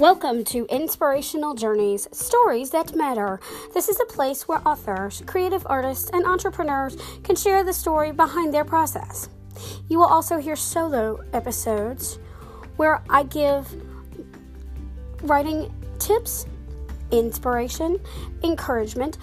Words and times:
Welcome 0.00 0.44
to 0.44 0.64
Inspirational 0.70 1.54
Journeys 1.54 2.08
Stories 2.10 2.70
That 2.70 2.96
Matter. 2.96 3.38
This 3.74 3.90
is 3.90 4.00
a 4.00 4.06
place 4.06 4.48
where 4.48 4.66
authors, 4.66 5.22
creative 5.26 5.66
artists, 5.66 6.08
and 6.14 6.24
entrepreneurs 6.24 6.96
can 7.22 7.36
share 7.36 7.62
the 7.62 7.74
story 7.74 8.10
behind 8.10 8.54
their 8.54 8.64
process. 8.64 9.28
You 9.90 9.98
will 9.98 10.06
also 10.06 10.38
hear 10.38 10.56
solo 10.56 11.22
episodes 11.34 12.18
where 12.76 13.02
I 13.10 13.24
give 13.24 13.68
writing 15.22 15.70
tips, 15.98 16.46
inspiration, 17.10 18.00
encouragement, 18.42 19.18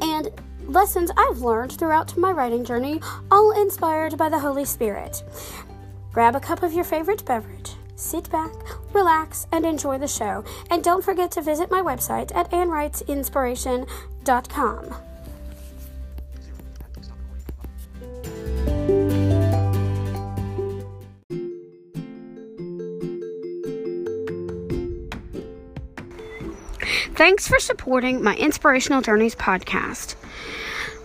and 0.00 0.30
lessons 0.62 1.10
I've 1.18 1.42
learned 1.42 1.72
throughout 1.72 2.16
my 2.16 2.32
writing 2.32 2.64
journey, 2.64 3.02
all 3.30 3.52
inspired 3.60 4.16
by 4.16 4.30
the 4.30 4.38
Holy 4.38 4.64
Spirit. 4.64 5.22
Grab 6.12 6.34
a 6.34 6.40
cup 6.40 6.62
of 6.62 6.72
your 6.72 6.84
favorite 6.84 7.26
beverage 7.26 7.74
sit 7.98 8.30
back, 8.30 8.52
relax, 8.94 9.46
and 9.52 9.66
enjoy 9.66 9.98
the 9.98 10.08
show. 10.08 10.44
And 10.70 10.84
don't 10.84 11.04
forget 11.04 11.30
to 11.32 11.42
visit 11.42 11.70
my 11.70 11.82
website 11.82 12.34
at 12.34 12.50
annwrightsinspiration.com. 12.50 14.94
Thanks 27.18 27.48
for 27.48 27.58
supporting 27.58 28.22
my 28.22 28.36
Inspirational 28.36 29.02
Journeys 29.02 29.34
podcast. 29.34 30.14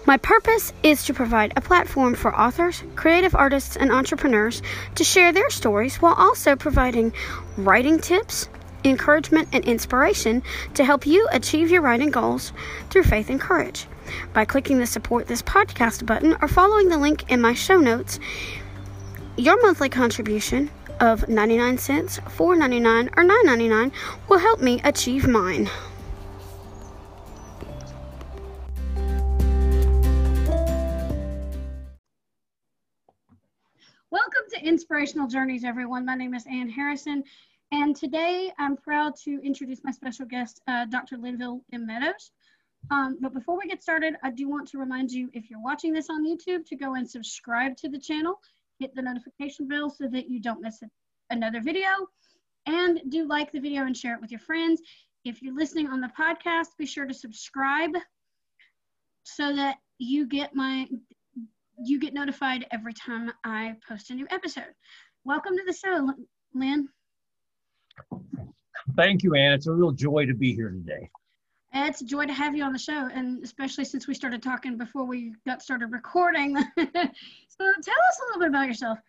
My 0.06 0.18
purpose 0.18 0.74
is 0.84 1.06
to 1.06 1.14
provide 1.14 1.54
a 1.56 1.62
platform 1.62 2.16
for 2.16 2.38
authors, 2.38 2.84
creative 2.98 3.34
artists, 3.34 3.78
and 3.78 3.90
entrepreneurs 3.90 4.62
to 4.96 5.04
share 5.06 5.32
their 5.32 5.50
stories 5.50 6.02
while 6.02 6.14
also 6.16 6.58
providing 6.58 7.14
writing 7.56 8.00
tips, 8.00 8.50
encouragement, 8.84 9.48
and 9.54 9.64
inspiration 9.64 10.44
to 10.74 10.84
help 10.84 11.06
you 11.06 11.26
achieve 11.32 11.72
your 11.72 11.82
writing 11.82 12.12
goals 12.12 12.52
through 12.90 13.04
faith 13.04 13.30
and 13.30 13.40
courage. 13.40 13.88
By 14.34 14.44
clicking 14.44 14.80
the 14.80 14.88
support 14.88 15.28
this 15.28 15.42
podcast 15.42 16.06
button 16.06 16.36
or 16.42 16.50
following 16.50 16.90
the 16.90 16.98
link 16.98 17.32
in 17.32 17.40
my 17.40 17.54
show 17.54 17.78
notes, 17.78 18.20
your 19.38 19.62
monthly 19.62 19.88
contribution 19.88 20.70
of 21.00 21.30
99 21.30 21.78
cents, 21.78 22.20
4.99 22.20 23.08
or 23.16 23.24
9.99 23.24 23.92
will 24.28 24.40
help 24.40 24.60
me 24.60 24.82
achieve 24.84 25.30
mine. 25.30 25.70
Inspirational 34.64 35.28
Journeys, 35.28 35.66
everyone. 35.66 36.06
My 36.06 36.16
name 36.16 36.34
is 36.34 36.46
Ann 36.48 36.70
Harrison, 36.70 37.22
and 37.74 37.94
today 37.94 38.50
I'm 38.58 38.78
proud 38.78 39.14
to 39.26 39.42
introduce 39.44 39.84
my 39.84 39.92
special 39.92 40.26
guest, 40.26 40.62
uh, 40.70 40.86
Dr. 40.86 41.18
Linville 41.18 41.66
M. 41.74 41.86
Meadows. 41.86 42.32
Um, 42.90 43.18
but 43.20 43.34
before 43.34 43.58
we 43.58 43.68
get 43.68 43.84
started, 43.84 44.16
I 44.24 44.32
do 44.32 44.48
want 44.48 44.70
to 44.70 44.78
remind 44.78 45.12
you 45.12 45.30
if 45.34 45.50
you're 45.50 45.62
watching 45.62 45.92
this 45.92 46.10
on 46.10 46.26
YouTube 46.26 46.66
to 46.68 46.78
go 46.78 46.94
and 46.96 47.10
subscribe 47.10 47.76
to 47.78 47.90
the 47.90 48.00
channel, 48.00 48.40
hit 48.80 48.96
the 48.96 49.02
notification 49.02 49.68
bell 49.68 49.90
so 49.90 50.08
that 50.08 50.30
you 50.30 50.40
don't 50.40 50.62
miss 50.62 50.82
another 51.30 51.60
video, 51.60 51.90
and 52.66 53.02
do 53.10 53.28
like 53.28 53.52
the 53.52 53.60
video 53.60 53.82
and 53.86 53.98
share 53.98 54.16
it 54.16 54.22
with 54.22 54.32
your 54.32 54.40
friends. 54.40 54.82
If 55.26 55.42
you're 55.42 55.56
listening 55.56 55.88
on 55.88 56.00
the 56.00 56.12
podcast, 56.18 56.78
be 56.78 56.86
sure 56.86 57.06
to 57.06 57.14
subscribe 57.14 57.92
so 59.24 59.54
that 59.58 59.76
you 59.98 60.26
get 60.26 60.56
my 60.56 60.88
you 61.82 62.00
get 62.00 62.14
notified 62.14 62.66
every 62.72 62.94
time 62.94 63.32
I 63.44 63.76
post 63.88 64.10
a 64.12 64.14
new 64.14 64.28
episode. 64.30 64.74
Welcome 65.24 65.58
to 65.58 65.64
the 65.66 65.74
show, 65.74 66.14
Lynn. 66.54 66.90
Thank 68.96 69.24
you, 69.24 69.36
Anne. 69.36 69.54
It's 69.54 69.68
a 69.68 69.72
real 69.72 69.92
joy 69.92 70.26
to 70.26 70.34
be 70.34 70.54
here 70.54 70.70
today. 70.70 71.10
It's 71.76 72.02
a 72.02 72.06
joy 72.06 72.28
to 72.28 72.34
have 72.34 72.56
you 72.56 72.64
on 72.64 72.74
the 72.74 72.80
show, 72.80 73.10
and 73.12 73.44
especially 73.44 73.86
since 73.86 74.08
we 74.08 74.14
started 74.14 74.44
talking 74.44 74.78
before 74.78 75.06
we 75.06 75.34
got 75.48 75.62
started 75.62 75.92
recording. 75.92 76.56
so 76.78 76.84
tell 76.86 77.00
us 77.00 78.20
a 78.22 78.26
little 78.26 78.40
bit 78.40 78.50
about 78.50 78.68
yourself. 78.68 79.00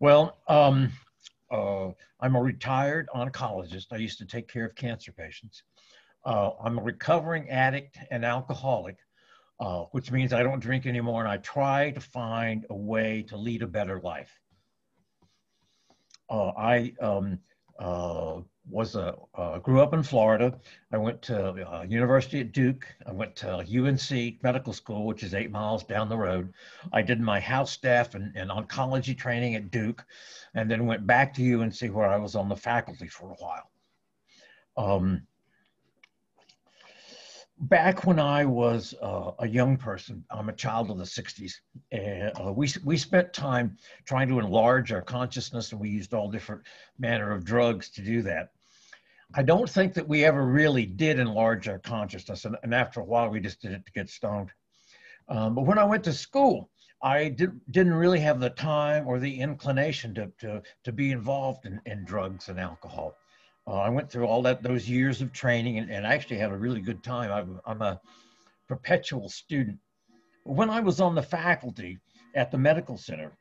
Well, 0.00 0.38
um, 0.48 0.90
uh, 1.50 1.90
I'm 2.20 2.34
a 2.34 2.42
retired 2.42 3.08
oncologist. 3.14 3.86
I 3.92 3.96
used 3.96 4.18
to 4.18 4.26
take 4.26 4.48
care 4.48 4.64
of 4.66 4.74
cancer 4.74 5.12
patients. 5.12 5.62
Uh, 6.24 6.50
I'm 6.60 6.78
a 6.78 6.82
recovering 6.82 7.48
addict 7.50 7.98
and 8.10 8.24
alcoholic 8.24 8.96
uh, 9.60 9.84
which 9.92 10.10
means 10.10 10.32
I 10.32 10.42
don't 10.42 10.60
drink 10.60 10.86
anymore 10.86 11.22
and 11.22 11.30
I 11.30 11.38
try 11.38 11.90
to 11.90 12.00
find 12.00 12.66
a 12.70 12.74
way 12.74 13.24
to 13.28 13.36
lead 13.36 13.62
a 13.62 13.66
better 13.66 14.00
life. 14.00 14.40
Uh, 16.28 16.48
I 16.56 16.92
um, 17.00 17.38
uh, 17.78 18.40
was 18.68 18.96
a 18.96 19.14
uh, 19.34 19.58
grew 19.58 19.80
up 19.80 19.94
in 19.94 20.02
Florida. 20.02 20.58
I 20.92 20.98
went 20.98 21.22
to 21.22 21.50
uh, 21.72 21.82
University 21.82 22.40
at 22.40 22.52
Duke. 22.52 22.86
I 23.06 23.12
went 23.12 23.36
to 23.36 23.58
UNC 23.58 24.42
Medical 24.42 24.72
School, 24.72 25.06
which 25.06 25.22
is 25.22 25.34
eight 25.34 25.50
miles 25.50 25.84
down 25.84 26.08
the 26.08 26.16
road. 26.16 26.52
I 26.92 27.02
did 27.02 27.20
my 27.20 27.38
house 27.38 27.70
staff 27.70 28.14
and, 28.14 28.36
and 28.36 28.50
oncology 28.50 29.16
training 29.16 29.54
at 29.54 29.70
Duke, 29.70 30.04
and 30.54 30.70
then 30.70 30.86
went 30.86 31.06
back 31.06 31.32
to 31.34 31.60
UNC 31.62 31.80
where 31.94 32.08
I 32.08 32.16
was 32.16 32.34
on 32.34 32.48
the 32.48 32.56
faculty 32.56 33.06
for 33.06 33.30
a 33.30 33.34
while. 33.34 33.70
Um, 34.76 35.22
back 37.58 38.04
when 38.04 38.18
I 38.18 38.44
was 38.44 38.94
uh, 39.02 39.32
a 39.38 39.48
young 39.48 39.76
person, 39.76 40.24
I'm 40.30 40.48
a 40.48 40.52
child 40.52 40.90
of 40.90 40.98
the 40.98 41.04
60s, 41.04 41.54
and 41.90 42.32
uh, 42.38 42.52
we, 42.52 42.68
we 42.84 42.96
spent 42.96 43.32
time 43.32 43.76
trying 44.04 44.28
to 44.28 44.38
enlarge 44.38 44.92
our 44.92 45.02
consciousness, 45.02 45.72
and 45.72 45.80
we 45.80 45.88
used 45.88 46.12
all 46.12 46.30
different 46.30 46.62
manner 46.98 47.32
of 47.32 47.44
drugs 47.44 47.90
to 47.90 48.02
do 48.02 48.22
that. 48.22 48.50
I 49.34 49.42
don't 49.42 49.68
think 49.68 49.94
that 49.94 50.06
we 50.06 50.24
ever 50.24 50.46
really 50.46 50.86
did 50.86 51.18
enlarge 51.18 51.68
our 51.68 51.78
consciousness, 51.78 52.44
and, 52.44 52.56
and 52.62 52.74
after 52.74 53.00
a 53.00 53.04
while, 53.04 53.30
we 53.30 53.40
just 53.40 53.60
did 53.60 53.72
it 53.72 53.86
to 53.86 53.92
get 53.92 54.10
stoned. 54.10 54.50
Um, 55.28 55.54
but 55.54 55.62
when 55.62 55.78
I 55.78 55.84
went 55.84 56.04
to 56.04 56.12
school, 56.12 56.70
I 57.02 57.28
did, 57.28 57.60
didn't 57.70 57.94
really 57.94 58.20
have 58.20 58.38
the 58.38 58.50
time 58.50 59.06
or 59.06 59.18
the 59.18 59.40
inclination 59.40 60.14
to, 60.14 60.30
to, 60.40 60.62
to 60.84 60.92
be 60.92 61.10
involved 61.10 61.66
in, 61.66 61.80
in 61.86 62.04
drugs 62.04 62.48
and 62.48 62.60
alcohol. 62.60 63.16
Uh, 63.66 63.74
I 63.74 63.88
went 63.88 64.10
through 64.10 64.26
all 64.26 64.42
that 64.42 64.62
those 64.62 64.88
years 64.88 65.20
of 65.20 65.32
training 65.32 65.78
and, 65.78 65.90
and 65.90 66.06
actually 66.06 66.38
had 66.38 66.52
a 66.52 66.56
really 66.56 66.80
good 66.80 67.02
time. 67.02 67.32
I'm, 67.32 67.60
I'm 67.66 67.82
a 67.82 68.00
perpetual 68.68 69.28
student. 69.28 69.78
When 70.44 70.70
I 70.70 70.80
was 70.80 71.00
on 71.00 71.14
the 71.14 71.22
faculty 71.22 71.98
at 72.34 72.50
the 72.50 72.58
medical 72.58 72.96
center, 72.96 73.36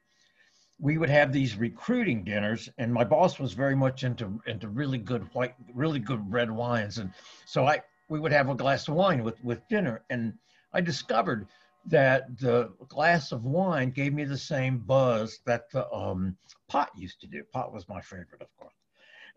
we 0.80 0.98
would 0.98 1.10
have 1.10 1.32
these 1.32 1.56
recruiting 1.56 2.24
dinners, 2.24 2.70
and 2.78 2.92
my 2.92 3.04
boss 3.04 3.40
was 3.40 3.54
very 3.54 3.76
much 3.76 4.04
into 4.04 4.42
into 4.46 4.68
really 4.68 4.98
good 4.98 5.24
white, 5.34 5.54
really 5.74 6.00
good 6.00 6.22
red 6.32 6.52
wines, 6.52 6.98
and 6.98 7.12
so 7.46 7.66
I 7.66 7.82
we 8.10 8.20
would 8.20 8.34
have 8.34 8.50
a 8.50 8.56
glass 8.56 8.88
of 8.88 8.96
wine 8.96 9.24
with 9.24 9.42
with 9.44 9.68
dinner, 9.70 10.04
and 10.10 10.34
I 10.74 10.82
discovered 10.82 11.48
that 11.86 12.38
the 12.40 12.74
glass 12.90 13.32
of 13.32 13.46
wine 13.46 13.92
gave 13.92 14.14
me 14.14 14.26
the 14.26 14.38
same 14.38 14.80
buzz 14.80 15.40
that 15.46 15.70
the 15.72 15.90
um, 15.94 16.36
pot 16.68 16.90
used 16.98 17.22
to 17.22 17.28
do. 17.28 17.44
Pot 17.54 17.72
was 17.72 17.88
my 17.88 18.02
favorite, 18.02 18.42
of 18.42 18.48
course, 18.58 18.74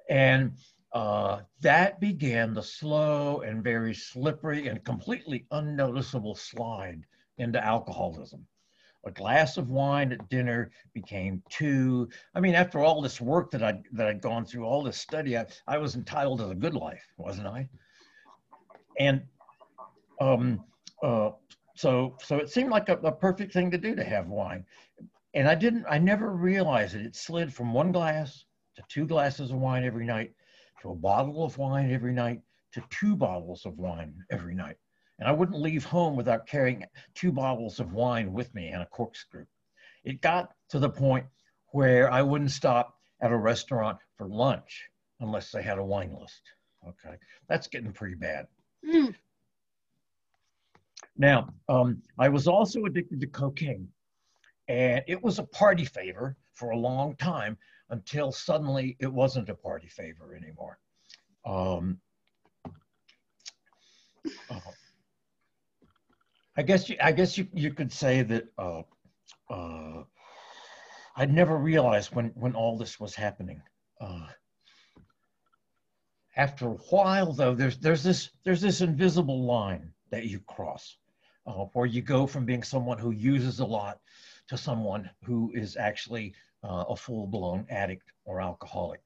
and 0.09 0.53
uh, 0.93 1.41
that 1.61 2.01
began 2.01 2.55
the 2.55 2.63
slow 2.63 3.41
and 3.43 3.63
very 3.63 3.95
slippery 3.95 4.69
and 4.69 4.83
completely 4.85 5.47
unnoticeable 5.51 6.35
slide 6.35 7.03
into 7.37 7.63
alcoholism. 7.63 8.47
A 9.05 9.11
glass 9.11 9.59
of 9.59 9.71
wine 9.71 10.13
at 10.13 10.29
dinner 10.29 10.71
became 10.93 11.43
two. 11.51 12.09
I 12.35 12.41
mean, 12.41 12.55
after 12.55 12.81
all 12.81 13.01
this 13.01 13.21
work 13.21 13.51
that 13.53 13.63
I 13.63 13.81
that 13.93 14.09
I'd 14.09 14.21
gone 14.21 14.45
through, 14.45 14.65
all 14.65 14.83
this 14.83 14.99
study, 14.99 15.37
I, 15.37 15.47
I 15.67 15.79
was 15.79 15.95
entitled 15.95 16.41
to 16.41 16.47
the 16.47 16.55
good 16.55 16.75
life, 16.75 17.05
wasn't 17.17 17.47
I? 17.47 17.69
And 18.99 19.23
um, 20.21 20.65
uh, 21.03 21.31
so 21.77 22.17
so 22.21 22.39
it 22.39 22.51
seemed 22.51 22.71
like 22.71 22.89
a, 22.89 22.97
a 22.99 23.13
perfect 23.13 23.53
thing 23.53 23.71
to 23.71 23.79
do 23.79 23.95
to 23.95 24.05
have 24.05 24.27
wine. 24.29 24.65
And 25.35 25.47
I 25.47 25.55
didn't. 25.55 25.87
I 25.89 25.99
never 25.99 26.33
realized 26.33 26.95
it. 26.97 27.07
It 27.07 27.15
slid 27.15 27.55
from 27.55 27.73
one 27.73 27.93
glass 27.93 28.47
to 28.77 28.83
two 28.89 29.07
glasses 29.07 29.53
of 29.53 29.59
wine 29.59 29.85
every 29.85 30.07
night 30.07 30.33
to 30.83 30.91
a 30.91 30.95
bottle 30.95 31.45
of 31.45 31.59
wine 31.59 31.93
every 31.93 32.13
night 32.13 32.41
to 32.73 32.83
two 32.91 33.17
bottles 33.17 33.67
of 33.67 33.79
wine 33.79 34.15
every 34.31 34.55
night. 34.55 34.77
And 35.19 35.29
I 35.29 35.33
wouldn't 35.33 35.61
leave 35.61 35.85
home 35.85 36.17
without 36.17 36.47
carrying 36.47 36.85
two 37.15 37.33
bottles 37.33 37.81
of 37.81 37.93
wine 37.93 38.33
with 38.33 38.55
me 38.55 38.69
and 38.69 38.83
a 38.83 38.87
corkscrew. 38.87 39.47
It 40.05 40.21
got 40.21 40.53
to 40.71 40.79
the 40.79 40.91
point 40.91 41.27
where 41.73 42.11
I 42.11 42.23
wouldn't 42.23 42.51
stop 42.51 42.95
at 43.21 43.33
a 43.33 43.37
restaurant 43.37 43.99
for 44.17 44.29
lunch 44.29 44.89
unless 45.21 45.51
they 45.51 45.63
had 45.63 45.79
a 45.79 45.85
wine 45.85 46.17
list. 46.19 46.43
Okay, 46.87 47.17
that's 47.49 47.67
getting 47.67 47.93
pretty 47.93 48.15
bad. 48.15 48.47
Mm. 48.87 49.15
Now, 51.17 51.53
um, 51.69 52.01
I 52.19 52.29
was 52.29 52.47
also 52.47 52.85
addicted 52.85 53.21
to 53.21 53.27
cocaine, 53.27 53.89
and 54.69 55.03
it 55.09 55.21
was 55.21 55.41
a 55.41 55.45
party 55.45 55.85
favor 55.85 56.37
for 56.55 56.71
a 56.71 56.79
long 56.79 57.17
time 57.17 57.57
until 57.91 58.33
suddenly 58.33 58.97
it 59.01 59.13
wasn't 59.13 59.49
a 59.49 59.55
party 59.55 59.89
favor 59.89 60.35
anymore. 60.35 60.79
Um, 61.45 62.01
uh, 64.51 64.61
I 66.57 66.63
guess 66.63 66.89
you, 66.89 66.97
I 67.03 67.13
guess 67.13 67.39
you, 67.39 67.47
you 67.53 67.73
could 67.73 67.93
say 67.93 68.23
that 68.23 68.47
uh, 68.59 68.83
uh, 69.51 70.03
I'd 71.17 71.33
never 71.33 71.57
realized 71.57 72.15
when, 72.15 72.33
when 72.35 72.55
all 72.55 72.77
this 72.77 72.99
was 73.01 73.15
happening. 73.15 73.63
Uh, 74.01 74.29
After 76.37 76.67
a 76.69 76.79
while, 76.91 77.33
though, 77.33 77.55
there's 77.55 77.79
there's 77.79 78.03
this 78.03 78.31
there's 78.45 78.61
this 78.61 78.81
invisible 78.81 79.43
line 79.45 79.93
that 80.11 80.27
you 80.27 80.41
cross, 80.41 80.97
uh, 81.47 81.67
where 81.73 81.87
you 81.87 82.01
go 82.01 82.27
from 82.27 82.45
being 82.45 82.63
someone 82.63 82.99
who 82.99 83.11
uses 83.11 83.61
a 83.61 83.67
lot 83.67 83.99
to 84.47 84.57
someone 84.57 85.11
who 85.25 85.51
is 85.55 85.77
actually 85.77 86.35
uh, 86.65 86.85
a 86.89 86.97
full-blown 86.97 87.67
addict 87.71 88.11
or 88.25 88.41
alcoholic. 88.41 89.01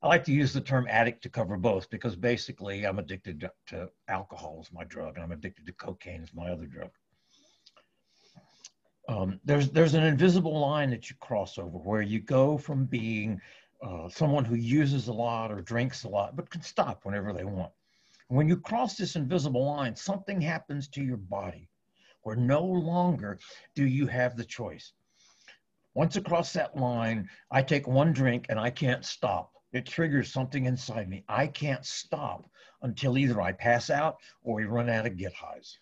I 0.00 0.06
like 0.06 0.24
to 0.24 0.32
use 0.32 0.52
the 0.52 0.60
term 0.60 0.86
addict 0.88 1.22
to 1.22 1.28
cover 1.28 1.56
both 1.56 1.90
because 1.90 2.14
basically 2.14 2.86
I'm 2.86 3.00
addicted 3.00 3.50
to, 3.66 3.90
alcohol 4.06 4.58
as 4.60 4.72
my 4.72 4.84
drug 4.84 5.16
and 5.16 5.24
I'm 5.24 5.32
addicted 5.32 5.66
to 5.66 5.72
cocaine 5.72 6.22
as 6.22 6.32
my 6.32 6.50
other 6.50 6.66
drug. 6.66 6.90
Um, 9.08 9.40
there's 9.44 9.70
there's 9.70 9.94
an 9.94 10.04
invisible 10.04 10.60
line 10.60 10.90
that 10.90 11.08
you 11.08 11.16
cross 11.18 11.58
over 11.58 11.78
where 11.78 12.02
you 12.02 12.20
go 12.20 12.58
from 12.58 12.84
being 12.84 13.40
uh, 13.82 14.08
someone 14.08 14.44
who 14.44 14.54
uses 14.54 15.08
a 15.08 15.12
lot 15.12 15.50
or 15.50 15.62
drinks 15.62 16.04
a 16.04 16.08
lot 16.08 16.36
but 16.36 16.50
can 16.50 16.62
stop 16.62 17.04
whenever 17.04 17.32
they 17.32 17.44
want. 17.44 17.72
When 18.28 18.46
you 18.46 18.58
cross 18.58 18.96
this 18.96 19.16
invisible 19.16 19.64
line, 19.64 19.96
something 19.96 20.40
happens 20.40 20.88
to 20.88 21.02
your 21.02 21.16
body 21.16 21.68
where 22.22 22.36
no 22.36 22.62
longer 22.62 23.38
do 23.74 23.86
you 23.86 24.06
have 24.06 24.36
the 24.36 24.44
choice. 24.44 24.92
Once 25.94 26.16
across 26.16 26.52
that 26.52 26.76
line, 26.76 27.28
I 27.50 27.62
take 27.62 27.86
one 27.86 28.12
drink 28.12 28.46
and 28.48 28.58
I 28.58 28.70
can't 28.70 29.04
stop 29.04 29.52
it 29.72 29.86
triggers 29.86 30.32
something 30.32 30.66
inside 30.66 31.08
me. 31.08 31.24
I 31.28 31.46
can't 31.46 31.84
stop 31.84 32.48
until 32.82 33.18
either 33.18 33.40
I 33.40 33.52
pass 33.52 33.90
out 33.90 34.16
or 34.42 34.56
we 34.56 34.64
run 34.64 34.88
out 34.88 35.06
of 35.06 35.16
get 35.16 35.32
highs. 35.34 35.78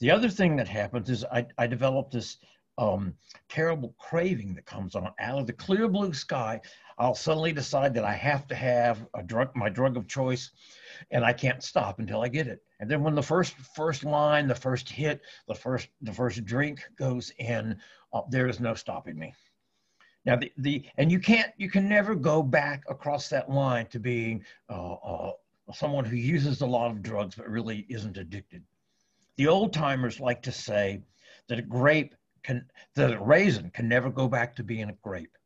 The 0.00 0.10
other 0.10 0.28
thing 0.28 0.56
that 0.56 0.68
happens 0.68 1.10
is 1.10 1.24
I, 1.24 1.46
I 1.58 1.66
develop 1.66 2.10
this 2.10 2.38
um, 2.78 3.14
terrible 3.48 3.94
craving 3.98 4.54
that 4.54 4.66
comes 4.66 4.94
on 4.94 5.10
out 5.18 5.38
of 5.38 5.46
the 5.46 5.52
clear 5.52 5.88
blue 5.88 6.12
sky. 6.12 6.60
I'll 6.98 7.14
suddenly 7.14 7.52
decide 7.52 7.92
that 7.94 8.04
I 8.04 8.14
have 8.14 8.46
to 8.48 8.54
have 8.54 9.06
a 9.14 9.22
drug, 9.22 9.54
my 9.54 9.68
drug 9.68 9.96
of 9.96 10.08
choice, 10.08 10.50
and 11.10 11.24
I 11.24 11.32
can't 11.32 11.62
stop 11.62 11.98
until 11.98 12.22
I 12.22 12.28
get 12.28 12.46
it. 12.46 12.62
And 12.80 12.90
then 12.90 13.02
when 13.02 13.14
the 13.14 13.22
first 13.22 13.54
first 13.74 14.04
line, 14.04 14.48
the 14.48 14.54
first 14.54 14.88
hit, 14.88 15.20
the 15.46 15.54
first 15.54 15.88
the 16.00 16.12
first 16.12 16.44
drink 16.44 16.80
goes 16.96 17.32
in, 17.38 17.78
uh, 18.12 18.22
there 18.30 18.48
is 18.48 18.60
no 18.60 18.74
stopping 18.74 19.18
me. 19.18 19.34
Now, 20.24 20.36
the, 20.36 20.52
the 20.58 20.84
and 20.98 21.10
you 21.12 21.20
can't, 21.20 21.52
you 21.56 21.70
can 21.70 21.88
never 21.88 22.14
go 22.14 22.42
back 22.42 22.82
across 22.88 23.28
that 23.28 23.48
line 23.48 23.86
to 23.86 24.00
being 24.00 24.44
uh, 24.68 24.94
uh, 24.94 25.32
someone 25.72 26.04
who 26.04 26.16
uses 26.16 26.60
a 26.60 26.66
lot 26.66 26.90
of 26.90 27.02
drugs 27.02 27.36
but 27.36 27.48
really 27.48 27.86
isn't 27.88 28.16
addicted. 28.16 28.64
The 29.36 29.46
old 29.46 29.72
timers 29.72 30.18
like 30.18 30.42
to 30.42 30.52
say 30.52 31.02
that 31.48 31.58
a 31.58 31.62
grape 31.62 32.14
can, 32.42 32.64
that 32.94 33.12
a 33.12 33.20
raisin 33.20 33.70
can 33.70 33.88
never 33.88 34.10
go 34.10 34.26
back 34.28 34.56
to 34.56 34.64
being 34.64 34.88
a 34.88 34.96
grape, 35.02 35.36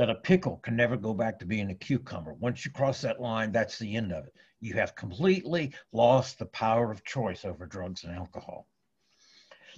that 0.00 0.08
a 0.08 0.14
pickle 0.14 0.56
can 0.62 0.74
never 0.74 0.96
go 0.96 1.12
back 1.12 1.38
to 1.38 1.44
being 1.44 1.68
a 1.68 1.74
cucumber. 1.74 2.32
Once 2.32 2.64
you 2.64 2.70
cross 2.70 3.02
that 3.02 3.20
line, 3.20 3.52
that's 3.52 3.78
the 3.78 3.96
end 3.96 4.12
of 4.12 4.24
it. 4.24 4.32
You 4.58 4.72
have 4.72 4.96
completely 4.96 5.74
lost 5.92 6.38
the 6.38 6.46
power 6.46 6.90
of 6.90 7.04
choice 7.04 7.44
over 7.44 7.66
drugs 7.66 8.04
and 8.04 8.16
alcohol. 8.16 8.66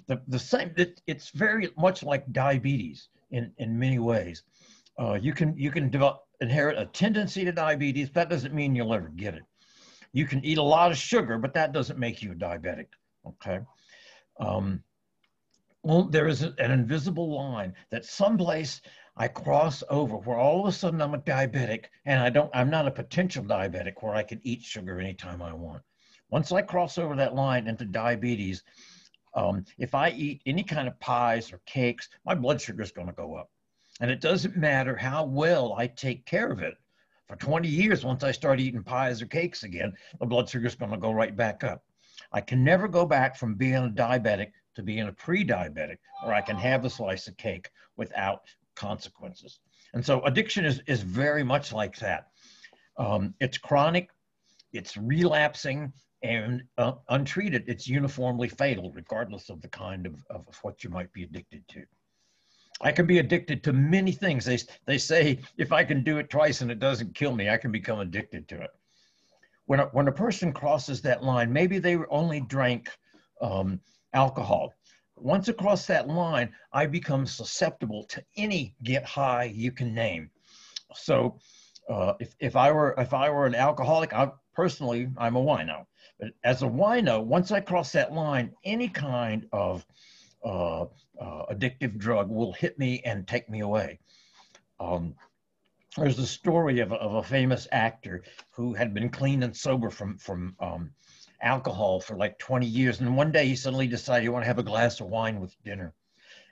The, 0.06 0.22
the 0.28 0.38
same, 0.38 0.74
it, 0.76 1.00
it's 1.08 1.30
very 1.30 1.70
much 1.76 2.04
like 2.04 2.30
diabetes 2.30 3.08
in, 3.32 3.50
in 3.58 3.76
many 3.76 3.98
ways. 3.98 4.44
Uh, 4.96 5.14
you 5.14 5.32
can 5.32 5.56
you 5.56 5.72
can 5.72 5.90
develop 5.90 6.22
inherit 6.40 6.78
a 6.78 6.86
tendency 6.86 7.44
to 7.44 7.50
diabetes. 7.50 8.08
That 8.12 8.30
doesn't 8.30 8.54
mean 8.54 8.76
you'll 8.76 8.94
ever 8.94 9.08
get 9.08 9.34
it. 9.34 9.42
You 10.12 10.26
can 10.26 10.44
eat 10.44 10.58
a 10.58 10.62
lot 10.62 10.92
of 10.92 10.98
sugar, 10.98 11.36
but 11.36 11.52
that 11.54 11.72
doesn't 11.72 11.98
make 11.98 12.22
you 12.22 12.30
a 12.30 12.36
diabetic. 12.36 12.86
Okay. 13.26 13.58
Um, 14.38 14.84
well, 15.82 16.04
there 16.04 16.28
is 16.28 16.42
an 16.42 16.70
invisible 16.70 17.34
line 17.34 17.74
that 17.90 18.04
someplace 18.04 18.80
I 19.16 19.28
cross 19.28 19.82
over 19.90 20.16
where 20.16 20.38
all 20.38 20.62
of 20.62 20.66
a 20.66 20.72
sudden 20.72 21.02
I'm 21.02 21.14
a 21.14 21.18
diabetic 21.18 21.86
and 22.06 22.18
I 22.18 22.30
don't, 22.30 22.50
I'm 22.54 22.70
not 22.70 22.86
a 22.86 22.90
potential 22.90 23.44
diabetic 23.44 23.94
where 24.00 24.14
I 24.14 24.22
can 24.22 24.40
eat 24.42 24.62
sugar 24.62 24.98
anytime 24.98 25.42
I 25.42 25.52
want. 25.52 25.82
Once 26.30 26.50
I 26.50 26.62
cross 26.62 26.96
over 26.96 27.14
that 27.16 27.34
line 27.34 27.66
into 27.66 27.84
diabetes, 27.84 28.62
um, 29.34 29.64
if 29.78 29.94
I 29.94 30.10
eat 30.10 30.42
any 30.46 30.62
kind 30.62 30.88
of 30.88 30.98
pies 30.98 31.52
or 31.52 31.60
cakes, 31.66 32.08
my 32.24 32.34
blood 32.34 32.60
sugar 32.60 32.82
is 32.82 32.92
going 32.92 33.06
to 33.06 33.12
go 33.12 33.34
up. 33.34 33.50
And 34.00 34.10
it 34.10 34.22
doesn't 34.22 34.56
matter 34.56 34.96
how 34.96 35.24
well 35.24 35.74
I 35.74 35.88
take 35.88 36.24
care 36.24 36.50
of 36.50 36.60
it. 36.60 36.74
For 37.28 37.36
20 37.36 37.68
years, 37.68 38.04
once 38.04 38.24
I 38.24 38.32
start 38.32 38.60
eating 38.60 38.82
pies 38.82 39.20
or 39.20 39.26
cakes 39.26 39.62
again, 39.62 39.92
the 40.20 40.26
blood 40.26 40.48
sugar 40.48 40.66
is 40.66 40.74
going 40.74 40.90
to 40.90 40.96
go 40.96 41.12
right 41.12 41.36
back 41.36 41.64
up. 41.64 41.84
I 42.32 42.40
can 42.40 42.64
never 42.64 42.88
go 42.88 43.04
back 43.04 43.36
from 43.36 43.54
being 43.54 43.74
a 43.74 43.90
diabetic 43.90 44.52
to 44.74 44.82
being 44.82 45.08
a 45.08 45.12
pre 45.12 45.44
diabetic, 45.44 45.98
or 46.24 46.32
I 46.32 46.40
can 46.40 46.56
have 46.56 46.84
a 46.84 46.90
slice 46.90 47.28
of 47.28 47.36
cake 47.36 47.70
without 47.96 48.40
consequences. 48.88 49.52
And 49.94 50.04
so 50.08 50.14
addiction 50.30 50.64
is, 50.64 50.76
is 50.86 51.02
very 51.02 51.44
much 51.54 51.66
like 51.80 51.96
that. 52.06 52.22
Um, 53.04 53.22
it's 53.44 53.58
chronic, 53.58 54.06
it's 54.72 54.96
relapsing, 54.96 55.92
and 56.22 56.62
uh, 56.78 56.92
untreated, 57.08 57.64
it's 57.66 57.86
uniformly 57.88 58.48
fatal, 58.48 58.92
regardless 58.92 59.50
of 59.50 59.60
the 59.60 59.68
kind 59.68 60.06
of, 60.06 60.14
of 60.30 60.42
what 60.62 60.84
you 60.84 60.90
might 60.90 61.12
be 61.12 61.24
addicted 61.24 61.62
to. 61.74 61.82
I 62.80 62.92
can 62.92 63.06
be 63.06 63.18
addicted 63.18 63.62
to 63.64 63.72
many 63.72 64.12
things. 64.12 64.44
They, 64.44 64.58
they 64.86 64.98
say 64.98 65.38
if 65.64 65.72
I 65.72 65.84
can 65.84 66.02
do 66.02 66.18
it 66.18 66.30
twice 66.30 66.62
and 66.62 66.70
it 66.70 66.80
doesn't 66.80 67.14
kill 67.14 67.34
me, 67.34 67.48
I 67.48 67.56
can 67.56 67.72
become 67.72 68.00
addicted 68.00 68.48
to 68.48 68.56
it. 68.66 68.70
When 69.66 69.80
a, 69.80 69.84
when 69.96 70.08
a 70.08 70.12
person 70.12 70.52
crosses 70.52 71.00
that 71.02 71.22
line, 71.22 71.52
maybe 71.52 71.78
they 71.78 71.96
only 72.10 72.40
drank 72.40 72.90
um, 73.40 73.80
alcohol. 74.12 74.74
Once 75.16 75.48
across 75.48 75.86
that 75.86 76.08
line, 76.08 76.52
I 76.72 76.86
become 76.86 77.26
susceptible 77.26 78.04
to 78.04 78.24
any 78.36 78.74
get 78.82 79.04
high 79.04 79.44
you 79.44 79.70
can 79.70 79.94
name. 79.94 80.30
So 80.94 81.38
uh, 81.88 82.14
if, 82.20 82.34
if 82.40 82.56
I 82.56 82.72
were 82.72 82.94
if 82.98 83.12
I 83.14 83.30
were 83.30 83.46
an 83.46 83.54
alcoholic, 83.54 84.12
I 84.12 84.30
personally 84.54 85.08
I'm 85.16 85.36
a 85.36 85.42
wino. 85.42 85.86
But 86.18 86.30
as 86.44 86.62
a 86.62 86.66
wino, 86.66 87.22
once 87.24 87.50
I 87.50 87.60
cross 87.60 87.92
that 87.92 88.12
line, 88.12 88.52
any 88.64 88.88
kind 88.88 89.46
of 89.52 89.84
uh, 90.44 90.82
uh, 90.82 90.86
addictive 91.50 91.98
drug 91.98 92.28
will 92.28 92.52
hit 92.52 92.78
me 92.78 93.00
and 93.04 93.26
take 93.26 93.48
me 93.48 93.60
away. 93.60 93.98
Um, 94.80 95.14
there's 95.96 96.18
a 96.18 96.26
story 96.26 96.80
of 96.80 96.92
of 96.92 97.14
a, 97.14 97.22
famous 97.22 97.68
actor 97.70 98.22
who 98.50 98.72
had 98.72 98.94
been 98.94 99.10
clean 99.10 99.42
and 99.42 99.56
sober 99.56 99.90
from 99.90 100.16
from 100.18 100.56
um, 100.58 100.90
alcohol 101.42 102.00
for 102.00 102.16
like 102.16 102.38
20 102.38 102.66
years, 102.66 103.00
and 103.00 103.16
one 103.16 103.32
day 103.32 103.46
he 103.46 103.56
suddenly 103.56 103.86
decided 103.86 104.22
he 104.22 104.28
want 104.28 104.42
to 104.42 104.46
have 104.46 104.58
a 104.58 104.62
glass 104.62 105.00
of 105.00 105.08
wine 105.08 105.40
with 105.40 105.54
dinner. 105.64 105.92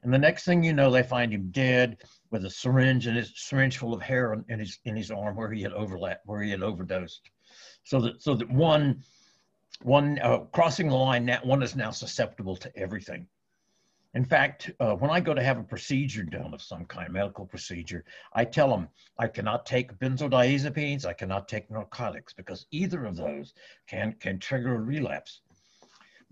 And 0.02 0.12
the 0.12 0.18
next 0.18 0.44
thing 0.44 0.62
you 0.62 0.72
know, 0.72 0.90
they 0.90 1.02
find 1.02 1.32
him 1.32 1.50
dead 1.50 1.98
with 2.30 2.44
a 2.44 2.50
syringe 2.50 3.06
and 3.06 3.16
his 3.16 3.32
syringe 3.36 3.76
full 3.76 3.92
of 3.92 4.00
hair 4.00 4.42
in 4.48 4.58
his 4.58 4.78
in 4.84 4.96
his 4.96 5.10
arm 5.10 5.36
where 5.36 5.52
he 5.52 5.62
had 5.62 5.72
overlapped, 5.72 6.26
where 6.26 6.42
he 6.42 6.50
had 6.50 6.62
overdosed. 6.62 7.30
So 7.84 8.00
that 8.00 8.22
so 8.22 8.34
that 8.34 8.50
one 8.50 9.02
one 9.82 10.18
uh, 10.20 10.38
crossing 10.52 10.88
the 10.88 10.94
line 10.94 11.26
that 11.26 11.44
one 11.44 11.62
is 11.62 11.76
now 11.76 11.90
susceptible 11.90 12.56
to 12.56 12.76
everything 12.76 13.26
in 14.14 14.24
fact 14.24 14.70
uh, 14.80 14.94
when 14.94 15.10
i 15.10 15.20
go 15.20 15.34
to 15.34 15.42
have 15.42 15.58
a 15.58 15.62
procedure 15.62 16.22
done 16.22 16.52
of 16.52 16.62
some 16.62 16.84
kind 16.84 17.12
medical 17.12 17.46
procedure 17.46 18.04
i 18.32 18.44
tell 18.44 18.68
them 18.68 18.88
i 19.18 19.26
cannot 19.26 19.64
take 19.64 19.96
benzodiazepines 19.98 21.04
i 21.06 21.12
cannot 21.12 21.48
take 21.48 21.70
narcotics 21.70 22.32
because 22.32 22.66
either 22.70 23.04
of 23.04 23.16
those 23.16 23.54
can 23.86 24.14
can 24.20 24.38
trigger 24.38 24.74
a 24.74 24.80
relapse. 24.80 25.40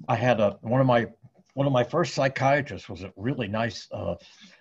I 0.09 0.17
had 0.17 0.41
a 0.41 0.59
one 0.61 0.81
of 0.81 0.87
my 0.87 1.07
one 1.55 1.67
of 1.67 1.73
my 1.73 1.83
first 1.85 2.15
psychiatrists 2.15 2.89
was 2.89 3.03
a 3.03 3.13
really 3.17 3.49
nice 3.49 3.89
uh, 3.91 4.15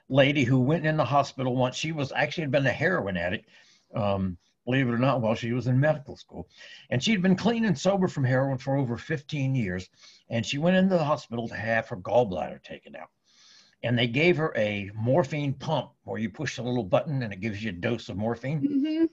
lady 0.10 0.44
who 0.44 0.60
went 0.60 0.86
in 0.86 0.98
the 0.98 1.06
hospital 1.06 1.56
once. 1.56 1.76
She 1.76 1.92
was 1.92 2.12
actually 2.16 2.44
had 2.44 2.52
been 2.52 2.66
a 2.66 2.72
heroin 2.72 3.18
addict 3.18 3.50
um, 3.94 4.38
believe 4.68 4.90
it 4.90 4.94
or 4.94 4.98
not, 4.98 5.22
while 5.22 5.34
she 5.34 5.54
was 5.54 5.68
in 5.68 5.80
medical 5.80 6.18
school. 6.18 6.50
And 6.90 7.02
she'd 7.02 7.22
been 7.22 7.38
clean 7.38 7.64
and 7.64 7.80
sober 7.80 8.10
from 8.10 8.26
heroin 8.26 8.58
for 8.58 8.76
over 8.76 8.98
15 8.98 9.56
years. 9.56 9.90
And 10.30 10.46
she 10.46 10.58
went 10.58 10.76
into 10.76 10.98
the 10.98 11.04
hospital 11.04 11.48
to 11.48 11.56
have 11.56 11.88
her 11.88 11.96
gallbladder 11.96 12.62
taken 12.62 12.94
out. 12.96 13.10
And 13.84 13.98
they 13.98 14.08
gave 14.08 14.36
her 14.38 14.54
a 14.58 14.92
morphine 14.94 15.54
pump 15.54 15.92
where 16.04 16.20
you 16.20 16.30
push 16.30 16.58
a 16.58 16.64
little 16.64 16.84
button 16.84 17.24
and 17.24 17.32
it 17.32 17.40
gives 17.40 17.64
you 17.64 17.70
a 17.70 17.74
dose 17.74 18.10
of 18.10 18.18
morphine. 18.18 18.62
Mm-hmm. 18.62 19.06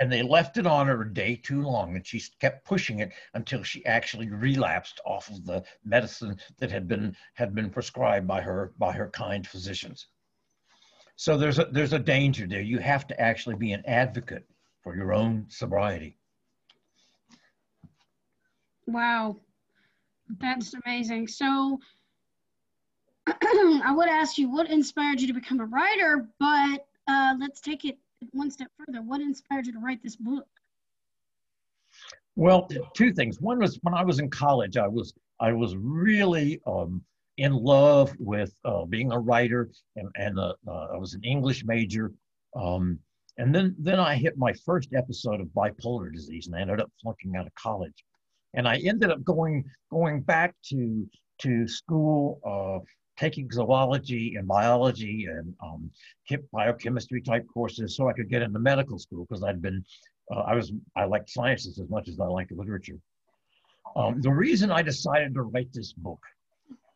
And 0.00 0.12
they 0.12 0.22
left 0.22 0.58
it 0.58 0.66
on 0.66 0.86
her 0.88 1.00
a 1.00 1.14
day 1.14 1.36
too 1.36 1.62
long. 1.62 1.96
And 1.96 2.06
she 2.06 2.22
kept 2.38 2.66
pushing 2.66 2.98
it 2.98 3.12
until 3.32 3.62
she 3.62 3.86
actually 3.86 4.28
relapsed 4.28 5.00
off 5.06 5.30
of 5.30 5.46
the 5.46 5.64
medicine 5.84 6.38
that 6.58 6.70
had 6.70 6.86
been 6.86 7.16
had 7.32 7.54
been 7.54 7.70
prescribed 7.70 8.26
by 8.26 8.42
her 8.42 8.74
by 8.78 8.92
her 8.92 9.08
kind 9.08 9.46
physicians. 9.46 10.06
So 11.16 11.38
there's 11.38 11.58
a 11.58 11.64
there's 11.64 11.94
a 11.94 11.98
danger 11.98 12.46
there. 12.46 12.60
You 12.60 12.78
have 12.78 13.06
to 13.08 13.18
actually 13.18 13.56
be 13.56 13.72
an 13.72 13.82
advocate 13.86 14.46
for 14.88 14.96
your 14.96 15.12
own 15.12 15.44
sobriety. 15.48 16.16
Wow, 18.86 19.36
that's 20.40 20.72
amazing. 20.86 21.28
So 21.28 21.78
I 23.26 23.92
would 23.94 24.08
ask 24.08 24.38
you 24.38 24.50
what 24.50 24.70
inspired 24.70 25.20
you 25.20 25.26
to 25.26 25.34
become 25.34 25.60
a 25.60 25.66
writer, 25.66 26.26
but 26.40 26.86
uh, 27.06 27.34
let's 27.38 27.60
take 27.60 27.84
it 27.84 27.98
one 28.30 28.50
step 28.50 28.68
further. 28.78 29.02
What 29.02 29.20
inspired 29.20 29.66
you 29.66 29.74
to 29.74 29.78
write 29.78 30.02
this 30.02 30.16
book? 30.16 30.46
Well, 32.36 32.66
two 32.94 33.12
things. 33.12 33.42
One 33.42 33.58
was 33.58 33.78
when 33.82 33.92
I 33.92 34.02
was 34.02 34.20
in 34.20 34.30
college, 34.30 34.78
I 34.78 34.88
was 34.88 35.12
I 35.38 35.52
was 35.52 35.76
really 35.76 36.62
um, 36.66 37.02
in 37.36 37.52
love 37.52 38.16
with 38.18 38.54
uh, 38.64 38.86
being 38.86 39.12
a 39.12 39.18
writer, 39.18 39.68
and, 39.96 40.08
and 40.14 40.38
uh, 40.38 40.54
uh 40.66 40.88
I 40.94 40.96
was 40.96 41.12
an 41.12 41.22
English 41.24 41.66
major. 41.66 42.10
Um, 42.56 42.98
And 43.38 43.54
then, 43.54 43.74
then 43.78 44.00
I 44.00 44.16
hit 44.16 44.36
my 44.36 44.52
first 44.66 44.92
episode 44.94 45.40
of 45.40 45.46
bipolar 45.48 46.12
disease 46.12 46.48
and 46.48 46.56
I 46.56 46.60
ended 46.60 46.80
up 46.80 46.90
flunking 47.00 47.36
out 47.36 47.46
of 47.46 47.54
college. 47.54 48.04
And 48.54 48.66
I 48.66 48.78
ended 48.78 49.10
up 49.10 49.22
going, 49.22 49.64
going 49.90 50.20
back 50.22 50.54
to, 50.70 51.08
to 51.42 51.68
school, 51.68 52.40
uh, 52.44 52.84
taking 53.16 53.50
zoology 53.50 54.34
and 54.36 54.46
biology 54.46 55.26
and 55.30 55.54
um, 55.62 55.90
biochemistry 56.52 57.20
type 57.22 57.46
courses 57.52 57.96
so 57.96 58.08
I 58.08 58.12
could 58.12 58.28
get 58.28 58.42
into 58.42 58.58
medical 58.58 58.98
school 58.98 59.26
because 59.28 59.44
I'd 59.44 59.62
been, 59.62 59.84
uh, 60.34 60.40
I 60.40 60.54
was, 60.54 60.72
I 60.96 61.04
liked 61.04 61.30
sciences 61.30 61.78
as 61.78 61.88
much 61.88 62.08
as 62.08 62.18
I 62.18 62.26
liked 62.26 62.50
literature. 62.52 62.98
Um, 63.96 64.20
the 64.20 64.30
reason 64.30 64.70
I 64.70 64.82
decided 64.82 65.34
to 65.34 65.42
write 65.42 65.72
this 65.72 65.92
book. 65.92 66.20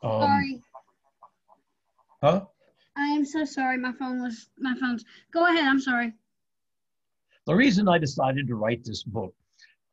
Um, 0.02 0.20
Sorry. 0.20 0.62
Huh? 2.22 2.40
I 2.96 3.06
am 3.06 3.24
so 3.24 3.44
sorry. 3.44 3.78
My 3.78 3.92
phone 3.92 4.22
was 4.22 4.48
my 4.58 4.74
phone's. 4.78 5.04
Go 5.32 5.46
ahead. 5.46 5.64
I'm 5.64 5.80
sorry. 5.80 6.12
The 7.46 7.54
reason 7.54 7.88
I 7.88 7.98
decided 7.98 8.46
to 8.46 8.54
write 8.54 8.84
this 8.84 9.02
book 9.02 9.34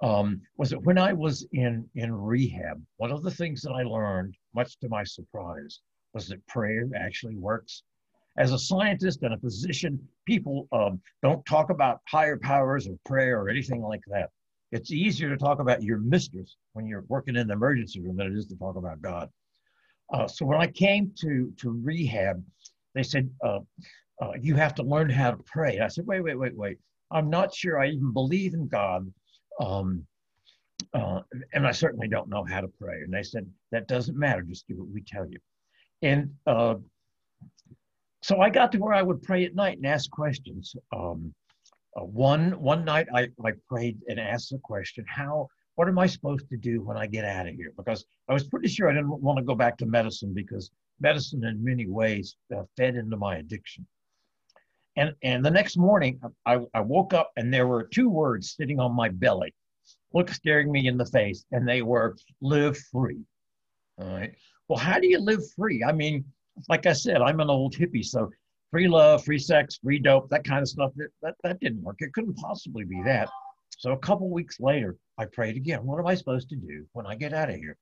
um, 0.02 0.42
was 0.58 0.70
that 0.70 0.84
when 0.84 0.98
I 0.98 1.14
was 1.14 1.48
in 1.52 1.90
in 1.96 2.14
rehab, 2.14 2.82
one 2.98 3.12
of 3.12 3.24
the 3.24 3.32
things 3.32 3.62
that 3.62 3.72
I 3.72 3.84
learned, 3.84 4.36
much 4.54 4.78
to 4.80 4.90
my 4.90 5.04
surprise, 5.04 5.80
was 6.14 6.28
that 6.28 6.46
prayer 6.48 6.88
actually 6.96 7.36
works. 7.36 7.84
As 8.38 8.54
a 8.54 8.60
scientist 8.60 9.24
and 9.24 9.34
a 9.34 9.38
physician, 9.38 10.00
people 10.26 10.68
um, 10.72 11.02
don't 11.22 11.46
talk 11.46 11.70
about 11.70 12.00
higher 12.08 12.38
powers 12.38 12.88
or 12.88 12.96
prayer 13.06 13.42
or 13.42 13.50
anything 13.50 13.82
like 13.82 14.02
that. 14.08 14.30
It's 14.72 14.92
easier 14.92 15.30
to 15.30 15.38
talk 15.38 15.60
about 15.60 15.82
your 15.82 15.98
mistress 15.98 16.56
when 16.74 16.86
you're 16.86 17.04
working 17.08 17.36
in 17.36 17.48
the 17.48 17.54
emergency 17.54 18.00
room 18.00 18.18
than 18.18 18.28
it 18.28 18.38
is 18.38 18.46
to 18.48 18.56
talk 18.56 18.76
about 18.76 19.02
God. 19.02 19.30
Uh, 20.14 20.28
so 20.28 20.46
when 20.46 20.62
I 20.62 20.68
came 20.68 21.12
to 21.22 21.52
to 21.58 21.72
rehab, 21.84 22.44
they 22.94 23.04
said, 23.04 23.30
uh, 23.44 23.60
uh, 24.22 24.32
you 24.40 24.56
have 24.56 24.76
to 24.76 24.84
learn 24.84 25.10
how 25.10 25.32
to 25.32 25.44
pray. 25.44 25.80
I 25.80 25.88
said, 25.88 26.06
wait, 26.06 26.22
wait, 26.22 26.38
wait, 26.38 26.56
wait. 26.56 26.78
I'm 27.12 27.30
not 27.30 27.54
sure 27.54 27.80
I 27.80 27.88
even 27.88 28.14
believe 28.14 28.54
in 28.54 28.68
God. 28.68 29.12
Um, 29.60 30.06
uh, 30.94 31.22
and 31.54 31.68
I 31.68 31.72
certainly 31.72 32.08
don't 32.08 32.30
know 32.30 32.44
how 32.44 32.62
to 32.62 32.68
pray. 32.68 33.02
And 33.02 33.14
they 33.14 33.24
said, 33.24 33.46
that 33.72 33.88
doesn't 33.88 34.18
matter. 34.18 34.42
Just 34.42 34.68
do 34.68 34.78
what 34.78 34.90
we 34.90 35.02
tell 35.02 35.28
you. 35.30 35.38
And 36.02 36.34
uh, 36.48 36.76
so 38.22 38.40
I 38.40 38.50
got 38.50 38.72
to 38.72 38.78
where 38.80 38.94
I 38.94 39.02
would 39.02 39.22
pray 39.22 39.46
at 39.46 39.56
night 39.56 39.78
and 39.78 39.86
ask 39.86 40.10
questions. 40.10 40.76
Um, 40.96 41.34
uh, 41.96 42.06
one, 42.06 42.52
one 42.60 42.86
night 42.86 43.08
I, 43.14 43.30
I 43.44 43.54
prayed 43.68 43.98
and 44.08 44.20
asked 44.20 44.52
the 44.52 44.60
question, 44.60 45.06
how, 45.08 45.48
what 45.76 45.88
am 45.88 46.00
I 46.00 46.08
supposed 46.08 46.50
to 46.50 46.58
do 46.58 46.82
when 46.82 46.98
I 46.98 47.08
get 47.08 47.26
out 47.26 47.48
of 47.48 47.56
here? 47.56 47.72
Because 47.76 48.06
I 48.28 48.34
was 48.34 48.48
pretty 48.48 48.68
sure 48.68 48.90
I 48.90 48.94
didn't 48.94 49.22
want 49.22 49.38
to 49.38 49.44
go 49.44 49.56
back 49.56 49.78
to 49.78 49.86
medicine 49.86 50.34
because 50.34 50.72
medicine 51.00 51.44
in 51.44 51.64
many 51.64 51.88
ways 51.88 52.36
uh, 52.56 52.64
fed 52.78 52.96
into 52.96 53.18
my 53.18 53.38
addiction. 53.38 53.86
And, 54.96 55.14
and 55.24 55.46
the 55.46 55.52
next 55.52 55.78
morning, 55.78 56.20
I, 56.46 56.60
I 56.74 56.82
woke 56.82 57.14
up 57.14 57.32
and 57.38 57.54
there 57.54 57.68
were 57.68 57.84
two 57.84 58.10
words 58.10 58.56
sitting 58.58 58.80
on 58.80 58.94
my 58.94 59.10
belly, 59.10 59.54
look 60.14 60.30
staring 60.30 60.72
me 60.72 60.88
in 60.88 60.98
the 60.98 61.06
face, 61.06 61.46
and 61.52 61.68
they 61.68 61.82
were 61.82 62.18
live 62.42 62.78
free. 62.92 63.22
All 64.00 64.08
right. 64.08 64.34
Well, 64.68 64.80
how 64.80 65.00
do 65.00 65.08
you 65.08 65.20
live 65.20 65.42
free? 65.56 65.84
I 65.84 65.92
mean, 65.92 66.26
like 66.68 66.86
I 66.86 66.94
said, 66.94 67.22
I'm 67.22 67.40
an 67.40 67.50
old 67.50 67.76
hippie, 67.76 68.06
so 68.06 68.30
free 68.72 68.88
love, 68.88 69.24
free 69.24 69.40
sex, 69.40 69.80
free 69.82 70.00
dope, 70.00 70.30
that 70.30 70.44
kind 70.44 70.62
of 70.62 70.68
stuff, 70.68 70.92
that, 70.98 71.10
that, 71.22 71.36
that 71.44 71.60
didn't 71.60 71.82
work. 71.82 71.98
It 72.00 72.14
couldn't 72.14 72.38
possibly 72.38 72.84
be 72.84 73.02
that. 73.04 73.30
So 73.78 73.94
a 73.94 73.98
couple 73.98 74.30
weeks 74.30 74.60
later, 74.60 74.98
I 75.18 75.26
prayed 75.26 75.56
again. 75.56 75.86
What 75.86 76.00
am 76.00 76.08
I 76.08 76.16
supposed 76.16 76.50
to 76.50 76.56
do 76.56 76.86
when 76.94 77.08
I 77.08 77.16
get 77.16 77.34
out 77.34 77.50
of 77.50 77.56
here? 77.56 77.78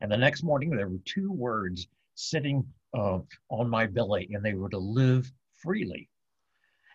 And 0.00 0.10
the 0.10 0.16
next 0.16 0.42
morning, 0.42 0.70
there 0.70 0.88
were 0.88 1.00
two 1.04 1.32
words 1.32 1.88
sitting 2.14 2.64
uh, 2.96 3.18
on 3.50 3.68
my 3.68 3.86
belly, 3.86 4.28
and 4.32 4.44
they 4.44 4.54
were 4.54 4.68
to 4.68 4.78
live 4.78 5.30
freely. 5.54 6.08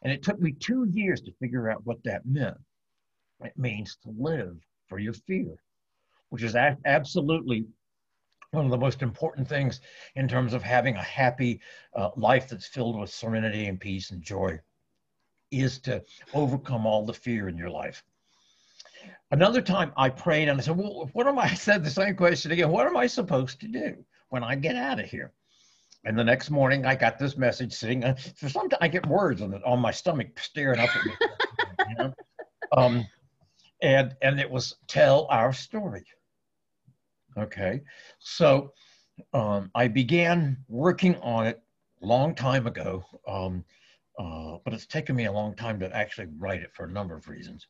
And 0.01 0.12
it 0.12 0.24
took 0.24 0.39
me 0.39 0.51
two 0.53 0.86
years 0.86 1.22
to 1.22 1.34
figure 1.34 1.70
out 1.70 1.86
what 1.86 2.03
that 2.03 2.25
meant. 2.25 2.58
It 3.43 3.58
means 3.58 3.98
to 4.03 4.13
live 4.17 4.58
for 4.88 5.00
your 5.00 5.13
fear, 5.13 5.55
which 6.29 6.43
is 6.43 6.55
a- 6.55 6.77
absolutely 6.86 7.67
one 8.51 8.65
of 8.65 8.72
the 8.72 8.77
most 8.77 9.01
important 9.01 9.48
things 9.48 9.79
in 10.15 10.27
terms 10.27 10.53
of 10.53 10.62
having 10.62 10.96
a 10.96 11.03
happy 11.03 11.62
uh, 11.96 12.10
life 12.15 12.50
that's 12.50 12.67
filled 12.67 13.00
with 13.00 13.10
serenity 13.10 13.67
and 13.67 13.79
peace 13.79 14.12
and 14.12 14.22
joy 14.22 14.60
is 15.51 15.79
to 15.79 16.03
overcome 16.34 16.86
all 16.86 17.05
the 17.05 17.13
fear 17.13 17.48
in 17.48 17.58
your 17.58 17.70
life. 17.70 18.03
Another 19.31 19.62
time 19.62 19.93
I 19.96 20.10
prayed 20.10 20.50
and 20.50 20.60
I 20.60 20.63
said, 20.63 20.77
Well, 20.77 21.10
what 21.13 21.27
am 21.27 21.39
I? 21.39 21.43
I 21.51 21.53
said 21.53 21.84
the 21.84 21.89
same 21.89 22.15
question 22.15 22.51
again. 22.51 22.70
What 22.70 22.88
am 22.88 22.98
I 22.98 23.08
supposed 23.08 23.60
to 23.62 23.67
do 23.67 24.03
when 24.29 24.43
I 24.43 24.55
get 24.55 24.75
out 24.75 25.00
of 25.00 25.05
here? 25.05 25.31
And 26.03 26.17
the 26.17 26.24
next 26.24 26.50
morning 26.50 26.86
I 26.86 26.96
got 26.96 27.20
this 27.20 27.38
message 27.38 27.74
sitting 27.74 28.01
for 28.36 28.50
some 28.50 28.70
time 28.70 28.79
I 28.81 28.88
get 28.88 29.05
words 29.05 29.41
on, 29.41 29.51
the, 29.51 29.63
on 29.63 29.79
my 29.79 29.91
stomach 29.91 30.39
staring 30.39 30.79
up 30.79 30.96
at 30.96 31.05
me. 31.05 31.13
you 31.89 31.96
know? 31.96 32.13
um, 32.75 33.05
and, 33.81 34.15
and 34.22 34.39
it 34.39 34.50
was 34.50 34.75
tell 34.88 35.27
our 35.29 35.53
story. 35.53 36.05
Okay. 37.38 37.81
So 38.20 38.74
um, 39.34 39.70
I 39.75 39.88
began 39.88 40.58
working 40.67 41.15
on 41.17 41.48
it 41.48 41.62
long 42.01 42.36
time 42.36 42.67
ago. 42.67 43.03
Um, 43.27 43.63
uh, 44.20 44.58
but 44.63 44.74
it's 44.74 44.86
taken 44.86 45.15
me 45.15 45.25
a 45.25 45.31
long 45.31 45.55
time 45.55 45.79
to 45.79 45.96
actually 45.96 46.27
write 46.38 46.62
it 46.62 46.74
for 46.74 46.86
a 46.86 46.91
number 46.91 47.15
of 47.15 47.27
reasons. 47.27 47.67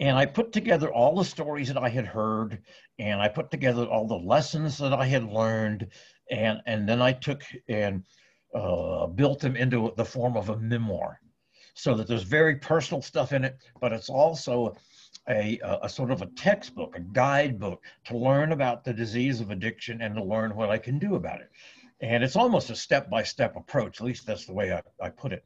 And 0.00 0.16
I 0.16 0.26
put 0.26 0.52
together 0.52 0.92
all 0.92 1.16
the 1.16 1.24
stories 1.24 1.68
that 1.68 1.82
I 1.82 1.88
had 1.88 2.06
heard, 2.06 2.62
and 2.98 3.20
I 3.20 3.28
put 3.28 3.50
together 3.50 3.84
all 3.84 4.06
the 4.06 4.14
lessons 4.14 4.78
that 4.78 4.92
I 4.92 5.06
had 5.06 5.24
learned, 5.24 5.88
and, 6.30 6.60
and 6.66 6.88
then 6.88 7.00
I 7.02 7.12
took 7.12 7.42
and 7.68 8.04
uh, 8.54 9.06
built 9.06 9.40
them 9.40 9.56
into 9.56 9.92
the 9.96 10.04
form 10.04 10.36
of 10.36 10.48
a 10.48 10.58
memoir 10.58 11.20
so 11.74 11.94
that 11.94 12.08
there's 12.08 12.22
very 12.24 12.56
personal 12.56 13.00
stuff 13.00 13.32
in 13.32 13.44
it, 13.44 13.58
but 13.80 13.92
it's 13.92 14.08
also 14.08 14.74
a, 15.28 15.58
a, 15.62 15.78
a, 15.82 15.88
sort 15.88 16.10
of 16.10 16.22
a 16.22 16.26
textbook, 16.26 16.96
a 16.96 17.00
guidebook 17.00 17.82
to 18.04 18.16
learn 18.16 18.52
about 18.52 18.84
the 18.84 18.92
disease 18.92 19.40
of 19.40 19.50
addiction 19.50 20.02
and 20.02 20.16
to 20.16 20.24
learn 20.24 20.56
what 20.56 20.70
I 20.70 20.78
can 20.78 20.98
do 20.98 21.14
about 21.14 21.40
it. 21.40 21.50
And 22.00 22.24
it's 22.24 22.36
almost 22.36 22.70
a 22.70 22.76
step 22.76 23.08
by 23.10 23.22
step 23.22 23.54
approach, 23.56 24.00
at 24.00 24.06
least 24.06 24.26
that's 24.26 24.46
the 24.46 24.54
way 24.54 24.72
I, 24.72 24.82
I 25.00 25.10
put 25.10 25.32
it. 25.32 25.44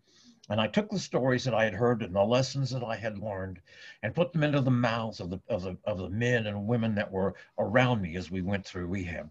And 0.49 0.61
I 0.61 0.67
took 0.67 0.91
the 0.91 0.99
stories 0.99 1.45
that 1.45 1.55
I 1.55 1.65
had 1.65 1.75
heard 1.75 2.03
and 2.03 2.15
the 2.15 2.25
lessons 2.25 2.71
that 2.71 2.83
I 2.83 2.97
had 2.97 3.19
learned 3.19 3.61
and 4.03 4.15
put 4.15 4.33
them 4.33 4.43
into 4.43 4.61
the 4.61 4.71
mouths 4.71 5.21
of 5.21 5.31
the, 5.31 5.41
of 5.49 5.63
the, 5.63 5.77
of 5.85 5.99
the 5.99 6.11
men 6.11 6.47
and 6.47 6.67
women 6.67 6.95
that 6.95 7.11
were 7.11 7.35
around 7.59 8.03
me 8.03 8.17
as 8.17 8.31
we 8.31 8.43
went 8.43 8.67
through 8.67 8.87
rehab. 8.87 9.31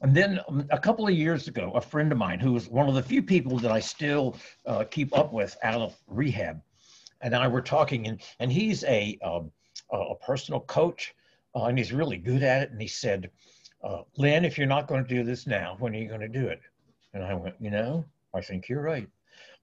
And 0.00 0.14
then 0.14 0.40
um, 0.48 0.66
a 0.70 0.78
couple 0.78 1.06
of 1.06 1.14
years 1.14 1.48
ago, 1.48 1.72
a 1.74 1.80
friend 1.80 2.10
of 2.12 2.18
mine 2.18 2.40
who 2.40 2.52
was 2.52 2.68
one 2.68 2.88
of 2.88 2.94
the 2.94 3.02
few 3.02 3.22
people 3.22 3.58
that 3.58 3.70
I 3.70 3.80
still 3.80 4.36
uh, 4.66 4.84
keep 4.84 5.16
up 5.16 5.32
with 5.32 5.56
out 5.62 5.80
of 5.80 5.96
rehab, 6.06 6.60
and 7.20 7.34
I 7.34 7.48
were 7.48 7.62
talking, 7.62 8.06
and, 8.06 8.20
and 8.40 8.52
he's 8.52 8.84
a, 8.84 9.18
um, 9.22 9.50
a 9.90 10.14
personal 10.16 10.60
coach, 10.60 11.14
uh, 11.54 11.64
and 11.64 11.78
he's 11.78 11.92
really 11.92 12.18
good 12.18 12.42
at 12.42 12.62
it. 12.62 12.70
And 12.70 12.80
he 12.80 12.88
said, 12.88 13.30
uh, 13.82 14.02
Lynn, 14.16 14.44
if 14.44 14.58
you're 14.58 14.66
not 14.66 14.88
going 14.88 15.04
to 15.04 15.14
do 15.14 15.22
this 15.22 15.46
now, 15.46 15.76
when 15.78 15.94
are 15.94 15.98
you 15.98 16.08
going 16.08 16.20
to 16.20 16.28
do 16.28 16.46
it? 16.48 16.60
And 17.12 17.22
I 17.22 17.34
went, 17.34 17.54
you 17.60 17.70
know, 17.70 18.04
I 18.34 18.40
think 18.40 18.68
you're 18.68 18.82
right. 18.82 19.08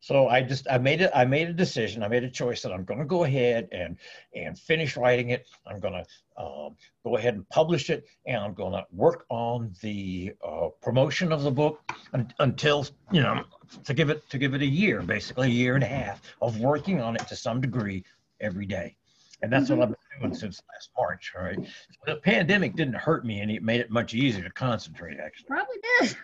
So 0.02 0.28
I 0.28 0.42
just 0.42 0.68
I 0.70 0.80
made 0.80 1.02
it 1.02 1.12
I 1.14 1.26
made 1.26 1.48
a 1.48 1.54
decision 1.54 2.02
I 2.02 2.08
made 2.08 2.24
a 2.24 2.30
choice 2.30 2.64
that 2.64 2.74
I'm 2.74 2.84
going 2.84 3.00
to 3.00 3.06
go 3.06 3.24
ahead 3.24 3.70
and 3.72 3.98
and 4.36 4.58
finish 4.58 4.98
writing 4.98 5.30
it 5.30 5.48
I'm 5.68 5.80
going 5.80 5.94
to 5.94 6.44
um, 6.44 6.76
go 7.04 7.18
ahead 7.18 7.36
and 7.36 7.48
publish 7.50 7.92
it 7.92 8.06
and 8.26 8.38
I'm 8.38 8.56
going 8.56 8.74
to 8.74 8.84
work 8.92 9.26
on 9.30 9.74
the 9.82 10.34
uh, 10.44 10.70
promotion 10.82 11.32
of 11.32 11.44
the 11.44 11.52
book 11.52 11.80
un- 12.14 12.34
until 12.40 12.88
you 13.12 13.22
know 13.22 13.44
to 13.84 13.94
give 13.94 14.10
it 14.10 14.28
to 14.32 14.40
give 14.40 14.56
it 14.56 14.64
a 14.64 14.66
year 14.66 15.04
basically 15.04 15.48
a 15.50 15.52
year 15.52 15.76
and 15.76 15.84
a 15.84 15.88
half 15.88 16.20
of 16.42 16.60
working 16.60 17.00
on 17.00 17.16
it 17.16 17.28
to 17.28 17.36
some 17.36 17.62
degree 17.62 18.04
every 18.40 18.66
day 18.66 18.98
and 19.44 19.54
that's 19.54 19.70
mm-hmm. 19.70 19.80
what 19.80 19.90
I've 19.90 19.96
been 20.20 20.30
doing 20.30 20.36
since 20.36 20.62
last 20.74 20.90
March. 20.98 21.34
All 21.36 21.44
right, 21.44 21.58
so 21.58 22.14
the 22.14 22.16
pandemic 22.18 22.76
didn't 22.76 22.96
hurt 22.96 23.26
me, 23.26 23.40
and 23.40 23.50
it 23.50 23.64
made 23.64 23.80
it 23.80 23.90
much 23.90 24.14
easier 24.14 24.44
to 24.44 24.52
concentrate. 24.52 25.20
Actually, 25.20 25.48
probably 25.48 25.78
did. 26.00 26.16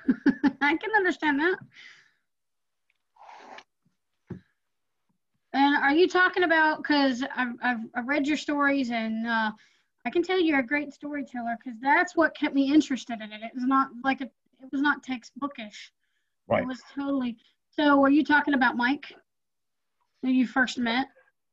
I 0.62 0.77
can 0.77 0.91
understand 0.96 1.39
that. 1.39 1.57
And 5.54 5.75
are 5.77 5.94
you 5.94 6.08
talking 6.08 6.44
about, 6.44 6.84
because 6.84 7.24
I've, 7.36 7.54
I've, 7.63 7.80
I've, 7.96 8.08
read 8.08 8.27
your 8.27 8.38
stories 8.38 8.92
and 8.92 9.25
uh, 9.25 9.51
I 10.06 10.10
can 10.10 10.22
tell 10.22 10.39
you're 10.39 10.60
a 10.60 10.66
great 10.66 10.94
storyteller 10.94 11.58
because 11.63 11.80
that's 11.82 12.16
what 12.16 12.36
kept 12.36 12.54
me 12.54 12.74
interested 12.74 13.22
in 13.22 13.32
it. 13.32 13.42
It 13.42 13.51
was 13.54 13.63
not 13.66 13.89
like 14.04 14.22
a, 14.22 14.25
it 14.25 14.72
was 14.72 14.82
not 14.82 15.04
textbookish. 15.04 15.92
Right. 16.48 16.63
It 16.63 16.68
was 16.68 16.82
totally. 16.94 17.38
So 17.70 17.98
were 17.98 18.10
you 18.10 18.24
talking 18.24 18.54
about 18.54 18.75
Mike 18.75 19.13
who 20.22 20.30
you 20.30 20.48
first 20.48 20.77
met? 20.77 21.08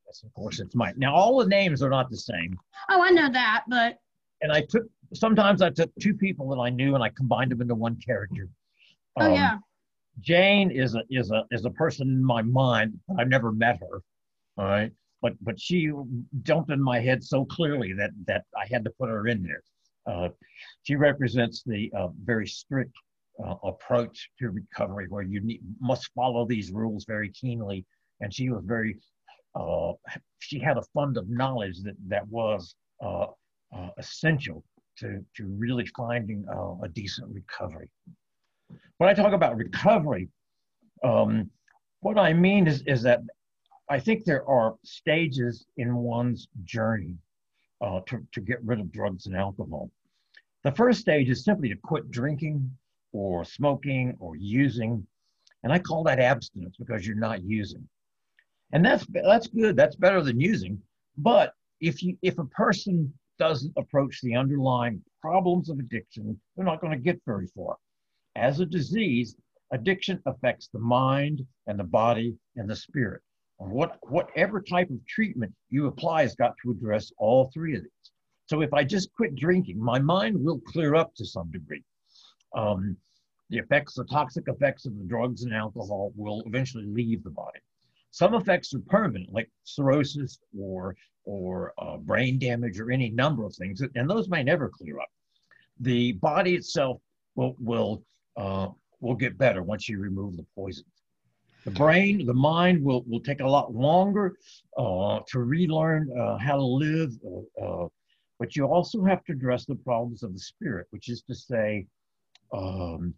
Yes, 0.06 0.22
of 0.24 0.34
course 0.34 0.60
it's 0.60 0.74
Mike. 0.74 0.96
Now 0.96 1.14
all 1.14 1.38
the 1.38 1.46
names 1.46 1.82
are 1.82 1.90
not 1.90 2.10
the 2.10 2.16
same. 2.16 2.58
Oh, 2.90 3.02
I 3.02 3.10
know 3.10 3.30
that, 3.30 3.64
but. 3.68 3.98
And 4.42 4.52
I 4.52 4.62
took, 4.62 4.84
sometimes 5.14 5.62
I 5.62 5.70
took 5.70 5.90
two 6.00 6.14
people 6.14 6.48
that 6.50 6.60
I 6.60 6.70
knew 6.70 6.94
and 6.94 7.02
I 7.02 7.10
combined 7.10 7.52
them 7.52 7.60
into 7.60 7.74
one 7.74 7.96
character. 8.04 8.48
Oh, 9.16 9.26
um, 9.26 9.34
yeah. 9.34 9.58
Jane 10.20 10.70
is 10.70 10.94
a 10.94 11.02
is 11.10 11.30
a 11.30 11.44
is 11.50 11.64
a 11.64 11.70
person 11.70 12.08
in 12.08 12.24
my 12.24 12.42
mind. 12.42 12.98
I've 13.18 13.28
never 13.28 13.52
met 13.52 13.80
her, 13.80 14.02
all 14.56 14.64
right. 14.64 14.92
But 15.20 15.32
but 15.40 15.60
she 15.60 15.90
jumped 16.42 16.70
in 16.70 16.80
my 16.80 17.00
head 17.00 17.22
so 17.24 17.44
clearly 17.44 17.92
that 17.94 18.10
that 18.26 18.44
I 18.56 18.66
had 18.70 18.84
to 18.84 18.90
put 18.90 19.08
her 19.08 19.26
in 19.26 19.42
there. 19.42 19.62
Uh, 20.06 20.28
she 20.82 20.96
represents 20.96 21.62
the 21.64 21.90
uh, 21.96 22.08
very 22.24 22.46
strict 22.46 22.94
uh, 23.44 23.54
approach 23.64 24.30
to 24.38 24.50
recovery 24.50 25.06
where 25.08 25.22
you 25.22 25.40
need, 25.40 25.60
must 25.80 26.10
follow 26.14 26.46
these 26.46 26.70
rules 26.72 27.04
very 27.04 27.30
keenly. 27.30 27.84
And 28.20 28.32
she 28.32 28.50
was 28.50 28.62
very, 28.64 28.96
uh, 29.54 29.92
she 30.38 30.58
had 30.58 30.76
a 30.76 30.82
fund 30.94 31.16
of 31.16 31.28
knowledge 31.28 31.82
that, 31.82 31.96
that 32.08 32.26
was 32.28 32.74
uh, 33.02 33.26
uh 33.74 33.88
essential 33.98 34.62
to, 34.98 35.24
to 35.36 35.46
really 35.46 35.86
finding 35.96 36.44
a 36.82 36.88
decent 36.88 37.28
recovery. 37.34 37.88
When 38.98 39.08
I 39.08 39.14
talk 39.14 39.32
about 39.32 39.56
recovery, 39.56 40.28
um, 41.02 41.50
what 42.00 42.18
I 42.18 42.32
mean 42.32 42.66
is, 42.66 42.82
is 42.86 43.02
that 43.02 43.20
I 43.88 43.98
think 43.98 44.24
there 44.24 44.48
are 44.48 44.76
stages 44.84 45.66
in 45.76 45.94
one's 45.94 46.48
journey 46.64 47.16
uh, 47.80 48.00
to, 48.06 48.26
to 48.32 48.40
get 48.40 48.62
rid 48.62 48.80
of 48.80 48.92
drugs 48.92 49.26
and 49.26 49.36
alcohol. 49.36 49.90
The 50.62 50.72
first 50.72 51.00
stage 51.00 51.28
is 51.28 51.44
simply 51.44 51.68
to 51.68 51.76
quit 51.76 52.10
drinking 52.10 52.70
or 53.12 53.44
smoking 53.44 54.16
or 54.18 54.36
using. 54.36 55.06
And 55.62 55.72
I 55.72 55.78
call 55.78 56.02
that 56.04 56.20
abstinence 56.20 56.76
because 56.78 57.06
you're 57.06 57.16
not 57.16 57.42
using. 57.42 57.86
And 58.72 58.84
that's 58.84 59.06
that's 59.10 59.46
good. 59.46 59.76
That's 59.76 59.96
better 59.96 60.22
than 60.22 60.40
using. 60.40 60.80
But 61.18 61.52
if 61.80 62.02
you 62.02 62.16
if 62.22 62.38
a 62.38 62.44
person 62.46 63.12
doesn't 63.38 63.72
approach 63.76 64.20
the 64.22 64.34
underlying 64.34 65.02
problems 65.20 65.68
of 65.68 65.78
addiction, 65.78 66.40
they're 66.56 66.64
not 66.64 66.80
going 66.80 66.92
to 66.92 66.98
get 66.98 67.20
very 67.26 67.46
far. 67.48 67.76
As 68.36 68.60
a 68.60 68.66
disease, 68.66 69.36
addiction 69.72 70.20
affects 70.26 70.68
the 70.68 70.78
mind 70.78 71.46
and 71.66 71.78
the 71.78 71.84
body 71.84 72.36
and 72.56 72.68
the 72.68 72.76
spirit. 72.76 73.22
And 73.60 73.70
what 73.70 73.98
whatever 74.10 74.60
type 74.60 74.90
of 74.90 75.06
treatment 75.06 75.54
you 75.70 75.86
apply 75.86 76.22
has 76.22 76.34
got 76.34 76.54
to 76.62 76.72
address 76.72 77.12
all 77.18 77.50
three 77.52 77.76
of 77.76 77.82
these. 77.82 78.10
So 78.46 78.60
if 78.60 78.74
I 78.74 78.84
just 78.84 79.12
quit 79.12 79.34
drinking, 79.36 79.78
my 79.78 79.98
mind 79.98 80.42
will 80.42 80.60
clear 80.60 80.94
up 80.94 81.14
to 81.14 81.24
some 81.24 81.50
degree. 81.50 81.82
Um, 82.54 82.96
the 83.50 83.58
effects, 83.58 83.94
the 83.94 84.04
toxic 84.04 84.44
effects 84.48 84.86
of 84.86 84.96
the 84.98 85.04
drugs 85.04 85.44
and 85.44 85.54
alcohol 85.54 86.12
will 86.16 86.42
eventually 86.46 86.86
leave 86.86 87.22
the 87.22 87.30
body. 87.30 87.60
Some 88.10 88.34
effects 88.34 88.74
are 88.74 88.80
permanent, 88.80 89.32
like 89.32 89.50
cirrhosis 89.64 90.38
or 90.58 90.96
or 91.24 91.72
uh, 91.78 91.96
brain 91.96 92.38
damage 92.38 92.78
or 92.78 92.90
any 92.90 93.10
number 93.10 93.44
of 93.44 93.54
things, 93.54 93.80
and 93.94 94.10
those 94.10 94.28
may 94.28 94.42
never 94.42 94.68
clear 94.68 95.00
up. 95.00 95.08
The 95.80 96.12
body 96.12 96.54
itself 96.54 97.00
will 97.34 97.56
will 97.58 98.04
uh, 98.36 98.68
will 99.00 99.14
get 99.14 99.38
better 99.38 99.62
once 99.62 99.88
you 99.88 99.98
remove 99.98 100.36
the 100.36 100.46
poison. 100.54 100.84
The 101.64 101.70
brain, 101.70 102.26
the 102.26 102.34
mind 102.34 102.84
will 102.84 103.04
will 103.06 103.20
take 103.20 103.40
a 103.40 103.46
lot 103.46 103.74
longer 103.74 104.36
uh, 104.76 105.20
to 105.28 105.38
relearn 105.40 106.10
uh, 106.18 106.36
how 106.38 106.56
to 106.56 106.64
live 106.64 107.12
uh, 107.26 107.64
uh, 107.64 107.88
but 108.38 108.56
you 108.56 108.66
also 108.66 109.04
have 109.04 109.24
to 109.24 109.32
address 109.32 109.64
the 109.64 109.76
problems 109.76 110.22
of 110.22 110.32
the 110.32 110.38
spirit, 110.40 110.86
which 110.90 111.08
is 111.08 111.22
to 111.22 111.34
say, 111.34 111.86
um, 112.52 113.14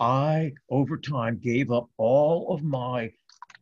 I, 0.00 0.52
over 0.68 0.96
time, 0.98 1.38
gave 1.38 1.70
up 1.70 1.88
all 1.96 2.52
of 2.52 2.64
my 2.64 3.12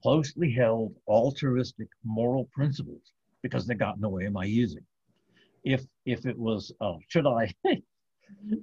closely 0.02 0.50
held 0.50 0.94
altruistic 1.06 1.88
moral 2.02 2.47
principles 2.47 3.12
because 3.42 3.66
they 3.66 3.75
got 3.75 3.97
in 3.97 4.00
the 4.00 4.09
way 4.09 4.25
of 4.25 4.32
my 4.32 4.44
using. 4.44 4.85
If 5.64 5.85
if 6.06 6.25
it 6.25 6.38
was, 6.38 6.73
uh, 6.80 6.94
should 7.09 7.26
I 7.26 7.52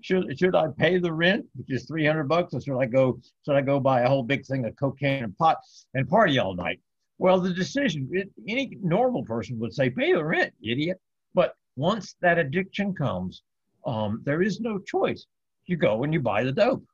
should 0.02 0.38
should 0.38 0.56
I 0.56 0.68
pay 0.78 0.98
the 0.98 1.14
rent, 1.14 1.46
which 1.56 1.72
is 1.72 1.86
three 1.86 2.06
hundred 2.06 2.28
bucks, 2.28 2.54
or 2.54 2.62
should 2.62 2.80
I 2.80 2.86
go 2.86 3.20
should 3.46 3.56
I 3.56 3.62
go 3.62 3.80
buy 3.80 4.02
a 4.02 4.08
whole 4.08 4.24
big 4.24 4.46
thing 4.46 4.66
of 4.66 4.76
cocaine 4.76 5.24
and 5.24 5.38
pot 5.38 5.58
and 5.94 6.08
party 6.08 6.40
all 6.40 6.56
night? 6.56 6.80
Well, 7.20 7.40
the 7.40 7.54
decision 7.54 8.10
it, 8.12 8.30
any 8.48 8.78
normal 8.82 9.24
person 9.24 9.60
would 9.60 9.74
say 9.74 9.90
pay 9.90 10.14
the 10.14 10.24
rent, 10.24 10.54
idiot. 10.62 11.00
But 11.34 11.56
once 11.76 12.16
that 12.22 12.38
addiction 12.38 12.94
comes, 12.94 13.44
um, 13.86 14.22
there 14.24 14.42
is 14.42 14.60
no 14.60 14.80
choice. 14.80 15.26
You 15.66 15.78
go 15.78 16.04
and 16.04 16.14
you 16.14 16.20
buy 16.20 16.44
the 16.44 16.52
dope. 16.52 16.86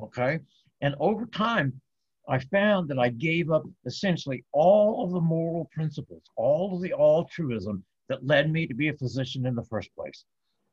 Okay. 0.00 0.40
And 0.80 0.94
over 1.00 1.26
time, 1.26 1.80
I 2.28 2.38
found 2.38 2.88
that 2.88 2.98
I 2.98 3.08
gave 3.08 3.50
up 3.50 3.64
essentially 3.84 4.44
all 4.52 5.04
of 5.04 5.12
the 5.12 5.20
moral 5.20 5.70
principles, 5.72 6.22
all 6.36 6.74
of 6.74 6.82
the 6.82 6.92
altruism 6.92 7.84
that 8.08 8.26
led 8.26 8.50
me 8.50 8.66
to 8.66 8.74
be 8.74 8.88
a 8.88 8.94
physician 8.94 9.46
in 9.46 9.54
the 9.54 9.64
first 9.64 9.94
place. 9.94 10.24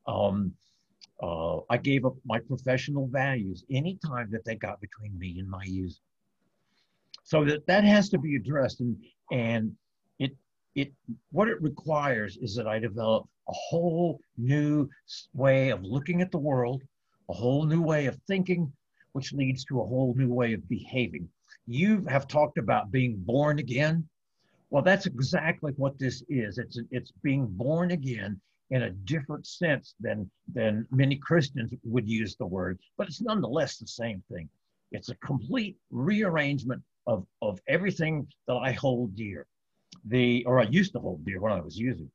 Um, 0.07 0.53
uh, 1.21 1.59
I 1.69 1.77
gave 1.77 2.05
up 2.05 2.15
my 2.25 2.39
professional 2.39 3.07
values 3.07 3.63
anytime 3.69 4.29
that 4.31 4.45
they 4.45 4.55
got 4.55 4.81
between 4.81 5.17
me 5.17 5.39
and 5.39 5.49
my 5.49 5.63
use. 5.63 5.99
So 7.23 7.45
that, 7.45 7.65
that 7.67 7.83
has 7.83 8.09
to 8.09 8.17
be 8.17 8.35
addressed. 8.35 8.81
And, 8.81 8.97
and 9.31 9.73
it, 10.19 10.31
it, 10.75 10.91
what 11.31 11.47
it 11.47 11.61
requires 11.61 12.37
is 12.37 12.55
that 12.55 12.67
I 12.67 12.79
develop 12.79 13.27
a 13.47 13.53
whole 13.53 14.19
new 14.37 14.89
way 15.33 15.69
of 15.69 15.83
looking 15.83 16.21
at 16.21 16.31
the 16.31 16.37
world, 16.37 16.81
a 17.29 17.33
whole 17.33 17.65
new 17.65 17.81
way 17.81 18.07
of 18.07 18.17
thinking, 18.27 18.71
which 19.13 19.33
leads 19.33 19.63
to 19.65 19.81
a 19.81 19.85
whole 19.85 20.13
new 20.17 20.33
way 20.33 20.53
of 20.53 20.67
behaving. 20.67 21.29
You 21.67 22.05
have 22.09 22.27
talked 22.27 22.57
about 22.57 22.91
being 22.91 23.15
born 23.17 23.59
again. 23.59 24.07
Well, 24.69 24.83
that's 24.83 25.05
exactly 25.05 25.73
what 25.77 25.97
this 25.99 26.23
is. 26.27 26.57
It's 26.57 26.79
it's 26.91 27.11
being 27.21 27.45
born 27.45 27.91
again 27.91 28.41
in 28.73 28.81
a 28.83 28.89
different 28.89 29.45
sense 29.45 29.93
than 29.99 30.29
than 30.51 30.87
many 30.89 31.15
Christians 31.15 31.71
would 31.83 32.09
use 32.09 32.35
the 32.35 32.45
word, 32.45 32.79
but 32.97 33.07
it's 33.07 33.21
nonetheless 33.21 33.77
the 33.77 33.85
same 33.85 34.23
thing. 34.31 34.49
It's 34.91 35.09
a 35.09 35.15
complete 35.17 35.77
rearrangement 35.91 36.81
of 37.05 37.27
of 37.43 37.59
everything 37.67 38.27
that 38.47 38.55
I 38.55 38.71
hold 38.71 39.15
dear. 39.15 39.45
The 40.05 40.43
or 40.45 40.59
I 40.59 40.63
used 40.63 40.93
to 40.93 40.99
hold 40.99 41.23
dear 41.23 41.39
when 41.39 41.53
I 41.53 41.61
was 41.61 41.77
using. 41.77 42.09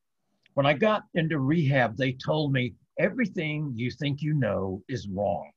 When 0.54 0.66
I 0.66 0.72
got 0.72 1.04
into 1.14 1.38
rehab, 1.38 1.96
they 1.96 2.12
told 2.12 2.52
me 2.52 2.74
everything 2.98 3.72
you 3.76 3.92
think 3.92 4.20
you 4.20 4.34
know 4.34 4.82
is 4.88 5.06
wrong. 5.06 5.52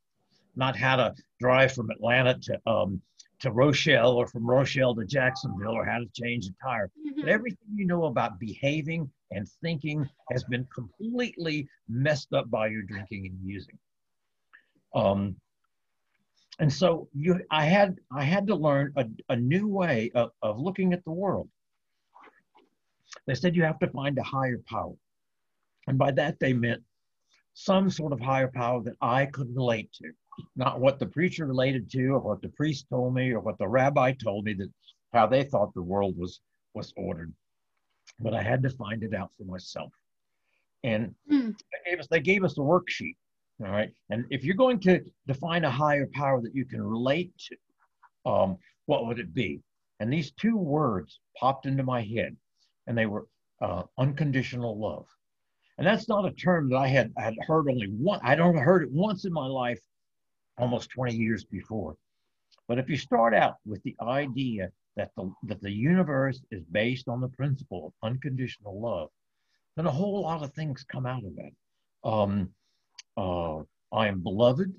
Not 0.55 0.75
how 0.75 0.97
to 0.97 1.15
drive 1.39 1.71
from 1.73 1.89
Atlanta 1.89 2.37
to 2.43 2.69
um, 2.69 3.01
to 3.39 3.51
Rochelle 3.51 4.11
or 4.11 4.27
from 4.27 4.45
Rochelle 4.45 4.93
to 4.93 5.05
Jacksonville 5.05 5.73
or 5.73 5.83
how 5.83 5.97
to 5.97 6.09
change 6.13 6.45
a 6.45 6.53
tire. 6.63 6.89
Mm-hmm. 6.89 7.21
But 7.21 7.29
everything 7.29 7.69
you 7.73 7.87
know 7.87 8.05
about 8.05 8.39
behaving 8.39 9.09
and 9.31 9.47
thinking 9.61 10.07
has 10.31 10.43
been 10.45 10.67
completely 10.73 11.67
messed 11.87 12.33
up 12.33 12.49
by 12.49 12.67
your 12.67 12.83
drinking 12.83 13.27
and 13.27 13.37
using. 13.43 13.77
Um, 14.93 15.35
and 16.59 16.71
so 16.71 17.07
you, 17.13 17.41
I 17.49 17.65
had, 17.65 17.97
I 18.15 18.23
had 18.23 18.47
to 18.47 18.55
learn 18.55 18.93
a, 18.95 19.05
a 19.29 19.35
new 19.35 19.67
way 19.67 20.11
of, 20.13 20.31
of 20.41 20.59
looking 20.59 20.93
at 20.93 21.03
the 21.05 21.11
world. 21.11 21.49
They 23.25 23.35
said 23.35 23.55
you 23.55 23.63
have 23.63 23.79
to 23.79 23.87
find 23.87 24.17
a 24.17 24.23
higher 24.23 24.59
power. 24.69 24.93
And 25.87 25.97
by 25.97 26.11
that, 26.11 26.39
they 26.39 26.53
meant 26.53 26.83
some 27.53 27.89
sort 27.89 28.13
of 28.13 28.19
higher 28.19 28.49
power 28.53 28.81
that 28.83 28.95
I 29.01 29.25
could 29.25 29.53
relate 29.55 29.91
to, 29.93 30.11
not 30.55 30.79
what 30.79 30.99
the 30.99 31.05
preacher 31.05 31.45
related 31.45 31.89
to, 31.91 32.07
or 32.09 32.19
what 32.19 32.41
the 32.41 32.49
priest 32.49 32.85
told 32.89 33.13
me, 33.13 33.31
or 33.31 33.39
what 33.39 33.57
the 33.57 33.67
rabbi 33.67 34.13
told 34.13 34.45
me 34.45 34.53
that 34.53 34.69
how 35.13 35.27
they 35.27 35.43
thought 35.43 35.73
the 35.73 35.81
world 35.81 36.17
was 36.17 36.39
was 36.73 36.93
ordered. 36.95 37.33
But 38.21 38.33
I 38.33 38.41
had 38.41 38.63
to 38.63 38.69
find 38.69 39.03
it 39.03 39.13
out 39.13 39.31
for 39.37 39.43
myself. 39.43 39.91
And 40.83 41.13
mm. 41.31 41.55
they, 41.57 41.91
gave 41.91 41.99
us, 41.99 42.07
they 42.07 42.19
gave 42.19 42.43
us 42.43 42.57
a 42.57 42.61
worksheet. 42.61 43.15
All 43.63 43.71
right. 43.71 43.91
And 44.09 44.25
if 44.29 44.43
you're 44.43 44.55
going 44.55 44.79
to 44.81 45.01
define 45.27 45.63
a 45.65 45.71
higher 45.71 46.07
power 46.13 46.41
that 46.41 46.55
you 46.55 46.65
can 46.65 46.81
relate 46.81 47.31
to, 47.37 48.29
um, 48.29 48.57
what 48.85 49.05
would 49.05 49.19
it 49.19 49.33
be? 49.33 49.61
And 49.99 50.11
these 50.11 50.31
two 50.31 50.57
words 50.57 51.19
popped 51.39 51.67
into 51.67 51.83
my 51.83 52.01
head 52.01 52.35
and 52.87 52.97
they 52.97 53.05
were 53.05 53.27
uh, 53.61 53.83
unconditional 53.97 54.79
love. 54.79 55.05
And 55.77 55.85
that's 55.85 56.09
not 56.09 56.25
a 56.25 56.31
term 56.31 56.69
that 56.69 56.77
I 56.77 56.87
had, 56.87 57.11
had 57.17 57.35
heard 57.47 57.69
only 57.69 57.87
one. 57.87 58.19
I'd 58.23 58.39
only 58.39 58.61
heard 58.61 58.83
it 58.83 58.91
once 58.91 59.25
in 59.25 59.33
my 59.33 59.45
life, 59.45 59.79
almost 60.57 60.89
20 60.91 61.15
years 61.15 61.43
before. 61.43 61.95
But 62.67 62.79
if 62.79 62.89
you 62.89 62.97
start 62.97 63.33
out 63.33 63.57
with 63.65 63.81
the 63.83 63.95
idea 64.01 64.71
that 64.95 65.11
the, 65.15 65.31
that 65.43 65.61
the 65.61 65.71
universe 65.71 66.41
is 66.51 66.63
based 66.71 67.07
on 67.07 67.21
the 67.21 67.29
principle 67.29 67.87
of 67.87 68.09
unconditional 68.09 68.79
love, 68.79 69.09
then 69.75 69.85
a 69.85 69.91
whole 69.91 70.21
lot 70.21 70.43
of 70.43 70.53
things 70.53 70.85
come 70.91 71.05
out 71.05 71.23
of 71.23 71.35
that. 71.35 72.09
Um, 72.09 72.49
uh, 73.17 73.59
I 73.93 74.07
am 74.07 74.21
beloved 74.21 74.73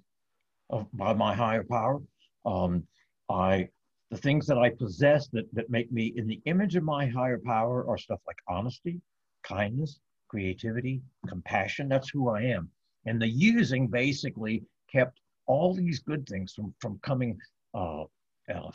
of, 0.71 0.87
by 0.93 1.15
my 1.15 1.35
higher 1.35 1.65
power. 1.65 2.01
Um, 2.45 2.87
I 3.31 3.69
the 4.11 4.19
things 4.19 4.47
that 4.47 4.59
I 4.59 4.69
possess 4.69 5.29
that, 5.29 5.47
that 5.55 5.71
make 5.71 5.91
me 5.91 6.13
in 6.17 6.27
the 6.27 6.41
image 6.45 6.77
of 6.77 6.85
my 6.85 7.07
higher 7.07 7.39
power 7.39 7.89
are 7.89 7.97
stuff 7.97 8.21
like 8.27 8.37
honesty, 8.47 9.01
kindness, 9.43 10.01
creativity, 10.29 11.01
compassion. 11.27 11.89
That's 11.89 12.11
who 12.11 12.29
I 12.29 12.43
am. 12.43 12.69
And 13.07 13.21
the 13.21 13.29
using 13.29 13.89
basically 13.89 14.65
kept 14.93 15.19
all 15.47 15.73
these 15.73 16.01
good 16.01 16.29
things 16.29 16.53
from, 16.53 16.75
from 16.79 16.99
coming 17.03 17.39
uh, 17.73 18.05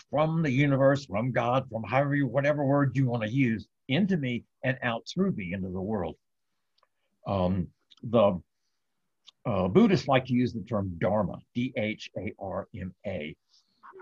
from 0.09 0.41
the 0.41 0.51
universe, 0.51 1.05
from 1.05 1.31
God, 1.31 1.67
from 1.69 1.83
however 1.83 2.15
you, 2.15 2.27
whatever 2.27 2.65
word 2.65 2.95
you 2.95 3.07
want 3.07 3.23
to 3.23 3.29
use, 3.29 3.67
into 3.87 4.17
me 4.17 4.43
and 4.63 4.77
out 4.83 5.07
through 5.07 5.31
me 5.31 5.53
into 5.53 5.69
the 5.69 5.81
world. 5.81 6.15
Um, 7.25 7.67
the 8.03 8.41
uh, 9.45 9.67
Buddhists 9.67 10.07
like 10.07 10.25
to 10.25 10.33
use 10.33 10.53
the 10.53 10.61
term 10.61 10.91
Dharma, 10.99 11.39
D 11.55 11.73
H 11.77 12.11
A 12.17 12.33
R 12.39 12.67
M 12.75 12.93
A. 13.05 13.35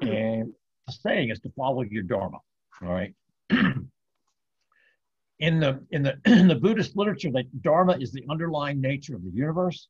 And 0.02 0.54
the 0.88 0.94
saying 0.94 1.30
is 1.30 1.40
to 1.42 1.50
follow 1.52 1.82
your 1.84 2.04
dharma. 2.04 2.40
All 2.82 2.90
right. 2.90 3.14
in 5.40 5.60
the 5.60 5.84
in 5.92 6.04
the 6.04 6.18
in 6.26 6.48
the 6.48 6.56
Buddhist 6.56 6.96
literature, 6.96 7.32
that 7.32 7.62
dharma 7.62 7.98
is 8.00 8.12
the 8.12 8.26
underlying 8.30 8.82
nature 8.82 9.16
of 9.16 9.24
the 9.24 9.32
universe, 9.32 9.88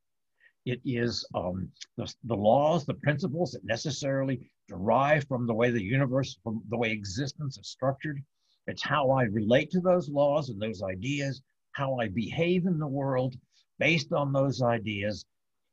It 0.66 0.82
is 0.86 1.26
um, 1.36 1.70
the, 1.98 2.14
the 2.26 2.36
laws, 2.36 2.86
the 2.86 2.96
principles 2.96 3.52
that 3.52 3.64
necessarily 3.64 4.50
derive 4.68 5.28
from 5.28 5.48
the 5.48 5.54
way 5.54 5.72
the 5.72 5.84
universe, 5.84 6.38
from 6.44 6.62
the 6.70 6.78
way 6.78 6.92
existence 6.92 7.58
is 7.58 7.70
structured. 7.70 8.24
It's 8.68 8.84
how 8.84 9.12
I 9.12 9.24
relate 9.24 9.70
to 9.72 9.80
those 9.80 10.10
laws 10.10 10.50
and 10.50 10.62
those 10.62 10.82
ideas, 10.82 11.42
how 11.74 12.00
I 12.00 12.08
behave 12.08 12.66
in 12.66 12.80
the 12.80 12.88
world 12.88 13.36
based 13.80 14.14
on 14.14 14.32
those 14.32 14.62
ideas, 14.62 15.26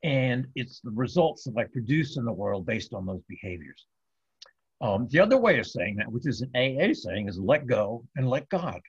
and 0.03 0.45
it's 0.55 0.81
the 0.81 0.91
results 0.91 1.45
that 1.45 1.57
I 1.57 1.63
produce 1.65 2.17
in 2.17 2.25
the 2.25 2.33
world 2.33 2.65
based 2.65 2.93
on 2.93 3.05
those 3.05 3.23
behaviors. 3.27 3.85
Um, 4.81 5.07
the 5.09 5.21
other 5.21 5.37
way 5.37 5.59
of 5.59 5.67
saying 5.67 5.95
that, 5.97 6.11
which 6.11 6.27
is 6.27 6.41
an 6.41 6.51
AA 6.55 6.93
saying, 6.93 7.29
is 7.29 7.39
let 7.39 7.65
go 7.67 8.05
and 8.17 8.29
let 8.29 8.49
God, 8.49 8.81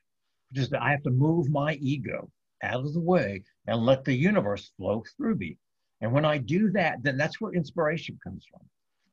which 0.49 0.59
is 0.59 0.69
that 0.69 0.81
I 0.81 0.91
have 0.91 1.03
to 1.03 1.11
move 1.11 1.49
my 1.49 1.75
ego 1.75 2.29
out 2.63 2.85
of 2.85 2.93
the 2.93 2.99
way 2.99 3.43
and 3.67 3.85
let 3.85 4.03
the 4.03 4.13
universe 4.13 4.71
flow 4.77 5.03
through 5.15 5.35
me. 5.35 5.57
And 6.01 6.11
when 6.11 6.25
I 6.25 6.37
do 6.37 6.69
that, 6.71 7.01
then 7.01 7.17
that's 7.17 7.39
where 7.39 7.53
inspiration 7.53 8.19
comes 8.21 8.45
from. 8.51 8.67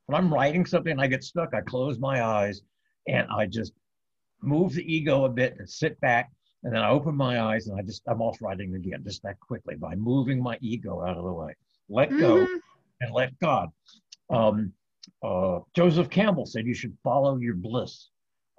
When 0.07 0.17
I'm 0.17 0.33
writing 0.33 0.67
something 0.67 0.93
and 0.93 1.01
I 1.01 1.07
get 1.07 1.25
stuck, 1.25 1.55
I 1.55 1.61
close 1.61 1.99
my 1.99 2.23
eyes 2.23 2.63
and 3.07 3.27
I 3.31 3.47
just 3.47 3.73
move 4.43 4.75
the 4.75 4.93
ego 4.93 5.25
a 5.25 5.29
bit 5.29 5.57
and 5.59 5.69
sit 5.69 6.01
back. 6.01 6.31
And 6.65 6.75
then 6.75 6.83
I 6.83 6.91
open 6.91 7.17
my 7.17 7.41
eyes 7.41 7.67
and 7.67 7.79
I 7.79 7.83
just, 7.83 8.03
I'm 8.07 8.23
off 8.23 8.41
writing 8.41 8.75
again, 8.75 9.03
just 9.05 9.23
that 9.25 9.41
quickly 9.41 9.75
by 9.75 9.95
moving 9.97 10.43
my 10.43 10.59
ego 10.61 11.03
out 11.03 11.17
of 11.17 11.25
the 11.25 11.33
way. 11.33 11.55
Let 11.89 12.11
go 12.11 12.37
mm-hmm. 12.37 12.57
and 13.01 13.13
let 13.13 13.39
God. 13.41 13.69
Um, 14.31 14.73
uh, 15.23 15.61
Joseph 15.75 16.09
Campbell 16.11 16.47
said 16.47 16.67
you 16.67 16.75
should 16.75 16.97
follow 17.03 17.37
your 17.39 17.55
bliss. 17.55 18.11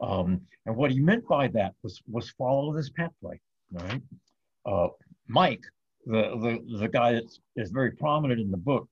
Um, 0.01 0.41
and 0.65 0.75
what 0.75 0.91
he 0.91 0.99
meant 0.99 1.25
by 1.27 1.47
that 1.49 1.73
was, 1.81 2.01
was 2.09 2.29
follow 2.31 2.75
this 2.75 2.89
pathway, 2.89 3.39
right? 3.71 4.01
Uh, 4.65 4.87
Mike, 5.27 5.63
the, 6.05 6.21
the, 6.41 6.77
the 6.79 6.89
guy 6.89 7.13
that 7.13 7.23
is 7.55 7.71
very 7.71 7.91
prominent 7.91 8.41
in 8.41 8.51
the 8.51 8.57
book, 8.57 8.87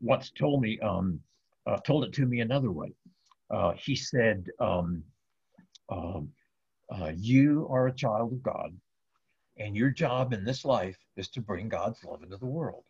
once 0.00 0.30
told 0.30 0.62
me, 0.62 0.78
um, 0.80 1.20
uh, 1.68 1.76
told 1.78 2.04
it 2.04 2.12
to 2.14 2.26
me 2.26 2.40
another 2.40 2.70
way. 2.70 2.92
Uh, 3.50 3.72
he 3.72 3.94
said, 3.94 4.46
um, 4.60 5.02
um, 5.90 6.30
uh, 6.90 7.12
You 7.14 7.68
are 7.70 7.86
a 7.86 7.92
child 7.94 8.32
of 8.32 8.42
God, 8.42 8.76
and 9.58 9.76
your 9.76 9.90
job 9.90 10.32
in 10.32 10.44
this 10.44 10.64
life 10.64 10.98
is 11.16 11.28
to 11.30 11.40
bring 11.40 11.68
God's 11.68 12.02
love 12.04 12.22
into 12.22 12.36
the 12.36 12.46
world. 12.46 12.84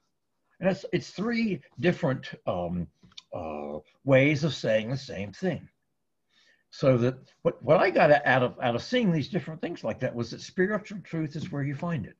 And 0.61 0.71
it's, 0.71 0.85
it's 0.93 1.11
three 1.11 1.61
different 1.81 2.31
um, 2.47 2.87
uh, 3.35 3.79
ways 4.05 4.45
of 4.45 4.55
saying 4.55 4.91
the 4.91 4.97
same 4.97 5.33
thing. 5.33 5.69
So 6.71 6.99
that 6.99 7.17
what, 7.43 7.62
what 7.62 7.79
I 7.79 7.91
got 7.91 8.11
out 8.27 8.43
of 8.43 8.55
out 8.61 8.75
of 8.75 8.83
seeing 8.83 9.11
these 9.11 9.29
different 9.29 9.61
things 9.62 9.83
like 9.83 10.01
that 10.01 10.14
was 10.14 10.31
that 10.31 10.43
spiritual 10.43 11.01
truth 11.03 11.35
is 11.35 11.51
where 11.51 11.62
you 11.62 11.75
find 11.75 12.05
it. 12.05 12.17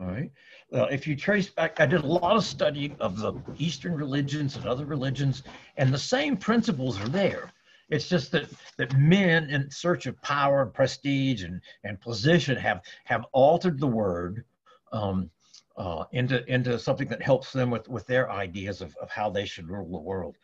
Right. 0.00 0.30
Uh, 0.72 0.84
if 0.84 1.06
you 1.06 1.14
trace 1.14 1.50
back, 1.50 1.78
I 1.78 1.84
did 1.84 2.02
a 2.02 2.06
lot 2.06 2.34
of 2.34 2.42
study 2.42 2.96
of 3.00 3.18
the 3.18 3.34
Eastern 3.58 3.92
religions 3.92 4.56
and 4.56 4.64
other 4.64 4.86
religions, 4.86 5.42
and 5.76 5.92
the 5.92 5.98
same 5.98 6.38
principles 6.38 6.98
are 6.98 7.08
there. 7.08 7.52
It's 7.90 8.08
just 8.08 8.32
that 8.32 8.48
that 8.78 8.96
men 8.96 9.50
in 9.50 9.70
search 9.70 10.06
of 10.06 10.20
power 10.22 10.62
and 10.62 10.72
prestige 10.72 11.44
and, 11.44 11.60
and 11.84 12.00
position 12.00 12.56
have 12.56 12.80
have 13.04 13.26
altered 13.32 13.78
the 13.78 13.86
word 13.86 14.46
um, 14.90 15.28
uh, 15.76 16.04
into 16.12 16.50
into 16.50 16.78
something 16.78 17.08
that 17.08 17.20
helps 17.20 17.52
them 17.52 17.70
with 17.70 17.86
with 17.86 18.06
their 18.06 18.30
ideas 18.30 18.80
of, 18.80 18.96
of 19.02 19.10
how 19.10 19.28
they 19.28 19.44
should 19.44 19.68
rule 19.68 19.90
the 19.90 19.98
world. 19.98 20.36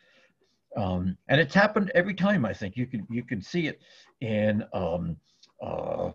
Um, 0.76 1.16
and 1.28 1.40
it's 1.40 1.54
happened 1.54 1.90
every 1.94 2.14
time. 2.14 2.44
I 2.44 2.52
think 2.52 2.76
you 2.76 2.86
can 2.86 3.06
you 3.08 3.22
can 3.22 3.40
see 3.40 3.68
it 3.68 3.80
in 4.20 4.64
um, 4.74 5.16
uh, 5.62 6.10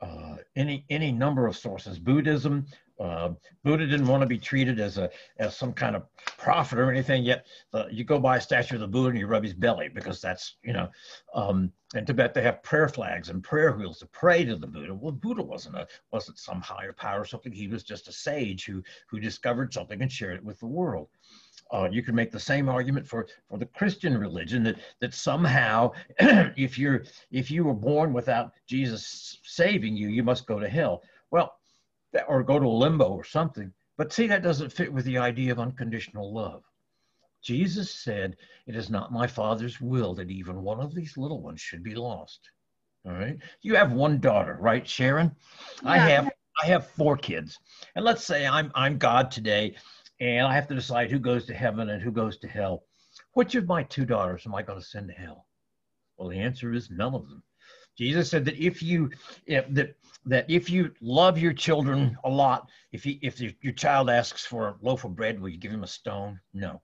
uh, 0.00 0.36
any 0.56 0.84
any 0.90 1.12
number 1.12 1.46
of 1.46 1.56
sources. 1.56 1.98
Buddhism, 1.98 2.66
uh, 2.98 3.30
Buddha 3.64 3.86
didn't 3.86 4.06
want 4.06 4.22
to 4.22 4.26
be 4.26 4.38
treated 4.38 4.80
as 4.80 4.98
a 4.98 5.10
as 5.38 5.56
some 5.56 5.72
kind 5.72 5.94
of 5.94 6.04
prophet 6.38 6.78
or 6.78 6.90
anything. 6.90 7.22
Yet 7.22 7.46
uh, 7.74 7.84
you 7.90 8.04
go 8.04 8.18
by 8.18 8.38
a 8.38 8.40
statue 8.40 8.76
of 8.76 8.80
the 8.80 8.88
Buddha 8.88 9.10
and 9.10 9.18
you 9.18 9.26
rub 9.26 9.44
his 9.44 9.54
belly 9.54 9.88
because 9.88 10.20
that's 10.20 10.56
you 10.62 10.72
know. 10.72 10.88
Um, 11.34 11.72
in 11.94 12.06
Tibet 12.06 12.34
they 12.34 12.42
have 12.42 12.62
prayer 12.62 12.88
flags 12.88 13.30
and 13.30 13.42
prayer 13.42 13.72
wheels 13.72 13.98
to 13.98 14.06
pray 14.06 14.44
to 14.44 14.56
the 14.56 14.66
Buddha. 14.66 14.94
Well, 14.94 15.12
Buddha 15.12 15.42
wasn't 15.42 15.76
a 15.76 15.86
wasn't 16.12 16.38
some 16.38 16.60
higher 16.60 16.92
power 16.92 17.22
or 17.22 17.24
something. 17.24 17.52
He 17.52 17.68
was 17.68 17.82
just 17.82 18.08
a 18.08 18.12
sage 18.12 18.64
who 18.64 18.82
who 19.08 19.18
discovered 19.18 19.74
something 19.74 20.00
and 20.00 20.10
shared 20.10 20.36
it 20.36 20.44
with 20.44 20.60
the 20.60 20.66
world. 20.66 21.08
Uh, 21.72 21.88
you 21.90 22.02
can 22.02 22.14
make 22.14 22.32
the 22.32 22.40
same 22.40 22.68
argument 22.68 23.06
for, 23.06 23.26
for 23.48 23.58
the 23.58 23.66
Christian 23.66 24.18
religion 24.18 24.62
that 24.64 24.76
that 25.00 25.14
somehow, 25.14 25.92
if 26.18 26.78
you're 26.78 27.04
if 27.30 27.50
you 27.50 27.64
were 27.64 27.74
born 27.74 28.12
without 28.12 28.52
Jesus 28.66 29.38
saving 29.44 29.96
you, 29.96 30.08
you 30.08 30.22
must 30.22 30.46
go 30.46 30.58
to 30.58 30.68
hell. 30.68 31.02
Well, 31.30 31.54
that, 32.12 32.24
or 32.28 32.42
go 32.42 32.58
to 32.58 32.68
limbo 32.68 33.08
or 33.08 33.24
something. 33.24 33.72
But 33.96 34.12
see, 34.12 34.26
that 34.28 34.42
doesn't 34.42 34.72
fit 34.72 34.92
with 34.92 35.04
the 35.04 35.18
idea 35.18 35.52
of 35.52 35.60
unconditional 35.60 36.32
love. 36.32 36.64
Jesus 37.42 37.90
said, 37.90 38.36
It 38.66 38.76
is 38.76 38.90
not 38.90 39.12
my 39.12 39.26
Father's 39.26 39.80
will 39.80 40.14
that 40.14 40.30
even 40.30 40.62
one 40.62 40.80
of 40.80 40.94
these 40.94 41.16
little 41.16 41.40
ones 41.40 41.60
should 41.60 41.82
be 41.82 41.94
lost. 41.94 42.50
All 43.06 43.12
right. 43.12 43.38
You 43.62 43.76
have 43.76 43.92
one 43.92 44.20
daughter, 44.20 44.58
right, 44.60 44.86
Sharon? 44.86 45.34
Yeah. 45.82 45.90
I 45.90 45.98
have 45.98 46.30
I 46.62 46.66
have 46.66 46.86
four 46.88 47.16
kids. 47.16 47.58
And 47.94 48.04
let's 48.04 48.24
say 48.24 48.46
I'm 48.46 48.70
I'm 48.74 48.98
God 48.98 49.30
today 49.30 49.76
and 50.20 50.46
I 50.46 50.54
have 50.54 50.68
to 50.68 50.74
decide 50.74 51.10
who 51.10 51.18
goes 51.18 51.46
to 51.46 51.54
heaven 51.54 51.90
and 51.90 52.02
who 52.02 52.12
goes 52.12 52.38
to 52.38 52.48
hell. 52.48 52.84
Which 53.32 53.54
of 53.54 53.66
my 53.66 53.82
two 53.82 54.04
daughters 54.04 54.46
am 54.46 54.54
I 54.54 54.62
going 54.62 54.78
to 54.78 54.84
send 54.84 55.08
to 55.08 55.14
hell? 55.14 55.46
Well, 56.16 56.28
the 56.28 56.38
answer 56.38 56.72
is 56.72 56.90
none 56.90 57.14
of 57.14 57.28
them. 57.28 57.42
Jesus 57.96 58.30
said 58.30 58.44
that 58.44 58.56
if 58.58 58.82
you 58.82 59.10
if, 59.46 59.66
that 59.74 59.96
that 60.26 60.50
if 60.50 60.70
you 60.70 60.92
love 61.00 61.38
your 61.38 61.52
children 61.52 62.16
a 62.24 62.30
lot, 62.30 62.68
if 62.92 63.06
you, 63.06 63.18
if 63.22 63.40
your 63.40 63.72
child 63.72 64.10
asks 64.10 64.44
for 64.44 64.68
a 64.68 64.76
loaf 64.82 65.04
of 65.04 65.16
bread, 65.16 65.40
will 65.40 65.48
you 65.48 65.56
give 65.56 65.72
him 65.72 65.82
a 65.82 65.88
stone? 65.88 66.38
No. 66.52 66.82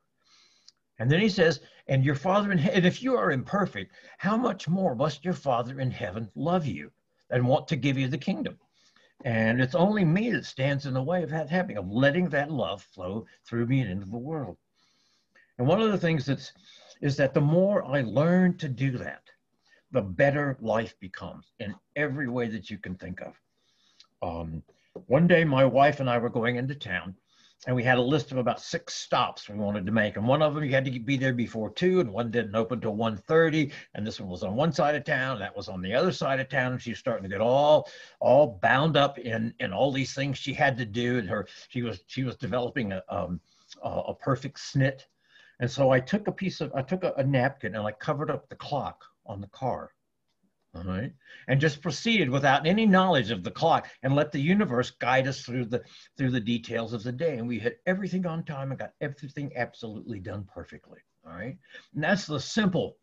And 0.99 1.11
then 1.11 1.20
he 1.20 1.29
says, 1.29 1.61
and 1.88 2.03
your 2.05 2.14
father 2.14 2.51
in 2.51 2.59
heaven, 2.59 2.87
if 2.87 3.03
you 3.03 3.16
are 3.16 3.31
imperfect, 3.31 3.92
how 4.16 4.37
much 4.37 4.68
more 4.68 4.94
must 4.94 5.25
your 5.25 5.35
father 5.35 5.81
in 5.81 5.90
heaven 5.90 6.31
love 6.35 6.66
you 6.66 6.90
and 7.31 7.46
want 7.46 7.68
to 7.68 7.77
give 7.77 7.99
you 7.99 8.09
the 8.09 8.16
kingdom? 8.16 8.59
And 9.24 9.61
it's 9.61 9.74
only 9.74 10.05
me 10.05 10.31
that 10.31 10.44
stands 10.44 10.87
in 10.87 10.94
the 10.94 11.02
way 11.02 11.22
of 11.22 11.31
that 11.31 11.48
happening, 11.48 11.79
of 11.79 11.90
letting 11.90 12.29
that 12.29 12.50
love 12.50 12.83
flow 12.83 13.26
through 13.44 13.66
me 13.66 13.81
and 13.81 13.90
into 13.90 14.07
the 14.07 14.18
world. 14.18 14.57
And 15.59 15.66
one 15.66 15.81
of 15.81 15.90
the 15.90 15.98
things 15.98 16.26
that's 16.26 16.52
is 17.00 17.16
that 17.16 17.35
the 17.35 17.40
more 17.40 17.85
I 17.85 18.02
learn 18.02 18.57
to 18.59 18.68
do 18.68 18.98
that, 18.98 19.22
the 19.90 20.02
better 20.02 20.57
life 20.61 20.94
becomes 21.00 21.52
in 21.59 21.74
every 21.94 22.29
way 22.29 22.48
that 22.48 22.70
you 22.70 22.79
can 22.79 22.94
think 22.96 23.20
of. 23.20 23.35
Um, 24.22 24.62
one 25.07 25.26
day, 25.26 25.44
my 25.44 25.64
wife 25.64 26.00
and 26.00 26.09
I 26.09 26.18
were 26.18 26.31
going 26.31 26.57
into 26.57 26.74
town, 26.74 27.14
and 27.66 27.75
we 27.75 27.83
had 27.83 27.99
a 27.99 28.03
list 28.03 28.33
of 28.33 28.38
about 28.38 28.61
six 28.61 28.95
stops 28.95 29.49
we 29.49 29.57
wanted 29.57 29.87
to 29.87 29.92
make. 29.92 30.16
And 30.16 30.27
one 30.27 30.42
of 30.42 30.55
them 30.55 30.62
you 30.62 30.71
had 30.71 30.85
to 30.85 31.01
be 31.01 31.16
there 31.16 31.33
before 31.33 31.71
two, 31.71 32.01
and 32.01 32.12
one 32.12 32.31
didn't 32.31 32.55
open 32.55 32.81
till 32.81 32.95
1.30. 32.95 33.73
And 33.95 34.07
this 34.07 34.21
one 34.21 34.29
was 34.29 34.42
on 34.42 34.55
one 34.55 34.73
side 34.73 34.95
of 34.95 35.05
town, 35.05 35.38
that 35.38 35.57
was 35.57 35.69
on 35.69 35.81
the 35.81 35.95
other 35.95 36.12
side 36.12 36.38
of 36.38 36.49
town. 36.49 36.73
And 36.73 36.83
she 36.83 36.90
was 36.90 36.99
starting 36.99 37.25
to 37.25 37.29
get 37.29 37.40
all 37.40 37.88
all 38.21 38.59
bound 38.62 38.97
up 38.97 39.19
in 39.19 39.55
in 39.59 39.73
all 39.73 39.90
these 39.90 40.14
things 40.14 40.38
she 40.38 40.53
had 40.53 40.77
to 40.79 40.85
do. 40.85 41.19
And 41.19 41.29
her 41.29 41.49
she 41.69 41.83
was 41.83 42.05
she 42.07 42.25
was 42.25 42.37
developing 42.37 42.92
a 42.92 43.03
um, 43.09 43.40
a 43.83 44.14
perfect 44.14 44.59
snit. 44.59 45.03
And 45.59 45.71
so 45.71 45.90
I 45.90 45.99
took 45.99 46.29
a 46.29 46.33
piece 46.33 46.61
of 46.61 46.73
I 46.75 46.83
took 46.83 47.05
a, 47.05 47.14
a 47.16 47.25
napkin 47.25 47.75
and 47.75 47.87
I 47.87 47.92
covered 47.92 48.31
up 48.31 48.49
the 48.49 48.57
clock 48.57 49.03
on 49.25 49.40
the 49.40 49.49
car. 49.49 49.92
All 50.76 50.84
right. 50.84 51.12
And 51.48 51.60
just 51.60 51.80
proceeded 51.80 52.28
without 52.28 52.66
any 52.66 52.84
knowledge 52.84 53.30
of 53.30 53.42
the 53.42 53.50
clock 53.50 53.88
and 54.02 54.14
let 54.14 54.30
the 54.30 54.40
universe 54.40 54.90
guide 54.90 55.26
us 55.26 55.40
through 55.40 55.66
the 55.66 55.82
through 56.18 56.30
the 56.30 56.40
details 56.40 56.92
of 56.92 57.02
the 57.02 57.12
day. 57.12 57.38
And 57.38 57.48
we 57.48 57.58
hit 57.58 57.80
everything 57.86 58.26
on 58.26 58.44
time 58.44 58.70
and 58.70 58.78
got 58.78 58.92
everything 59.00 59.52
absolutely 59.56 60.18
done 60.18 60.46
perfectly. 60.52 60.98
All 61.26 61.32
right. 61.32 61.56
And 61.94 62.04
that's 62.04 62.26
the 62.26 62.40
simple 62.40 62.98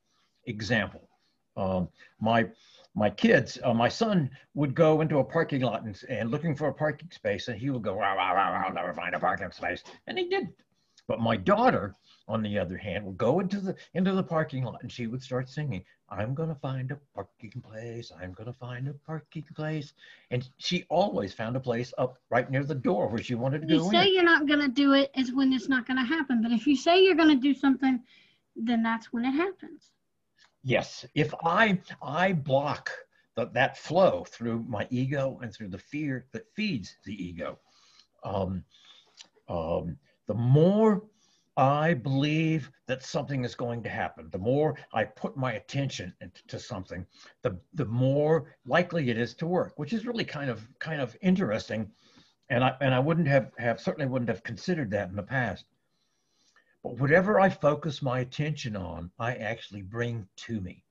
example. 0.45 1.09
Um, 1.57 1.89
my 2.19 2.49
my 2.95 3.09
kids, 3.09 3.57
uh, 3.63 3.73
my 3.73 3.89
son 3.89 4.29
would 4.53 4.75
go 4.75 5.01
into 5.01 5.17
a 5.17 5.23
parking 5.23 5.62
lot 5.62 5.83
and, 5.83 5.99
and 6.09 6.29
looking 6.29 6.55
for 6.55 6.67
a 6.67 6.73
parking 6.73 7.09
space, 7.09 7.47
and 7.47 7.59
he 7.59 7.71
would 7.71 7.81
go, 7.81 7.95
rah, 7.95 8.13
rah, 8.13 8.31
rah, 8.31 8.65
I'll 8.67 8.73
never 8.73 8.93
find 8.93 9.15
a 9.15 9.19
parking 9.19 9.51
space. 9.51 9.83
And 10.05 10.17
he 10.17 10.29
did. 10.29 10.49
But 11.07 11.19
my 11.19 11.36
daughter, 11.36 11.95
on 12.27 12.41
the 12.41 12.57
other 12.57 12.77
hand, 12.77 13.05
would 13.05 13.17
go 13.17 13.39
into 13.39 13.59
the 13.59 13.75
into 13.93 14.13
the 14.13 14.23
parking 14.23 14.63
lot 14.63 14.81
and 14.81 14.91
she 14.91 15.07
would 15.07 15.21
start 15.21 15.49
singing, 15.49 15.83
I'm 16.09 16.33
gonna 16.33 16.55
find 16.55 16.91
a 16.91 16.99
parking 17.13 17.62
place, 17.62 18.12
I'm 18.19 18.33
gonna 18.33 18.53
find 18.53 18.88
a 18.88 18.93
parking 18.93 19.45
place. 19.55 19.93
And 20.31 20.47
she 20.57 20.86
always 20.89 21.33
found 21.33 21.55
a 21.55 21.59
place 21.59 21.93
up 21.97 22.17
right 22.29 22.49
near 22.49 22.63
the 22.63 22.75
door 22.75 23.07
where 23.07 23.21
she 23.21 23.36
wanted 23.36 23.63
to 23.63 23.67
you 23.67 23.79
go. 23.79 23.86
You 23.86 23.91
say 23.91 24.07
in. 24.07 24.13
you're 24.13 24.23
not 24.23 24.47
gonna 24.47 24.67
do 24.67 24.93
it 24.93 25.12
is 25.15 25.33
when 25.33 25.51
it's 25.53 25.69
not 25.69 25.88
gonna 25.88 26.05
happen. 26.05 26.41
But 26.41 26.51
if 26.51 26.65
you 26.65 26.75
say 26.75 27.03
you're 27.03 27.15
gonna 27.15 27.36
do 27.36 27.53
something, 27.53 27.99
then 28.55 28.83
that's 28.83 29.12
when 29.12 29.25
it 29.25 29.31
happens. 29.31 29.91
Yes. 30.63 31.05
If 31.15 31.33
I 31.43 31.79
I 32.01 32.33
block 32.33 32.89
the, 33.36 33.47
that 33.53 33.77
flow 33.77 34.25
through 34.29 34.63
my 34.67 34.88
ego 34.89 35.39
and 35.41 35.53
through 35.53 35.69
the 35.69 35.79
fear 35.79 36.25
that 36.31 36.45
feeds 36.55 36.95
the 37.05 37.13
ego. 37.13 37.59
Um, 38.23 38.63
um, 39.49 39.97
the 40.27 40.33
more 40.33 41.03
I 41.56 41.94
believe 41.94 42.72
that 42.88 43.04
something 43.04 43.46
is 43.46 43.54
going 43.54 43.84
to 43.84 43.89
happen, 43.89 44.30
the 44.32 44.39
more 44.39 44.76
I 44.92 45.04
put 45.04 45.38
my 45.38 45.54
attention 45.54 46.13
into 46.20 46.58
something, 46.58 47.06
the, 47.44 47.60
the 47.76 47.86
more 47.86 48.56
likely 48.66 49.12
it 49.12 49.20
is 49.20 49.36
to 49.36 49.48
work, 49.48 49.74
which 49.78 49.94
is 49.94 50.08
really 50.08 50.26
kind 50.26 50.50
of 50.50 50.68
kind 50.80 51.00
of 51.00 51.16
interesting. 51.22 51.92
And 52.50 52.63
I 52.63 52.76
and 52.82 52.94
I 52.94 53.00
wouldn't 53.00 53.28
have, 53.28 53.52
have 53.58 53.80
certainly 53.80 54.08
wouldn't 54.08 54.30
have 54.30 54.44
considered 54.44 54.89
that 54.92 55.10
in 55.10 55.16
the 55.16 55.24
past. 55.24 55.66
But 56.84 57.00
whatever 57.00 57.39
I 57.39 57.50
focus 57.50 58.02
my 58.02 58.20
attention 58.20 58.76
on, 58.76 59.12
I 59.20 59.36
actually 59.36 59.84
bring 59.84 60.28
to 60.48 60.60
me. 60.60 60.84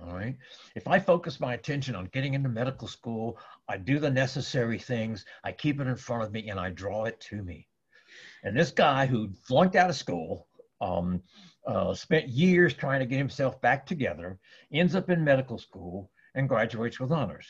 All 0.00 0.14
right. 0.14 0.36
If 0.74 0.88
I 0.88 0.98
focus 0.98 1.40
my 1.40 1.54
attention 1.54 1.94
on 1.94 2.06
getting 2.06 2.34
into 2.34 2.48
medical 2.48 2.88
school, 2.88 3.38
I 3.68 3.76
do 3.76 3.98
the 3.98 4.10
necessary 4.10 4.78
things, 4.78 5.26
I 5.44 5.52
keep 5.52 5.80
it 5.80 5.86
in 5.86 5.96
front 5.96 6.22
of 6.22 6.32
me, 6.32 6.48
and 6.48 6.58
I 6.58 6.70
draw 6.70 7.04
it 7.04 7.20
to 7.22 7.42
me. 7.42 7.68
And 8.42 8.56
this 8.56 8.70
guy 8.70 9.06
who 9.06 9.30
flunked 9.44 9.76
out 9.76 9.90
of 9.90 9.96
school, 9.96 10.46
um, 10.80 11.22
uh, 11.66 11.94
spent 11.94 12.28
years 12.28 12.74
trying 12.74 13.00
to 13.00 13.06
get 13.06 13.18
himself 13.18 13.60
back 13.60 13.86
together, 13.86 14.38
ends 14.72 14.94
up 14.94 15.10
in 15.10 15.22
medical 15.22 15.58
school, 15.58 16.10
and 16.34 16.48
graduates 16.48 17.00
with 17.00 17.12
honors 17.12 17.46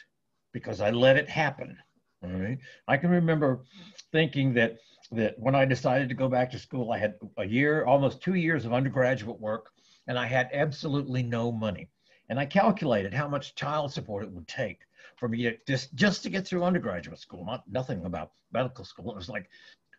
because 0.52 0.80
I 0.80 0.90
let 0.90 1.16
it 1.16 1.28
happen. 1.28 1.76
All 2.22 2.30
right. 2.30 2.58
I 2.88 2.96
can 2.96 3.10
remember 3.10 3.64
thinking 4.12 4.52
that 4.54 4.78
that 5.12 5.38
when 5.38 5.56
I 5.56 5.64
decided 5.64 6.08
to 6.08 6.14
go 6.14 6.28
back 6.28 6.50
to 6.52 6.58
school, 6.58 6.92
I 6.92 6.98
had 6.98 7.14
a 7.36 7.44
year, 7.44 7.84
almost 7.84 8.22
two 8.22 8.34
years 8.34 8.64
of 8.64 8.72
undergraduate 8.72 9.40
work, 9.40 9.70
and 10.06 10.16
I 10.16 10.26
had 10.26 10.48
absolutely 10.52 11.22
no 11.22 11.50
money. 11.50 11.88
And 12.28 12.38
I 12.38 12.46
calculated 12.46 13.12
how 13.12 13.26
much 13.26 13.56
child 13.56 13.92
support 13.92 14.22
it 14.22 14.30
would 14.30 14.46
take 14.46 14.78
for 15.16 15.28
me 15.28 15.42
to 15.42 15.56
just 15.66 15.94
just 15.94 16.22
to 16.22 16.30
get 16.30 16.46
through 16.46 16.64
undergraduate 16.64 17.18
school, 17.18 17.44
not 17.44 17.64
nothing 17.68 18.04
about 18.04 18.32
medical 18.52 18.84
school. 18.84 19.10
It 19.10 19.16
was 19.16 19.28
like 19.28 19.48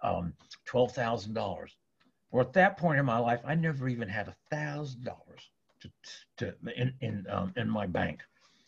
um, 0.03 0.33
twelve 0.65 0.93
thousand 0.93 1.33
dollars. 1.33 1.75
Well, 2.31 2.45
at 2.45 2.53
that 2.53 2.77
point 2.77 2.99
in 2.99 3.05
my 3.05 3.17
life, 3.17 3.41
I 3.45 3.55
never 3.55 3.89
even 3.89 4.07
had 4.07 4.27
a 4.27 4.35
thousand 4.49 5.03
dollars 5.03 5.49
to 5.81 5.91
to 6.37 6.55
in 6.75 6.93
in 7.01 7.25
um, 7.29 7.53
in 7.55 7.69
my 7.69 7.85
bank. 7.85 8.21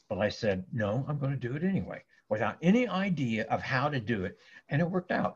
But 0.09 0.19
I 0.19 0.29
said, 0.29 0.65
no, 0.71 1.05
I'm 1.07 1.17
going 1.17 1.31
to 1.31 1.47
do 1.47 1.55
it 1.55 1.63
anyway, 1.63 2.03
without 2.29 2.57
any 2.61 2.87
idea 2.87 3.45
of 3.45 3.61
how 3.61 3.89
to 3.89 3.99
do 3.99 4.25
it, 4.25 4.37
and 4.69 4.81
it 4.81 4.89
worked 4.89 5.11
out. 5.11 5.35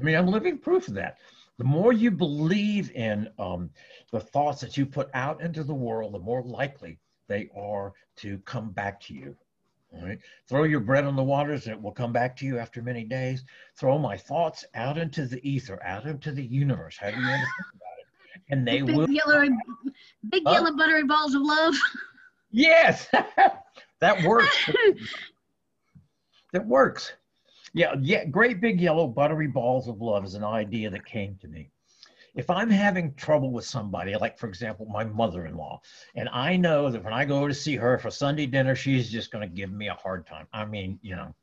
I 0.00 0.02
mean, 0.02 0.16
I'm 0.16 0.26
living 0.26 0.58
proof 0.58 0.88
of 0.88 0.94
that. 0.94 1.18
The 1.58 1.64
more 1.64 1.92
you 1.92 2.10
believe 2.10 2.90
in 2.92 3.28
um, 3.38 3.70
the 4.10 4.18
thoughts 4.18 4.60
that 4.62 4.76
you 4.76 4.86
put 4.86 5.10
out 5.14 5.42
into 5.42 5.62
the 5.62 5.74
world, 5.74 6.14
the 6.14 6.18
more 6.18 6.42
likely 6.42 6.98
they 7.28 7.50
are 7.54 7.92
to 8.16 8.38
come 8.38 8.70
back 8.70 9.00
to 9.02 9.14
you. 9.14 9.36
All 9.94 10.06
right. 10.06 10.18
Throw 10.48 10.64
your 10.64 10.80
bread 10.80 11.04
on 11.04 11.16
the 11.16 11.22
waters 11.22 11.66
and 11.66 11.74
it 11.74 11.82
will 11.82 11.92
come 11.92 12.12
back 12.12 12.36
to 12.38 12.46
you 12.46 12.58
after 12.58 12.82
many 12.82 13.04
days. 13.04 13.44
Throw 13.76 13.98
my 13.98 14.16
thoughts 14.16 14.64
out 14.74 14.98
into 14.98 15.26
the 15.26 15.46
ether, 15.48 15.82
out 15.84 16.06
into 16.06 16.32
the 16.32 16.44
universe. 16.44 16.96
How 16.98 17.10
do 17.10 17.20
you 17.20 17.26
want 17.26 17.40
to 17.40 17.46
think 17.46 17.66
about 17.74 17.98
it? 17.98 18.52
And 18.52 18.66
they 18.66 18.82
big 18.82 18.96
will. 18.96 19.10
Yellow, 19.10 19.48
big 20.30 20.42
yellow 20.44 20.76
buttery 20.76 21.04
balls 21.04 21.34
of 21.34 21.42
love. 21.42 21.74
Yes, 22.50 23.08
that 24.00 24.22
works. 24.24 24.70
that 26.52 26.66
works. 26.66 27.12
Yeah, 27.74 27.94
yeah. 28.00 28.24
Great 28.26 28.60
big 28.60 28.80
yellow 28.80 29.06
buttery 29.06 29.46
balls 29.48 29.88
of 29.88 30.00
love 30.00 30.24
is 30.24 30.34
an 30.34 30.44
idea 30.44 30.90
that 30.90 31.04
came 31.04 31.36
to 31.40 31.48
me. 31.48 31.70
If 32.34 32.48
I'm 32.48 32.70
having 32.70 33.14
trouble 33.14 33.50
with 33.50 33.66
somebody, 33.66 34.14
like 34.16 34.38
for 34.38 34.48
example, 34.48 34.86
my 34.86 35.04
mother-in-law, 35.04 35.80
and 36.14 36.28
I 36.30 36.56
know 36.56 36.90
that 36.90 37.04
when 37.04 37.12
I 37.12 37.24
go 37.24 37.46
to 37.46 37.54
see 37.54 37.76
her 37.76 37.98
for 37.98 38.10
Sunday 38.10 38.46
dinner, 38.46 38.74
she's 38.74 39.10
just 39.10 39.30
going 39.30 39.46
to 39.48 39.54
give 39.54 39.70
me 39.70 39.88
a 39.88 39.94
hard 39.94 40.26
time. 40.26 40.46
I 40.52 40.64
mean, 40.64 40.98
you 41.02 41.14
know. 41.16 41.34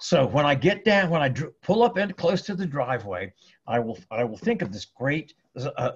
So 0.00 0.26
when 0.26 0.44
I 0.46 0.54
get 0.54 0.84
down, 0.84 1.10
when 1.10 1.22
I 1.22 1.28
dr- 1.28 1.52
pull 1.62 1.82
up 1.82 1.96
in 1.98 2.12
close 2.14 2.42
to 2.42 2.54
the 2.56 2.66
driveway, 2.66 3.32
I 3.66 3.78
will 3.78 3.98
I 4.10 4.24
will 4.24 4.38
think 4.38 4.62
of 4.62 4.72
this 4.72 4.86
great 4.86 5.34
uh, 5.56 5.92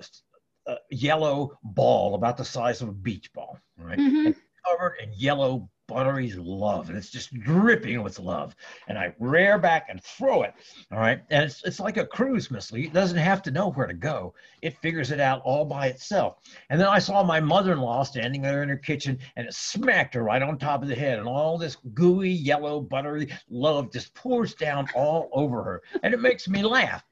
uh, 0.67 0.75
yellow 0.91 1.59
ball 1.63 2.15
about 2.15 2.37
the 2.37 2.45
size 2.45 2.83
of 2.83 2.89
a 2.89 2.93
beach 2.93 3.33
ball, 3.33 3.59
right? 3.77 3.99
Mhm. 3.99 4.35
covered 4.65 4.97
in 5.03 5.13
yellow 5.15 5.69
buttery 5.87 6.33
love 6.33 6.89
and 6.89 6.99
it's 6.99 7.11
just 7.11 7.33
dripping 7.41 8.03
with 8.03 8.19
love. 8.19 8.55
And 8.89 8.99
i 8.99 9.15
rear 9.19 9.59
back 9.59 9.87
and 9.89 10.03
throw 10.03 10.43
it 10.43 10.55
all 10.93 10.99
right? 10.99 11.21
And 11.31 11.45
it's, 11.45 11.63
it's 11.65 11.81
like 11.81 11.97
a 11.97 12.07
cruise 12.07 12.51
missile. 12.51 12.79
It 12.79 12.93
doesn't 12.93 13.19
have 13.19 13.43
to 13.43 13.51
know 13.51 13.71
where 13.71 13.87
to 13.87 13.95
go. 13.95 14.35
It 14.63 14.79
figures 14.79 15.11
it 15.11 15.21
out 15.21 15.43
all 15.45 15.65
by 15.65 15.89
itself. 15.89 16.39
And 16.71 16.81
then 16.81 16.89
i 16.89 16.99
saw 16.99 17.23
my 17.23 17.41
mother-in-law 17.41 18.05
standing 18.05 18.43
there 18.43 18.63
in 18.63 18.69
her 18.69 18.77
kitchen 18.77 19.19
and 19.37 19.47
it 19.47 19.55
smacked 19.55 20.15
her 20.15 20.23
right 20.23 20.43
on 20.43 20.59
top 20.59 20.83
of 20.83 20.89
the 20.89 20.95
head 20.95 21.19
and 21.19 21.29
all 21.29 21.59
this 21.59 21.77
gooey 21.95 22.31
yellow 22.31 22.81
buttery 22.81 23.29
love 23.49 23.93
just 23.93 24.15
pours 24.15 24.55
down 24.55 24.89
all 24.95 25.31
over 25.33 25.63
her. 25.63 25.83
And 26.03 26.15
it 26.15 26.21
makes 26.21 26.49
me 26.49 26.63
laugh. 26.63 27.05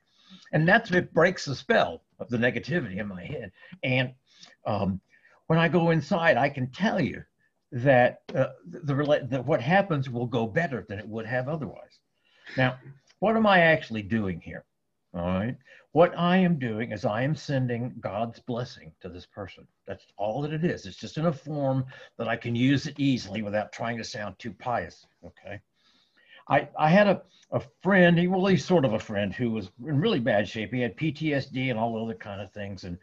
And 0.52 0.68
that's 0.68 0.90
what 0.90 1.12
breaks 1.12 1.44
the 1.44 1.54
spell 1.54 2.02
of 2.20 2.28
the 2.28 2.36
negativity 2.36 2.98
in 2.98 3.08
my 3.08 3.24
head. 3.24 3.50
And 3.82 4.12
um, 4.66 5.00
when 5.46 5.58
i 5.58 5.68
go 5.68 5.90
inside 5.90 6.36
i 6.36 6.48
can 6.48 6.70
tell 6.70 7.00
you 7.00 7.22
that 7.74 8.22
uh, 8.36 8.46
the, 8.70 9.42
what 9.44 9.60
happens 9.60 10.08
will 10.08 10.26
go 10.26 10.46
better 10.46 10.86
than 10.88 11.00
it 11.00 11.08
would 11.08 11.26
have 11.26 11.48
otherwise. 11.48 11.98
Now, 12.56 12.78
what 13.18 13.36
am 13.36 13.46
I 13.46 13.60
actually 13.62 14.02
doing 14.02 14.40
here? 14.40 14.64
All 15.12 15.22
right. 15.22 15.56
What 15.90 16.16
I 16.16 16.36
am 16.36 16.58
doing 16.58 16.92
is 16.92 17.04
I 17.04 17.22
am 17.22 17.34
sending 17.34 17.94
God's 18.00 18.38
blessing 18.38 18.92
to 19.00 19.08
this 19.08 19.26
person. 19.26 19.66
That's 19.86 20.06
all 20.16 20.40
that 20.42 20.52
it 20.52 20.64
is. 20.64 20.86
It's 20.86 20.96
just 20.96 21.18
in 21.18 21.26
a 21.26 21.32
form 21.32 21.84
that 22.16 22.28
I 22.28 22.36
can 22.36 22.54
use 22.54 22.86
it 22.86 22.98
easily 22.98 23.42
without 23.42 23.72
trying 23.72 23.98
to 23.98 24.04
sound 24.04 24.38
too 24.38 24.52
pious. 24.52 25.04
Okay. 25.24 25.60
I, 26.48 26.68
I 26.78 26.88
had 26.88 27.08
a, 27.08 27.22
a 27.50 27.60
friend, 27.82 28.16
he 28.16 28.28
well, 28.28 28.46
he's 28.46 28.64
sort 28.64 28.84
of 28.84 28.92
a 28.92 28.98
friend 29.00 29.32
who 29.32 29.50
was 29.50 29.70
in 29.84 30.00
really 30.00 30.20
bad 30.20 30.48
shape. 30.48 30.72
He 30.72 30.80
had 30.80 30.96
PTSD 30.96 31.70
and 31.70 31.78
all 31.78 32.04
other 32.04 32.14
kind 32.14 32.40
of 32.40 32.52
things. 32.52 32.84
And 32.84 32.98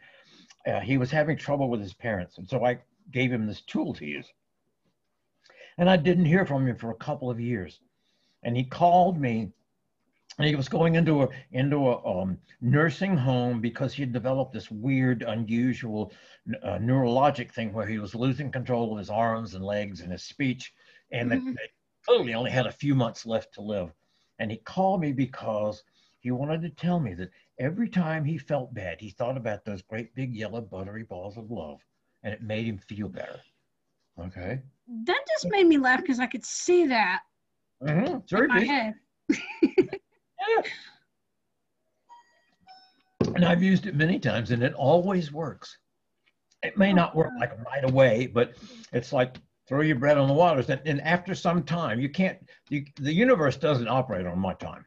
uh, 0.66 0.80
he 0.80 0.96
was 0.96 1.10
having 1.10 1.36
trouble 1.36 1.68
with 1.68 1.80
his 1.80 1.92
parents. 1.92 2.38
And 2.38 2.48
so 2.48 2.64
I 2.64 2.78
gave 3.10 3.30
him 3.30 3.46
this 3.46 3.60
tool 3.62 3.92
to 3.94 4.06
use. 4.06 4.32
And 5.78 5.88
I 5.90 5.96
didn't 5.96 6.26
hear 6.26 6.46
from 6.46 6.66
him 6.66 6.76
for 6.76 6.90
a 6.90 6.96
couple 6.96 7.30
of 7.30 7.40
years. 7.40 7.80
And 8.42 8.56
he 8.56 8.64
called 8.64 9.18
me 9.20 9.52
and 10.38 10.48
he 10.48 10.54
was 10.54 10.68
going 10.68 10.94
into 10.94 11.22
a 11.22 11.28
into 11.52 11.76
a 11.88 12.06
um, 12.06 12.38
nursing 12.60 13.16
home 13.16 13.60
because 13.60 13.92
he 13.94 14.02
had 14.02 14.12
developed 14.12 14.52
this 14.52 14.70
weird, 14.70 15.22
unusual 15.22 16.12
uh, 16.62 16.78
neurologic 16.78 17.52
thing 17.52 17.72
where 17.72 17.86
he 17.86 17.98
was 17.98 18.14
losing 18.14 18.50
control 18.50 18.92
of 18.92 18.98
his 18.98 19.10
arms 19.10 19.54
and 19.54 19.64
legs 19.64 20.00
and 20.00 20.10
his 20.12 20.24
speech, 20.24 20.72
and 21.12 21.30
that 21.30 21.38
Mhm. 21.40 21.54
they 21.56 21.68
clearly 22.06 22.34
only 22.34 22.50
had 22.50 22.66
a 22.66 22.72
few 22.72 22.94
months 22.94 23.26
left 23.26 23.52
to 23.54 23.60
live. 23.62 23.92
And 24.38 24.50
he 24.50 24.56
called 24.58 25.00
me 25.00 25.12
because 25.12 25.84
he 26.20 26.30
wanted 26.30 26.62
to 26.62 26.70
tell 26.70 26.98
me 26.98 27.14
that 27.14 27.30
every 27.58 27.88
time 27.88 28.24
he 28.24 28.38
felt 28.38 28.72
bad, 28.74 29.00
he 29.00 29.10
thought 29.10 29.36
about 29.36 29.64
those 29.64 29.82
great 29.82 30.14
big 30.14 30.34
yellow 30.34 30.60
buttery 30.62 31.04
balls 31.04 31.36
of 31.36 31.50
love, 31.50 31.84
and 32.22 32.32
it 32.32 32.42
made 32.42 32.66
him 32.66 32.78
feel 32.78 33.08
better. 33.08 33.40
Okay. 34.18 34.62
That 35.04 35.24
just 35.34 35.50
made 35.50 35.66
me 35.66 35.78
laugh 35.78 36.00
because 36.00 36.20
I 36.20 36.26
could 36.26 36.44
see 36.44 36.86
that 36.86 37.20
Mm-hmm. 37.82 38.36
In 38.36 38.48
my 38.48 38.64
head. 38.64 38.94
Yeah. 39.28 39.36
And 43.36 43.44
I've 43.44 43.62
used 43.62 43.86
it 43.86 43.94
many 43.94 44.18
times 44.18 44.50
and 44.50 44.62
it 44.64 44.74
always 44.74 45.32
works. 45.32 45.78
It 46.62 46.76
may 46.76 46.92
not 46.92 47.14
work 47.14 47.30
like 47.38 47.52
right 47.64 47.84
away, 47.84 48.26
but 48.26 48.54
it's 48.92 49.12
like 49.12 49.36
throw 49.66 49.80
your 49.80 49.96
bread 49.96 50.18
on 50.18 50.26
the 50.26 50.34
waters. 50.34 50.68
And, 50.68 50.82
and 50.84 51.00
after 51.00 51.34
some 51.34 51.62
time, 51.62 52.00
you 52.00 52.10
can't, 52.10 52.36
you, 52.68 52.84
the 52.96 53.12
universe 53.12 53.56
doesn't 53.56 53.86
operate 53.86 54.26
on 54.26 54.38
my 54.38 54.54
time. 54.54 54.84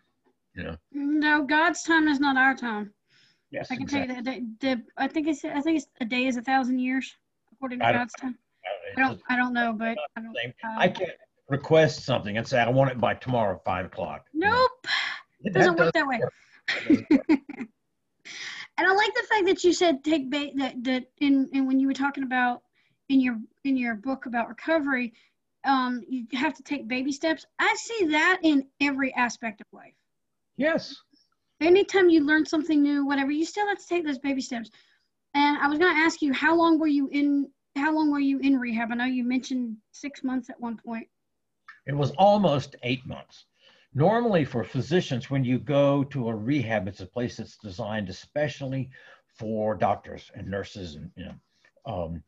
You 0.53 0.63
know? 0.63 0.75
No, 0.91 1.43
God's 1.43 1.81
time 1.83 2.09
is 2.09 2.19
not 2.19 2.37
our 2.37 2.53
time. 2.53 2.93
Yes. 3.51 3.71
I 3.71 3.75
can 3.75 3.83
exactly. 3.83 4.13
tell 4.13 4.17
you 4.17 4.23
that 4.23 4.59
the, 4.59 4.75
the 4.75 4.83
I 4.97 5.07
think 5.07 5.27
it's 5.27 5.43
I 5.45 5.61
think 5.61 5.77
it's 5.77 5.87
a 6.01 6.05
day 6.05 6.27
is 6.27 6.35
a 6.35 6.41
thousand 6.41 6.79
years 6.79 7.15
according 7.53 7.79
to 7.79 7.85
I 7.85 7.93
God's 7.93 8.13
time. 8.13 8.37
I 8.97 9.01
don't 9.01 9.21
I 9.29 9.35
don't 9.35 9.53
know, 9.53 9.73
but 9.73 9.97
I 10.15 10.21
don't. 10.21 10.35
uh, 10.63 10.77
I 10.77 10.87
can't 10.87 11.11
request 11.49 12.03
something 12.05 12.37
and 12.37 12.47
say, 12.47 12.59
I 12.59 12.69
want 12.69 12.91
it 12.91 12.99
by 12.99 13.13
tomorrow, 13.13 13.59
five 13.65 13.85
o'clock. 13.85 14.25
Nope, 14.33 14.87
That 15.43 15.53
doesn't 15.53 15.77
work 15.77 15.93
that 15.93 16.07
way. 16.07 16.19
doesn't 16.87 17.09
work. 17.09 17.69
And 18.77 18.87
I 18.87 18.93
like 18.93 19.13
the 19.13 19.23
fact 19.29 19.45
that 19.45 19.63
you 19.63 19.71
said 19.73 20.03
take 20.03 20.29
ba- 20.29 20.51
that 20.55 20.83
that 20.83 21.05
in 21.19 21.49
and 21.53 21.67
when 21.67 21.79
you 21.79 21.87
were 21.87 21.93
talking 21.93 22.23
about 22.23 22.61
in 23.09 23.21
your 23.21 23.39
in 23.63 23.77
your 23.77 23.95
book 23.95 24.25
about 24.25 24.49
recovery, 24.49 25.13
um, 25.63 26.01
you 26.07 26.25
have 26.33 26.53
to 26.55 26.63
take 26.63 26.87
baby 26.87 27.11
steps. 27.11 27.45
I 27.57 27.73
see 27.77 28.07
that 28.07 28.39
in 28.43 28.67
every 28.81 29.13
aspect 29.13 29.61
of 29.61 29.67
life. 29.71 29.93
Yes. 30.57 30.95
Anytime 31.61 32.09
you 32.09 32.25
learn 32.25 32.45
something 32.45 32.81
new, 32.81 33.05
whatever, 33.05 33.31
you 33.31 33.45
still 33.45 33.67
have 33.67 33.79
to 33.79 33.87
take 33.87 34.05
those 34.05 34.19
baby 34.19 34.41
steps. 34.41 34.69
And 35.33 35.57
I 35.57 35.67
was 35.67 35.79
going 35.79 35.93
to 35.93 36.01
ask 36.01 36.21
you, 36.21 36.33
how 36.33 36.55
long 36.55 36.77
were 36.77 36.87
you 36.87 37.07
in? 37.11 37.49
How 37.75 37.93
long 37.93 38.11
were 38.11 38.19
you 38.19 38.39
in 38.39 38.57
rehab? 38.57 38.91
I 38.91 38.95
know 38.95 39.05
you 39.05 39.23
mentioned 39.23 39.77
six 39.91 40.23
months 40.23 40.49
at 40.49 40.59
one 40.59 40.77
point. 40.77 41.07
It 41.85 41.93
was 41.95 42.11
almost 42.11 42.75
eight 42.83 43.05
months. 43.05 43.45
Normally, 43.93 44.45
for 44.45 44.63
physicians, 44.63 45.29
when 45.29 45.43
you 45.43 45.59
go 45.59 46.03
to 46.05 46.29
a 46.29 46.35
rehab, 46.35 46.87
it's 46.87 47.01
a 47.01 47.05
place 47.05 47.37
that's 47.37 47.57
designed 47.57 48.09
especially 48.09 48.89
for 49.27 49.75
doctors 49.75 50.31
and 50.35 50.47
nurses, 50.47 50.95
and 50.95 51.11
you 51.15 51.25
know, 51.25 51.35
um, 51.85 52.23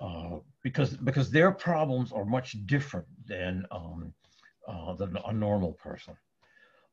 uh, 0.00 0.38
because 0.62 0.96
because 0.96 1.30
their 1.30 1.52
problems 1.52 2.12
are 2.12 2.24
much 2.24 2.56
different 2.66 3.06
than 3.26 3.64
um, 3.70 4.12
uh, 4.66 4.94
than 4.94 5.16
a 5.26 5.32
normal 5.32 5.72
person. 5.72 6.16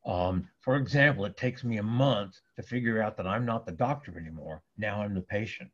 Um, 0.05 0.47
for 0.59 0.75
example, 0.75 1.25
it 1.25 1.37
takes 1.37 1.63
me 1.63 1.77
a 1.77 1.83
month 1.83 2.39
to 2.55 2.63
figure 2.63 3.01
out 3.01 3.17
that 3.17 3.27
I'm 3.27 3.45
not 3.45 3.65
the 3.65 3.71
doctor 3.71 4.17
anymore. 4.17 4.63
Now 4.77 5.01
I'm 5.01 5.13
the 5.13 5.21
patient. 5.21 5.71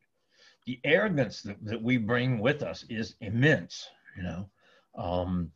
The 0.68 0.78
arrogance 0.84 1.40
that, 1.44 1.56
that 1.64 1.82
we 1.82 1.96
bring 1.96 2.40
with 2.40 2.62
us 2.62 2.84
is 2.90 3.14
immense, 3.22 3.88
you 4.14 4.22
know. 4.22 4.50
Um, 4.98 5.50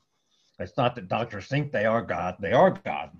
it's 0.58 0.78
not 0.78 0.94
that 0.94 1.08
doctors 1.08 1.48
think 1.48 1.70
they 1.70 1.84
are 1.84 2.00
God, 2.00 2.36
they 2.40 2.52
are 2.52 2.70
God. 2.70 3.10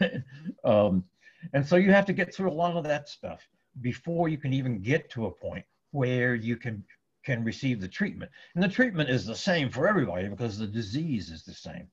um, 0.64 1.04
and 1.52 1.66
so 1.66 1.74
you 1.74 1.90
have 1.90 2.06
to 2.06 2.12
get 2.12 2.32
through 2.32 2.52
a 2.52 2.60
lot 2.62 2.76
of 2.76 2.84
that 2.84 3.08
stuff. 3.08 3.48
before 3.80 4.28
you 4.28 4.38
can 4.38 4.52
even 4.52 4.80
get 4.80 5.10
to 5.10 5.26
a 5.26 5.30
point 5.32 5.64
where 5.90 6.36
you 6.36 6.56
can 6.56 6.84
can 7.24 7.42
receive 7.42 7.80
the 7.80 7.88
treatment. 7.88 8.30
And 8.54 8.62
the 8.62 8.68
treatment 8.68 9.10
is 9.10 9.26
the 9.26 9.34
same 9.34 9.70
for 9.70 9.88
everybody 9.88 10.28
because 10.28 10.56
the 10.56 10.68
disease 10.68 11.30
is 11.30 11.42
the 11.44 11.52
same. 11.52 11.88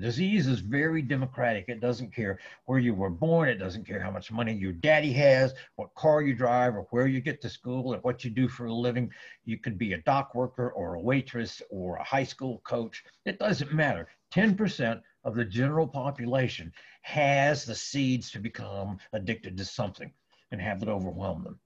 Disease 0.00 0.46
is 0.46 0.60
very 0.60 1.02
democratic. 1.02 1.66
It 1.68 1.80
doesn't 1.80 2.14
care 2.14 2.38
where 2.66 2.78
you 2.78 2.94
were 2.94 3.10
born. 3.10 3.48
It 3.48 3.58
doesn't 3.58 3.86
care 3.86 4.00
how 4.00 4.10
much 4.10 4.30
money 4.30 4.52
your 4.52 4.72
daddy 4.72 5.12
has, 5.14 5.54
what 5.76 5.94
car 5.94 6.22
you 6.22 6.34
drive, 6.34 6.74
or 6.74 6.86
where 6.90 7.06
you 7.06 7.20
get 7.20 7.40
to 7.42 7.50
school, 7.50 7.94
or 7.94 7.98
what 7.98 8.24
you 8.24 8.30
do 8.30 8.48
for 8.48 8.66
a 8.66 8.72
living. 8.72 9.10
You 9.44 9.58
could 9.58 9.78
be 9.78 9.92
a 9.92 10.02
dock 10.02 10.34
worker 10.34 10.70
or 10.70 10.94
a 10.94 11.00
waitress 11.00 11.62
or 11.70 11.96
a 11.96 12.04
high 12.04 12.24
school 12.24 12.60
coach. 12.66 13.04
It 13.24 13.38
doesn't 13.38 13.72
matter. 13.72 14.08
10% 14.32 15.00
of 15.24 15.34
the 15.34 15.44
general 15.44 15.86
population 15.86 16.72
has 17.02 17.64
the 17.64 17.74
seeds 17.74 18.30
to 18.30 18.38
become 18.38 18.98
addicted 19.12 19.56
to 19.56 19.64
something 19.64 20.12
and 20.50 20.60
have 20.60 20.82
it 20.82 20.88
overwhelm 20.88 21.44
them. 21.44 21.60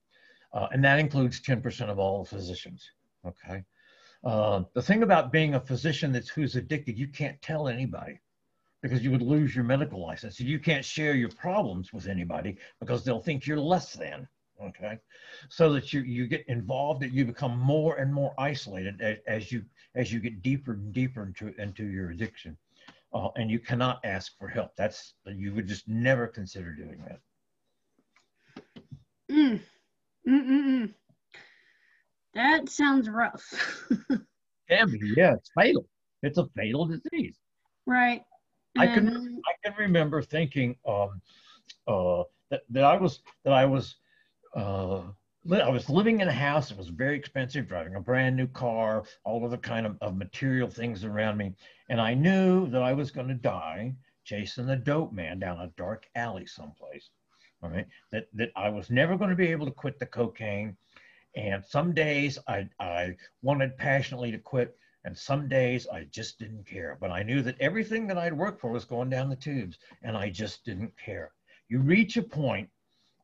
Uh, 0.53 0.67
and 0.71 0.83
that 0.83 0.99
includes 0.99 1.41
10% 1.41 1.89
of 1.89 1.99
all 1.99 2.25
physicians. 2.25 2.89
Okay. 3.25 3.63
Uh, 4.23 4.63
the 4.73 4.81
thing 4.81 5.03
about 5.03 5.31
being 5.31 5.55
a 5.55 5.59
physician 5.59 6.11
that's 6.11 6.29
who's 6.29 6.55
addicted, 6.55 6.97
you 6.97 7.07
can't 7.07 7.41
tell 7.41 7.67
anybody 7.67 8.19
because 8.81 9.03
you 9.03 9.11
would 9.11 9.21
lose 9.21 9.55
your 9.55 9.63
medical 9.63 10.01
license. 10.01 10.39
You 10.39 10.59
can't 10.59 10.85
share 10.85 11.13
your 11.13 11.29
problems 11.29 11.91
with 11.93 12.07
anybody 12.07 12.57
because 12.79 13.03
they'll 13.03 13.21
think 13.21 13.45
you're 13.45 13.59
less 13.59 13.93
than. 13.93 14.27
Okay, 14.63 14.99
so 15.49 15.73
that 15.73 15.91
you 15.91 16.01
you 16.01 16.27
get 16.27 16.47
involved, 16.47 17.01
that 17.01 17.11
you 17.11 17.25
become 17.25 17.57
more 17.57 17.95
and 17.95 18.13
more 18.13 18.31
isolated 18.37 19.01
as, 19.01 19.17
as 19.25 19.51
you 19.51 19.63
as 19.95 20.13
you 20.13 20.19
get 20.19 20.43
deeper 20.43 20.73
and 20.73 20.93
deeper 20.93 21.23
into 21.23 21.59
into 21.59 21.83
your 21.85 22.11
addiction, 22.11 22.55
uh, 23.11 23.29
and 23.37 23.49
you 23.49 23.57
cannot 23.57 23.99
ask 24.03 24.37
for 24.37 24.47
help. 24.47 24.75
That's 24.75 25.15
you 25.25 25.55
would 25.55 25.67
just 25.67 25.87
never 25.87 26.27
consider 26.27 26.73
doing 26.73 27.03
that. 27.07 27.19
Mm. 29.31 29.61
Mm-mm-mm. 30.27 30.93
That 32.33 32.69
sounds 32.69 33.09
rough. 33.09 33.43
Be, 34.69 35.13
yeah, 35.17 35.33
it's 35.33 35.51
fatal. 35.57 35.85
It's 36.23 36.37
a 36.37 36.47
fatal 36.55 36.85
disease. 36.85 37.35
Right. 37.85 38.23
I 38.77 38.87
can 38.87 39.41
I 39.45 39.67
can 39.67 39.77
remember 39.77 40.21
thinking 40.21 40.77
um, 40.87 41.21
uh, 41.87 42.23
that, 42.49 42.61
that 42.69 42.83
I 42.85 42.95
was 42.95 43.19
that 43.43 43.53
I 43.53 43.65
was 43.65 43.95
uh, 44.55 45.01
I 45.51 45.69
was 45.69 45.89
living 45.89 46.21
in 46.21 46.27
a 46.27 46.33
house. 46.33 46.71
It 46.71 46.77
was 46.77 46.87
very 46.87 47.17
expensive, 47.17 47.67
driving 47.67 47.95
a 47.95 47.99
brand 47.99 48.37
new 48.37 48.47
car, 48.47 49.03
all 49.25 49.43
of 49.43 49.51
the 49.51 49.57
kind 49.57 49.85
of, 49.85 49.97
of 49.99 50.15
material 50.15 50.69
things 50.69 51.03
around 51.03 51.37
me, 51.37 51.53
and 51.89 51.99
I 51.99 52.13
knew 52.13 52.67
that 52.67 52.81
I 52.81 52.93
was 52.93 53.11
going 53.11 53.27
to 53.27 53.33
die 53.33 53.93
chasing 54.23 54.67
the 54.67 54.75
dope 54.75 55.11
man 55.11 55.39
down 55.39 55.59
a 55.59 55.67
dark 55.77 56.07
alley 56.15 56.45
someplace. 56.45 57.09
All 57.63 57.69
right, 57.69 57.87
that 58.11 58.27
that 58.35 58.51
I 58.55 58.69
was 58.69 58.89
never 58.89 59.17
going 59.17 59.31
to 59.31 59.35
be 59.35 59.47
able 59.47 59.65
to 59.65 59.71
quit 59.71 59.99
the 59.99 60.05
cocaine 60.05 60.77
and 61.35 61.63
some 61.63 61.93
days 61.93 62.37
I, 62.47 62.67
I 62.79 63.15
wanted 63.41 63.77
passionately 63.77 64.31
to 64.31 64.37
quit, 64.37 64.77
and 65.05 65.17
some 65.17 65.47
days 65.47 65.87
I 65.87 66.03
just 66.05 66.39
didn't 66.39 66.67
care. 66.67 66.97
But 66.99 67.11
I 67.11 67.23
knew 67.23 67.41
that 67.43 67.59
everything 67.59 68.07
that 68.07 68.17
I'd 68.17 68.33
worked 68.33 68.59
for 68.59 68.71
was 68.71 68.85
going 68.85 69.09
down 69.09 69.29
the 69.29 69.35
tubes, 69.35 69.77
and 70.03 70.17
I 70.17 70.29
just 70.29 70.65
didn't 70.65 70.93
care. 70.97 71.31
You 71.69 71.79
reach 71.79 72.17
a 72.17 72.23
point 72.23 72.69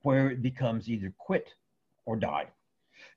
where 0.03 0.29
it 0.29 0.41
becomes 0.41 0.89
either 0.89 1.13
quit 1.17 1.53
or 2.05 2.15
die. 2.15 2.47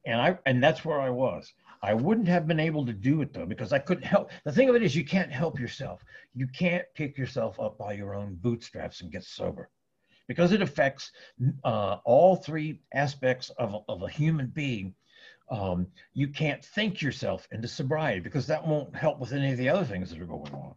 And 0.05 0.21
I 0.21 0.39
and 0.45 0.63
that's 0.63 0.85
where 0.85 1.01
I 1.01 1.11
was. 1.11 1.53
I 1.83 1.95
wouldn't 1.95 2.29
have 2.29 2.47
been 2.47 2.61
able 2.61 2.85
to 2.85 2.93
do 2.93 3.23
it 3.23 3.33
though 3.33 3.47
because 3.47 3.73
I 3.73 3.79
couldn't 3.79 4.05
help. 4.05 4.31
The 4.45 4.53
thing 4.53 4.69
of 4.69 4.75
it 4.75 4.83
is, 4.83 4.95
you 4.95 5.05
can't 5.05 5.33
help 5.33 5.59
yourself. 5.59 6.05
You 6.35 6.47
can't 6.49 6.85
pick 6.95 7.17
yourself 7.17 7.59
up 7.59 7.79
by 7.79 7.93
your 7.93 8.15
own 8.15 8.35
bootstraps 8.35 9.01
and 9.01 9.13
get 9.13 9.25
sober 9.25 9.71
because 10.31 10.53
it 10.53 10.63
affects 10.63 11.11
uh, 11.65 11.97
all 12.05 12.37
three 12.37 12.81
aspects 12.95 13.51
of, 13.59 13.83
of 13.89 14.03
a 14.03 14.09
human 14.09 14.47
being. 14.47 14.95
Um, 15.51 15.89
you 16.15 16.29
can't 16.29 16.65
think 16.65 17.03
yourself 17.03 17.49
into 17.51 17.67
sobriety 17.67 18.21
because 18.21 18.47
that 18.47 18.65
won't 18.65 18.95
help 18.95 19.19
with 19.19 19.33
any 19.33 19.51
of 19.51 19.59
the 19.59 19.69
other 19.69 19.85
things 19.85 20.09
that 20.09 20.21
are 20.21 20.27
going 20.27 20.55
on. 20.55 20.75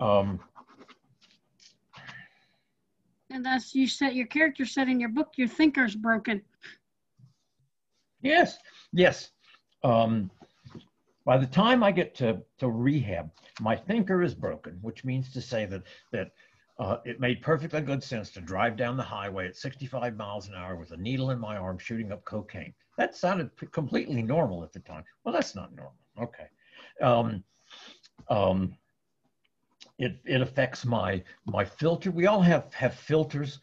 Um, 0.00 0.40
and 3.30 3.46
that's 3.46 3.72
you 3.72 3.86
said 3.86 4.14
your 4.14 4.26
character 4.26 4.66
said 4.66 4.88
in 4.88 4.98
your 4.98 5.10
book 5.10 5.34
your 5.36 5.46
thinker's 5.46 5.94
broken. 5.94 6.42
Yes, 8.20 8.58
yes. 8.92 9.30
Um, 9.84 10.28
by 11.24 11.38
the 11.38 11.46
time 11.46 11.84
I 11.84 11.92
get 11.92 12.16
to, 12.16 12.42
to 12.58 12.68
rehab, 12.68 13.30
my 13.60 13.76
thinker 13.76 14.24
is 14.24 14.34
broken, 14.34 14.78
which 14.82 15.04
means 15.04 15.32
to 15.34 15.40
say 15.40 15.66
that 15.66 15.82
that 16.10 16.32
uh, 16.78 16.98
it 17.04 17.20
made 17.20 17.40
perfectly 17.40 17.80
good 17.80 18.02
sense 18.02 18.30
to 18.30 18.40
drive 18.40 18.76
down 18.76 18.96
the 18.96 19.02
highway 19.02 19.46
at 19.46 19.56
65 19.56 20.16
miles 20.16 20.48
an 20.48 20.54
hour 20.54 20.76
with 20.76 20.90
a 20.90 20.96
needle 20.96 21.30
in 21.30 21.38
my 21.38 21.56
arm 21.56 21.78
shooting 21.78 22.12
up 22.12 22.24
cocaine. 22.24 22.74
That 22.98 23.14
sounded 23.14 23.50
completely 23.72 24.22
normal 24.22 24.62
at 24.62 24.72
the 24.72 24.80
time. 24.80 25.04
Well, 25.24 25.32
that's 25.32 25.54
not 25.54 25.74
normal. 25.74 25.94
Okay. 26.20 26.48
Um, 27.00 27.44
um, 28.28 28.76
it, 29.98 30.18
it 30.26 30.40
affects 30.40 30.84
my 30.84 31.22
my 31.46 31.64
filter. 31.64 32.10
We 32.10 32.26
all 32.26 32.42
have 32.42 32.72
have 32.74 32.94
filters 32.94 33.60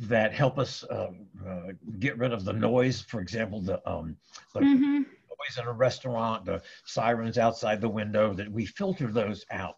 that 0.00 0.32
help 0.32 0.58
us 0.58 0.84
uh, 0.84 1.10
uh, 1.46 1.62
get 1.98 2.16
rid 2.18 2.32
of 2.32 2.44
the 2.44 2.52
noise. 2.52 3.02
For 3.02 3.20
example, 3.20 3.60
the, 3.60 3.80
um, 3.88 4.16
the 4.54 4.60
mm-hmm. 4.60 4.98
noise 4.98 5.58
in 5.60 5.66
a 5.66 5.72
restaurant, 5.72 6.44
the 6.44 6.62
sirens 6.86 7.38
outside 7.38 7.80
the 7.80 7.88
window. 7.88 8.32
That 8.32 8.50
we 8.50 8.66
filter 8.66 9.10
those 9.10 9.44
out. 9.50 9.76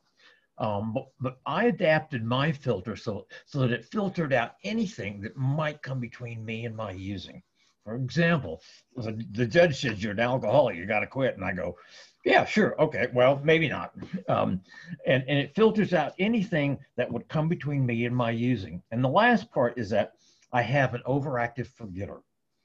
Um, 0.59 0.93
but, 0.93 1.07
but 1.21 1.39
I 1.47 1.65
adapted 1.67 2.25
my 2.25 2.53
filter 2.53 2.97
so, 2.97 3.27
so 3.47 3.61
that 3.61 3.73
it 3.73 3.85
filtered 3.85 4.33
out 4.33 4.53
anything 4.63 5.21
that 5.23 5.37
might 5.37 5.83
come 5.83 6.01
between 6.01 6.45
me 6.45 6.65
and 6.65 6.77
my 6.77 6.93
using. 6.93 7.43
For 7.85 7.97
example, 7.97 8.63
the, 8.97 9.23
the 9.33 9.47
judge 9.47 9.81
says 9.81 10.03
you're 10.03 10.13
an 10.13 10.21
alcoholic, 10.21 10.77
you 10.77 10.87
got 10.87 11.01
to 11.01 11.07
quit. 11.07 11.37
And 11.37 11.45
I 11.45 11.53
go, 11.53 11.77
yeah, 12.25 12.45
sure. 12.47 12.81
Okay. 12.81 13.09
Well, 13.13 13.41
maybe 13.45 13.69
not. 13.69 13.93
Um, 14.29 14.63
and, 15.07 15.25
and 15.29 15.39
it 15.39 15.55
filters 15.55 15.93
out 15.93 16.15
anything 16.19 16.79
that 16.97 17.13
would 17.13 17.29
come 17.29 17.49
between 17.49 17.85
me 17.85 18.07
and 18.07 18.17
my 18.17 18.31
using. 18.31 18.83
And 18.91 19.05
the 19.05 19.09
last 19.09 19.51
part 19.51 19.77
is 19.77 19.91
that 19.91 20.13
I 20.53 20.63
have 20.63 20.95
an 20.95 21.03
overactive 21.07 21.67
forgetter. 21.67 22.21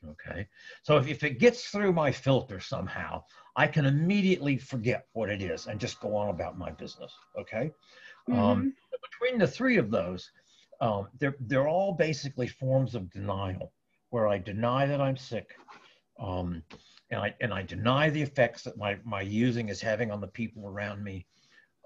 Okay. 0.07 0.47
So 0.83 0.97
if, 0.97 1.07
if 1.07 1.23
it 1.23 1.39
gets 1.39 1.65
through 1.65 1.93
my 1.93 2.11
filter 2.11 2.59
somehow, 2.59 3.23
I 3.55 3.67
can 3.67 3.85
immediately 3.85 4.57
forget 4.57 5.05
what 5.13 5.29
it 5.29 5.41
is 5.41 5.67
and 5.67 5.79
just 5.79 5.99
go 5.99 6.15
on 6.15 6.29
about 6.29 6.57
my 6.57 6.71
business. 6.71 7.13
Okay. 7.37 7.71
Um, 8.29 8.33
mm-hmm. 8.33 8.39
Um, 8.39 8.73
between 9.11 9.39
the 9.39 9.47
three 9.47 9.77
of 9.77 9.91
those, 9.91 10.31
um, 10.81 11.07
they're, 11.19 11.35
they're 11.41 11.67
all 11.67 11.93
basically 11.93 12.47
forms 12.47 12.95
of 12.95 13.11
denial 13.11 13.73
where 14.11 14.27
I 14.27 14.37
deny 14.37 14.85
that 14.85 15.01
I'm 15.01 15.17
sick. 15.17 15.55
Um, 16.19 16.63
and 17.11 17.21
I, 17.21 17.35
and 17.41 17.53
I 17.53 17.63
deny 17.63 18.09
the 18.09 18.21
effects 18.21 18.63
that 18.63 18.77
my, 18.77 18.97
my 19.03 19.21
using 19.21 19.69
is 19.69 19.81
having 19.81 20.11
on 20.11 20.21
the 20.21 20.27
people 20.27 20.67
around 20.67 21.03
me. 21.03 21.25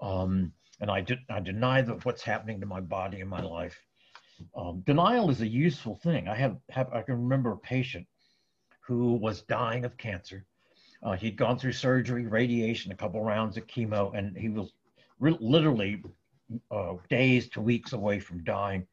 Um, 0.00 0.52
and 0.80 0.90
I, 0.90 1.00
de- 1.00 1.24
I 1.30 1.40
deny 1.40 1.82
that 1.82 2.04
what's 2.04 2.22
happening 2.22 2.60
to 2.60 2.66
my 2.66 2.80
body 2.80 3.20
and 3.20 3.30
my 3.30 3.42
life. 3.42 3.80
Um, 4.56 4.82
denial 4.86 5.30
is 5.30 5.40
a 5.40 5.46
useful 5.46 5.96
thing. 5.96 6.28
I 6.28 6.34
have, 6.34 6.56
have 6.70 6.92
I 6.92 7.02
can 7.02 7.22
remember 7.22 7.52
a 7.52 7.58
patient 7.58 8.06
who 8.80 9.14
was 9.14 9.42
dying 9.42 9.84
of 9.84 9.96
cancer. 9.96 10.44
Uh, 11.02 11.12
he'd 11.12 11.36
gone 11.36 11.58
through 11.58 11.72
surgery, 11.72 12.26
radiation, 12.26 12.92
a 12.92 12.96
couple 12.96 13.22
rounds 13.22 13.56
of 13.56 13.66
chemo, 13.66 14.16
and 14.16 14.36
he 14.36 14.48
was 14.48 14.72
re- 15.20 15.36
literally 15.40 16.02
uh, 16.70 16.94
days 17.08 17.48
to 17.50 17.60
weeks 17.60 17.92
away 17.92 18.18
from 18.18 18.42
dying. 18.44 18.86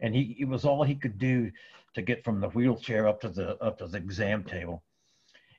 And 0.00 0.14
he 0.14 0.36
it 0.38 0.48
was 0.48 0.64
all 0.64 0.84
he 0.84 0.94
could 0.94 1.18
do 1.18 1.50
to 1.94 2.02
get 2.02 2.24
from 2.24 2.40
the 2.40 2.48
wheelchair 2.50 3.08
up 3.08 3.20
to 3.22 3.28
the 3.28 3.56
up 3.62 3.78
to 3.78 3.86
the 3.88 3.98
exam 3.98 4.44
table. 4.44 4.82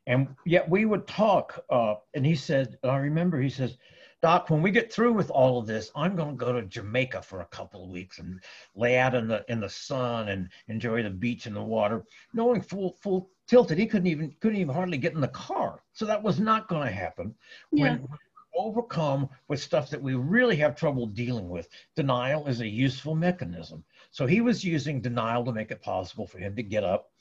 And 0.07 0.35
yet 0.45 0.67
we 0.67 0.85
would 0.85 1.07
talk, 1.07 1.63
uh, 1.69 1.95
and 2.15 2.25
he 2.25 2.35
said, 2.35 2.77
I 2.83 2.97
remember 2.97 3.39
he 3.39 3.49
says, 3.49 3.77
Doc, 4.21 4.49
when 4.49 4.61
we 4.61 4.71
get 4.71 4.91
through 4.91 5.13
with 5.13 5.29
all 5.29 5.59
of 5.59 5.67
this, 5.67 5.91
I'm 5.95 6.15
going 6.15 6.31
to 6.31 6.45
go 6.45 6.51
to 6.51 6.63
Jamaica 6.63 7.21
for 7.21 7.41
a 7.41 7.45
couple 7.45 7.83
of 7.83 7.89
weeks 7.89 8.19
and 8.19 8.41
lay 8.75 8.97
out 8.97 9.15
in 9.15 9.27
the 9.27 9.45
in 9.47 9.61
the 9.61 9.69
sun 9.69 10.29
and 10.29 10.49
enjoy 10.67 11.03
the 11.03 11.09
beach 11.09 11.45
and 11.45 11.55
the 11.55 11.61
water, 11.61 12.03
knowing 12.33 12.61
full 12.61 12.97
full 13.01 13.29
tilted 13.47 13.77
he 13.77 13.87
couldn't 13.87 14.07
even 14.07 14.35
couldn't 14.41 14.59
even 14.59 14.73
hardly 14.73 14.97
get 14.97 15.13
in 15.13 15.21
the 15.21 15.27
car. 15.29 15.83
So 15.93 16.05
that 16.05 16.21
was 16.21 16.39
not 16.39 16.67
going 16.67 16.87
to 16.87 16.93
happen. 16.93 17.33
Yeah. 17.71 17.83
When 17.83 18.07
overcome 18.55 19.29
with 19.47 19.61
stuff 19.61 19.89
that 19.89 20.01
we 20.01 20.15
really 20.15 20.57
have 20.57 20.75
trouble 20.75 21.05
dealing 21.05 21.47
with, 21.47 21.69
denial 21.95 22.47
is 22.47 22.59
a 22.59 22.67
useful 22.67 23.15
mechanism. 23.15 23.83
So 24.11 24.25
he 24.25 24.41
was 24.41 24.65
using 24.65 25.01
denial 25.01 25.45
to 25.45 25.53
make 25.53 25.71
it 25.71 25.81
possible 25.81 26.27
for 26.27 26.39
him 26.39 26.55
to 26.57 26.63
get 26.63 26.83
up, 26.83 27.11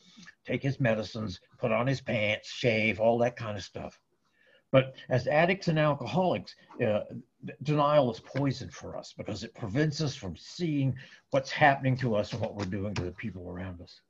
take 0.44 0.62
his 0.62 0.80
medicines, 0.80 1.40
put 1.58 1.70
on 1.70 1.86
his 1.86 2.00
pants, 2.00 2.50
shave, 2.50 2.98
all 2.98 3.18
that 3.18 3.36
kind 3.36 3.56
of 3.56 3.62
stuff. 3.62 4.00
But 4.70 4.94
as 5.08 5.26
addicts 5.26 5.68
and 5.68 5.78
alcoholics, 5.78 6.54
uh, 6.84 7.00
denial 7.62 8.10
is 8.10 8.20
poison 8.20 8.68
for 8.68 8.96
us 8.96 9.14
because 9.16 9.42
it 9.42 9.54
prevents 9.54 10.00
us 10.00 10.14
from 10.14 10.36
seeing 10.36 10.94
what's 11.30 11.50
happening 11.50 11.96
to 11.98 12.14
us 12.14 12.32
and 12.32 12.40
what 12.40 12.54
we're 12.54 12.66
doing 12.66 12.94
to 12.94 13.02
the 13.02 13.12
people 13.12 13.48
around 13.50 13.80
us. 13.80 14.00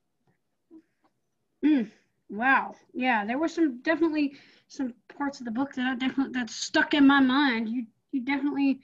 Mm, 1.65 1.91
wow. 2.29 2.75
Yeah, 2.93 3.25
there 3.25 3.39
were 3.39 3.49
some 3.49 3.81
definitely 3.83 4.35
some 4.69 4.95
parts 5.17 5.39
of 5.41 5.45
the 5.45 5.51
book 5.51 5.75
that 5.75 5.87
I 5.87 5.95
definitely 5.95 6.33
that 6.33 6.51
stuck 6.51 6.95
in 6.95 7.07
my 7.07 7.21
mind. 7.21 7.69
You 7.69 7.87
you 8.13 8.21
definitely 8.21 8.81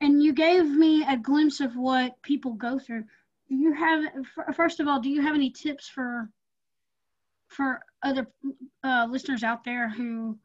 and 0.00 0.22
you 0.22 0.32
gave 0.32 0.66
me 0.66 1.04
a 1.04 1.16
glimpse 1.16 1.60
of 1.60 1.76
what 1.76 2.20
people 2.22 2.54
go 2.54 2.78
through. 2.78 3.04
Do 3.48 3.54
you 3.54 3.72
have 3.72 4.04
first 4.54 4.80
of 4.80 4.88
all, 4.88 5.00
do 5.00 5.10
you 5.10 5.22
have 5.22 5.34
any 5.34 5.50
tips 5.50 5.88
for 5.88 6.30
for 7.48 7.80
other 8.02 8.26
uh, 8.82 9.06
listeners 9.08 9.44
out 9.44 9.64
there 9.64 9.88
who 9.88 10.38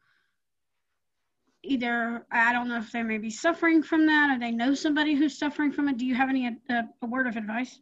either 1.62 2.26
I 2.30 2.52
don't 2.52 2.68
know 2.68 2.78
if 2.78 2.92
they 2.92 3.02
may 3.02 3.18
be 3.18 3.30
suffering 3.30 3.82
from 3.82 4.06
that 4.06 4.34
or 4.34 4.38
they 4.38 4.50
know 4.50 4.74
somebody 4.74 5.14
who's 5.14 5.38
suffering 5.38 5.72
from 5.72 5.88
it. 5.88 5.96
Do 5.96 6.06
you 6.06 6.14
have 6.14 6.28
any 6.28 6.46
uh, 6.46 6.82
a 7.02 7.06
word 7.06 7.26
of 7.26 7.36
advice? 7.36 7.80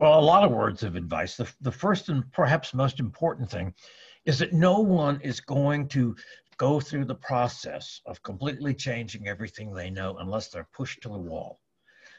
Well, 0.00 0.18
a 0.18 0.20
lot 0.20 0.44
of 0.44 0.50
words 0.50 0.82
of 0.82 0.96
advice. 0.96 1.36
The, 1.36 1.48
the 1.60 1.72
first 1.72 2.08
and 2.08 2.30
perhaps 2.32 2.74
most 2.74 2.98
important 2.98 3.50
thing 3.50 3.72
is 4.26 4.38
that 4.38 4.52
no 4.52 4.80
one 4.80 5.20
is 5.20 5.40
going 5.40 5.88
to 5.88 6.16
go 6.56 6.80
through 6.80 7.04
the 7.04 7.14
process 7.14 8.00
of 8.06 8.22
completely 8.22 8.74
changing 8.74 9.28
everything 9.28 9.72
they 9.72 9.90
know 9.90 10.16
unless 10.18 10.48
they're 10.48 10.68
pushed 10.72 11.02
to 11.02 11.08
the 11.08 11.18
wall. 11.18 11.60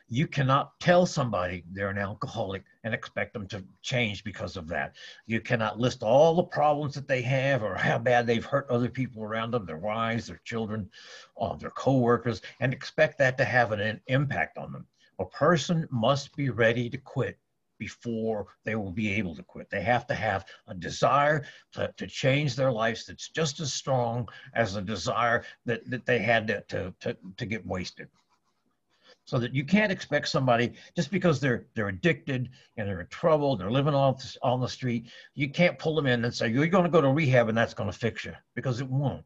You 0.08 0.28
cannot 0.28 0.80
tell 0.80 1.08
somebody 1.08 1.64
they're 1.72 1.90
an 1.90 1.98
alcoholic 1.98 2.64
and 2.84 2.94
expect 2.94 3.34
them 3.34 3.48
to 3.48 3.66
change 3.82 4.24
because 4.24 4.56
of 4.56 4.68
that. 4.68 4.96
You 5.26 5.42
cannot 5.42 5.80
list 5.80 6.04
all 6.04 6.36
the 6.36 6.44
problems 6.44 6.94
that 6.94 7.08
they 7.08 7.24
have 7.24 7.64
or 7.64 7.74
how 7.76 7.98
bad 7.98 8.28
they've 8.28 8.46
hurt 8.46 8.70
other 8.70 8.90
people 8.90 9.24
around 9.24 9.50
them, 9.52 9.66
their 9.66 9.80
wives, 9.80 10.28
their 10.28 10.42
children, 10.44 10.92
uh, 11.42 11.56
their 11.56 11.72
coworkers, 11.72 12.44
and 12.60 12.72
expect 12.72 13.18
that 13.18 13.36
to 13.40 13.46
have 13.46 13.72
an 13.72 14.00
impact 14.06 14.60
on 14.60 14.72
them. 14.72 14.86
A 15.18 15.26
person 15.26 15.88
must 15.90 16.36
be 16.36 16.52
ready 16.52 16.88
to 16.88 17.00
quit 17.00 17.40
before 17.80 18.46
they 18.64 18.76
will 18.76 18.92
be 18.92 19.12
able 19.12 19.36
to 19.36 19.44
quit. 19.44 19.72
They 19.72 19.82
have 19.82 20.06
to 20.08 20.14
have 20.14 20.46
a 20.68 20.76
desire 20.76 21.46
to, 21.74 21.92
to 21.98 22.06
change 22.06 22.56
their 22.56 22.72
lives 22.72 23.06
that's 23.06 23.30
just 23.30 23.60
as 23.60 23.74
strong 23.74 24.30
as 24.54 24.76
a 24.76 24.82
desire 24.84 25.44
that, 25.66 25.90
that 25.90 26.06
they 26.06 26.20
had 26.20 26.48
to, 26.48 26.62
to, 26.68 26.94
to, 27.02 27.18
to 27.38 27.46
get 27.48 27.66
wasted 27.66 28.08
so 29.26 29.40
that 29.40 29.54
you 29.54 29.66
can't 29.66 29.92
expect 29.92 30.28
somebody 30.28 30.74
just 30.96 31.12
because 31.12 31.40
they're 31.40 31.66
they're 31.74 31.90
addicted 31.90 32.50
and 32.78 32.88
they're 32.88 33.02
in 33.02 33.08
trouble, 33.08 33.58
they're 33.58 33.72
living 33.72 33.96
on 33.96 34.16
on 34.44 34.62
the 34.62 34.70
street, 34.70 35.10
you 35.34 35.50
can't 35.50 35.80
pull 35.80 35.96
them 35.96 36.06
in 36.06 36.24
and 36.24 36.34
say 36.34 36.48
you're 36.48 36.68
going 36.68 36.84
to 36.84 36.90
go 36.90 37.02
to 37.02 37.10
rehab 37.10 37.50
and 37.50 37.58
that's 37.58 37.74
going 37.74 37.92
to 37.92 37.98
fix 37.98 38.24
you 38.24 38.34
because 38.54 38.80
it 38.80 38.88
won't. 38.88 39.26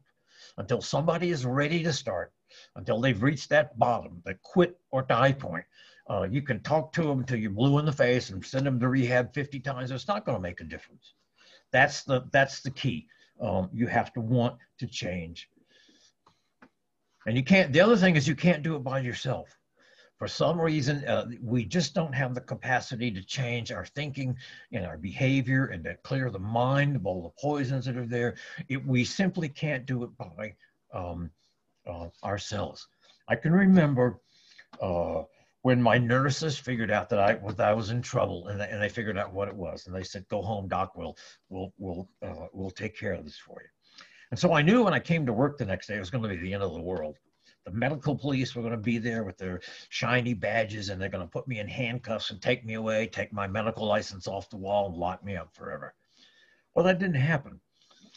Until 0.56 0.80
somebody 0.80 1.30
is 1.30 1.46
ready 1.46 1.82
to 1.84 1.92
start, 1.92 2.32
until 2.76 3.00
they've 3.00 3.22
reached 3.22 3.50
that 3.50 3.78
bottom, 3.78 4.20
the 4.24 4.34
quit 4.42 4.78
or 4.90 5.02
die 5.02 5.32
point, 5.32 5.64
uh, 6.08 6.26
you 6.28 6.42
can 6.42 6.60
talk 6.60 6.92
to 6.94 7.02
them 7.02 7.20
until 7.20 7.38
you're 7.38 7.50
blue 7.50 7.78
in 7.78 7.84
the 7.84 7.92
face 7.92 8.30
and 8.30 8.44
send 8.44 8.66
them 8.66 8.80
to 8.80 8.88
rehab 8.88 9.32
50 9.32 9.60
times. 9.60 9.90
It's 9.90 10.08
not 10.08 10.24
going 10.24 10.36
to 10.36 10.42
make 10.42 10.60
a 10.60 10.64
difference. 10.64 11.14
That's 11.72 12.02
the 12.02 12.24
that's 12.32 12.62
the 12.62 12.70
key. 12.70 13.06
Um, 13.40 13.70
you 13.72 13.86
have 13.86 14.12
to 14.14 14.20
want 14.20 14.56
to 14.78 14.86
change. 14.86 15.48
And 17.26 17.36
you 17.36 17.44
can't. 17.44 17.72
The 17.72 17.80
other 17.80 17.96
thing 17.96 18.16
is 18.16 18.26
you 18.26 18.34
can't 18.34 18.62
do 18.62 18.76
it 18.76 18.82
by 18.82 19.00
yourself 19.00 19.59
for 20.20 20.28
some 20.28 20.60
reason, 20.60 21.02
uh, 21.06 21.24
we 21.42 21.64
just 21.64 21.94
don't 21.94 22.14
have 22.14 22.34
the 22.34 22.42
capacity 22.42 23.10
to 23.10 23.24
change 23.24 23.72
our 23.72 23.86
thinking 23.86 24.36
and 24.70 24.84
our 24.84 24.98
behavior 24.98 25.68
and 25.68 25.82
to 25.84 25.94
clear 26.02 26.28
the 26.28 26.38
mind 26.38 26.94
of 26.94 27.06
all 27.06 27.22
the 27.22 27.40
poisons 27.40 27.86
that 27.86 27.96
are 27.96 28.04
there. 28.06 28.34
It, 28.68 28.86
we 28.86 29.02
simply 29.02 29.48
can't 29.48 29.86
do 29.86 30.04
it 30.04 30.10
by 30.18 30.54
um, 30.92 31.30
uh, 31.86 32.08
ourselves. 32.22 32.86
I 33.28 33.34
can 33.34 33.54
remember 33.54 34.20
uh, 34.82 35.22
when 35.62 35.80
my 35.80 35.96
nurses 35.96 36.58
figured 36.58 36.90
out 36.90 37.08
that 37.08 37.18
I, 37.18 37.36
that 37.52 37.68
I 37.68 37.72
was 37.72 37.88
in 37.88 38.02
trouble 38.02 38.48
and, 38.48 38.60
and 38.60 38.82
they 38.82 38.90
figured 38.90 39.16
out 39.16 39.32
what 39.32 39.48
it 39.48 39.56
was. 39.56 39.86
And 39.86 39.96
they 39.96 40.04
said, 40.04 40.28
go 40.28 40.42
home, 40.42 40.68
doc, 40.68 40.92
we'll, 40.96 41.16
we'll, 41.48 41.72
we'll, 41.78 42.10
uh, 42.20 42.48
we'll 42.52 42.70
take 42.70 42.94
care 42.94 43.14
of 43.14 43.24
this 43.24 43.38
for 43.38 43.62
you. 43.62 43.68
And 44.32 44.38
so 44.38 44.52
I 44.52 44.60
knew 44.60 44.84
when 44.84 44.92
I 44.92 45.00
came 45.00 45.24
to 45.24 45.32
work 45.32 45.56
the 45.56 45.64
next 45.64 45.86
day, 45.86 45.96
it 45.96 46.00
was 46.00 46.10
going 46.10 46.24
to 46.24 46.28
be 46.28 46.36
the 46.36 46.52
end 46.52 46.62
of 46.62 46.74
the 46.74 46.82
world 46.82 47.16
the 47.64 47.70
medical 47.72 48.16
police 48.16 48.54
were 48.54 48.62
going 48.62 48.72
to 48.72 48.78
be 48.78 48.98
there 48.98 49.22
with 49.22 49.36
their 49.36 49.60
shiny 49.88 50.34
badges 50.34 50.88
and 50.88 51.00
they're 51.00 51.08
going 51.08 51.26
to 51.26 51.30
put 51.30 51.46
me 51.46 51.60
in 51.60 51.68
handcuffs 51.68 52.30
and 52.30 52.40
take 52.40 52.64
me 52.64 52.74
away, 52.74 53.06
take 53.06 53.32
my 53.32 53.46
medical 53.46 53.86
license 53.86 54.26
off 54.26 54.50
the 54.50 54.56
wall 54.56 54.86
and 54.86 54.96
lock 54.96 55.24
me 55.24 55.36
up 55.36 55.54
forever. 55.54 55.94
Well, 56.74 56.84
that 56.84 56.98
didn't 56.98 57.16
happen. 57.16 57.60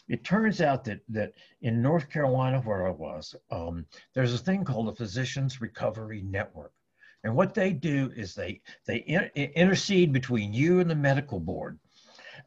It 0.08 0.24
turns 0.24 0.60
out 0.60 0.84
that, 0.84 1.00
that 1.08 1.32
in 1.62 1.82
North 1.82 2.10
Carolina, 2.10 2.60
where 2.60 2.86
I 2.86 2.90
was, 2.90 3.34
um, 3.50 3.86
there's 4.14 4.34
a 4.34 4.38
thing 4.38 4.64
called 4.64 4.88
the 4.88 4.94
Physicians 4.94 5.60
Recovery 5.60 6.22
Network. 6.22 6.72
And 7.24 7.34
what 7.34 7.54
they 7.54 7.72
do 7.72 8.12
is 8.14 8.34
they, 8.34 8.60
they 8.86 8.98
in, 8.98 9.30
intercede 9.34 10.12
between 10.12 10.52
you 10.52 10.80
and 10.80 10.90
the 10.90 10.94
medical 10.94 11.40
board. 11.40 11.78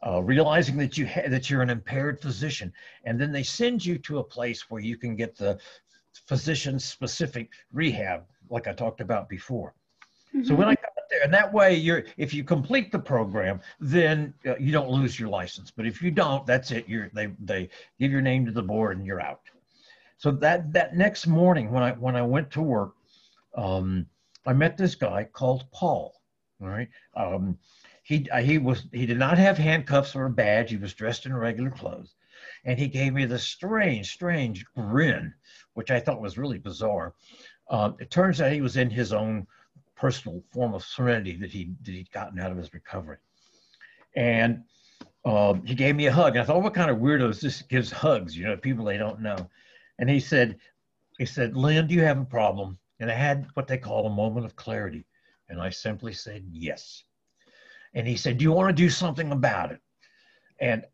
Uh, 0.06 0.22
realizing 0.22 0.78
that 0.78 0.96
you 0.96 1.08
ha- 1.08 1.28
that 1.28 1.50
you're 1.50 1.64
an 1.64 1.72
impaired 1.72 2.22
physician, 2.22 2.72
and 3.06 3.20
then 3.20 3.32
they 3.32 3.42
send 3.42 3.84
you 3.84 3.98
to 3.98 4.20
a 4.20 4.24
place 4.24 4.70
where 4.70 4.80
you 4.82 4.96
can 4.96 5.16
get 5.16 5.36
the 5.36 5.58
physician 6.26 6.80
specific 6.80 7.50
rehab, 7.72 8.24
like 8.50 8.68
I 8.68 8.74
talked 8.74 9.02
about 9.02 9.30
before. 9.30 9.74
Mm-hmm. 10.36 10.48
So 10.48 10.56
when 10.56 10.68
I 10.68 10.76
got 10.76 10.92
there, 11.10 11.24
and 11.24 11.34
that 11.34 11.52
way, 11.52 11.76
you're 11.76 12.04
if 12.18 12.34
you 12.34 12.44
complete 12.44 12.92
the 12.92 13.00
program, 13.00 13.62
then 13.80 14.34
uh, 14.46 14.58
you 14.58 14.72
don't 14.72 14.90
lose 14.90 15.20
your 15.20 15.30
license. 15.30 15.72
But 15.72 15.86
if 15.86 16.02
you 16.02 16.12
don't, 16.12 16.46
that's 16.46 16.72
it. 16.72 16.88
You're 16.88 17.10
they 17.14 17.28
they 17.40 17.70
give 18.00 18.12
your 18.12 18.22
name 18.22 18.46
to 18.46 18.52
the 18.52 18.62
board 18.62 18.98
and 18.98 19.06
you're 19.06 19.22
out. 19.22 19.42
So 20.18 20.32
that 20.32 20.74
that 20.74 20.96
next 20.96 21.28
morning 21.28 21.72
when 21.72 21.84
I 21.84 21.92
when 21.92 22.16
I 22.16 22.24
went 22.24 22.52
to 22.52 22.62
work, 22.62 22.94
um, 23.56 24.06
I 24.46 24.54
met 24.54 24.78
this 24.78 24.96
guy 24.96 25.24
called 25.26 25.66
Paul. 25.72 26.14
All 26.62 26.68
right. 26.68 26.90
Um, 27.16 27.58
he 28.04 28.28
he 28.42 28.58
was 28.58 28.88
he 28.92 29.06
did 29.06 29.20
not 29.20 29.38
have 29.38 29.58
handcuffs 29.58 30.16
or 30.16 30.26
a 30.26 30.30
badge. 30.30 30.72
He 30.72 30.78
was 30.78 30.94
dressed 30.94 31.26
in 31.26 31.36
regular 31.36 31.70
clothes, 31.70 32.16
and 32.66 32.80
he 32.80 32.88
gave 32.88 33.14
me 33.14 33.26
this 33.26 33.44
strange, 33.44 34.12
strange 34.12 34.66
grin 34.76 35.34
which 35.78 35.92
I 35.92 36.00
thought 36.00 36.20
was 36.20 36.40
really 36.40 36.58
bizarre. 36.58 37.14
Uh, 37.70 37.92
it 38.00 38.10
turns 38.10 38.42
out 38.42 38.52
he 38.52 38.62
was 38.62 38.78
in 38.78 38.90
his 38.90 39.14
own 39.14 39.46
personal 39.96 40.42
form 40.52 40.74
of 40.74 40.84
serenity 40.84 41.36
that 41.38 41.52
he 41.52 41.76
that 41.84 41.92
he'd 41.92 42.12
gotten 42.12 42.40
out 42.40 42.52
of 42.52 42.58
his 42.58 42.74
recovery, 42.74 43.18
and 44.16 44.64
um, 45.24 45.64
he 45.66 45.76
gave 45.76 45.96
me 45.96 46.08
a 46.08 46.12
hug. 46.12 46.34
And 46.34 46.42
I 46.42 46.46
thought, 46.46 46.64
what 46.64 46.74
kind 46.74 46.90
of 46.90 46.98
weirdos 46.98 47.42
this 47.42 47.62
gives 47.62 47.92
hugs? 47.92 48.36
You 48.36 48.46
know, 48.46 48.58
people 48.58 48.86
they 48.86 48.98
don't 48.98 49.22
know. 49.22 49.50
And 50.00 50.10
he 50.10 50.20
said, 50.20 50.58
he 51.20 51.26
said, 51.26 51.56
Lynn, 51.56 51.86
do 51.86 51.94
you 51.94 52.02
have 52.02 52.20
a 52.20 52.26
problem? 52.26 52.80
And 53.00 53.12
I 53.12 53.14
had 53.14 53.48
what 53.54 53.68
they 53.68 53.78
call 53.78 54.08
a 54.08 54.10
moment 54.10 54.48
of 54.48 54.56
clarity, 54.56 55.06
and 55.50 55.62
I 55.62 55.70
simply 55.70 56.14
said 56.14 56.44
yes. 56.52 57.04
And 57.94 58.08
he 58.08 58.18
said, 58.18 58.38
do 58.38 58.44
you 58.44 58.52
want 58.52 58.70
to 58.70 58.84
do 58.84 58.90
something 58.90 59.32
about 59.32 59.72
it? 59.72 59.80
And 60.60 60.86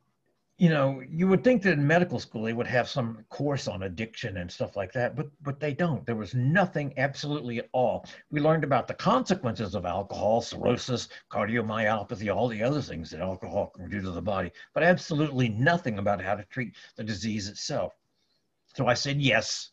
you 0.57 0.69
know, 0.69 1.01
you 1.09 1.27
would 1.27 1.43
think 1.43 1.63
that 1.63 1.73
in 1.73 1.85
medical 1.85 2.19
school 2.19 2.43
they 2.43 2.53
would 2.53 2.67
have 2.67 2.87
some 2.87 3.25
course 3.29 3.67
on 3.67 3.83
addiction 3.83 4.37
and 4.37 4.51
stuff 4.51 4.75
like 4.75 4.93
that, 4.93 5.15
but 5.15 5.27
but 5.41 5.59
they 5.59 5.73
don't. 5.73 6.05
There 6.05 6.15
was 6.15 6.35
nothing 6.35 6.93
absolutely 6.97 7.57
at 7.57 7.69
all. 7.71 8.05
We 8.29 8.39
learned 8.39 8.63
about 8.63 8.87
the 8.87 8.93
consequences 8.93 9.73
of 9.73 9.85
alcohol, 9.85 10.41
cirrhosis, 10.41 11.09
cardiomyopathy, 11.31 12.33
all 12.33 12.47
the 12.47 12.61
other 12.61 12.81
things 12.81 13.09
that 13.09 13.21
alcohol 13.21 13.71
can 13.75 13.89
do 13.89 14.01
to 14.01 14.11
the 14.11 14.21
body, 14.21 14.51
but 14.73 14.83
absolutely 14.83 15.49
nothing 15.49 15.97
about 15.97 16.21
how 16.21 16.35
to 16.35 16.45
treat 16.45 16.75
the 16.97 17.03
disease 17.03 17.49
itself. 17.49 17.93
So 18.75 18.87
I 18.87 18.93
said 18.93 19.19
yes. 19.19 19.71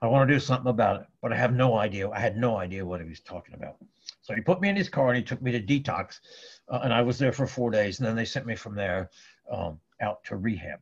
I 0.00 0.06
want 0.06 0.28
to 0.28 0.34
do 0.34 0.40
something 0.40 0.68
about 0.68 1.00
it, 1.00 1.06
but 1.22 1.32
I 1.32 1.36
have 1.36 1.54
no 1.54 1.78
idea. 1.78 2.10
I 2.10 2.18
had 2.18 2.36
no 2.36 2.56
idea 2.56 2.84
what 2.84 3.00
he 3.00 3.08
was 3.08 3.20
talking 3.20 3.54
about. 3.54 3.76
So 4.20 4.34
he 4.34 4.40
put 4.42 4.60
me 4.60 4.68
in 4.68 4.76
his 4.76 4.88
car 4.88 5.08
and 5.08 5.16
he 5.16 5.22
took 5.22 5.40
me 5.40 5.52
to 5.52 5.62
detox, 5.62 6.20
uh, 6.68 6.80
and 6.82 6.92
I 6.92 7.00
was 7.00 7.18
there 7.18 7.32
for 7.32 7.46
four 7.46 7.70
days, 7.70 7.98
and 7.98 8.06
then 8.06 8.16
they 8.16 8.24
sent 8.24 8.44
me 8.44 8.54
from 8.54 8.74
there. 8.74 9.10
Um, 9.50 9.80
out 10.00 10.24
to 10.24 10.36
rehab. 10.36 10.80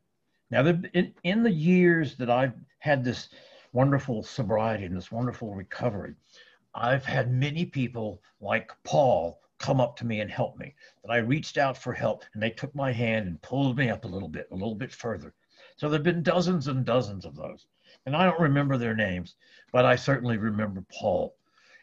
Now, 0.50 0.66
in, 0.66 1.14
in 1.24 1.42
the 1.42 1.50
years 1.50 2.16
that 2.16 2.30
I've 2.30 2.54
had 2.78 3.04
this 3.04 3.28
wonderful 3.72 4.22
sobriety 4.22 4.84
and 4.84 4.96
this 4.96 5.10
wonderful 5.10 5.54
recovery, 5.54 6.14
I've 6.74 7.04
had 7.04 7.30
many 7.30 7.64
people 7.64 8.22
like 8.40 8.70
Paul 8.84 9.40
come 9.58 9.80
up 9.80 9.96
to 9.96 10.06
me 10.06 10.20
and 10.20 10.30
help 10.30 10.58
me. 10.58 10.74
That 11.02 11.12
I 11.12 11.18
reached 11.18 11.56
out 11.56 11.78
for 11.78 11.92
help 11.92 12.24
and 12.34 12.42
they 12.42 12.50
took 12.50 12.74
my 12.74 12.92
hand 12.92 13.28
and 13.28 13.40
pulled 13.42 13.78
me 13.78 13.88
up 13.88 14.04
a 14.04 14.08
little 14.08 14.28
bit, 14.28 14.48
a 14.50 14.54
little 14.54 14.74
bit 14.74 14.92
further. 14.92 15.34
So 15.76 15.88
there 15.88 15.98
have 15.98 16.04
been 16.04 16.22
dozens 16.22 16.68
and 16.68 16.84
dozens 16.84 17.24
of 17.24 17.36
those. 17.36 17.66
And 18.06 18.16
I 18.16 18.24
don't 18.24 18.40
remember 18.40 18.76
their 18.76 18.96
names, 18.96 19.36
but 19.72 19.84
I 19.84 19.96
certainly 19.96 20.36
remember 20.36 20.84
Paul 20.92 21.34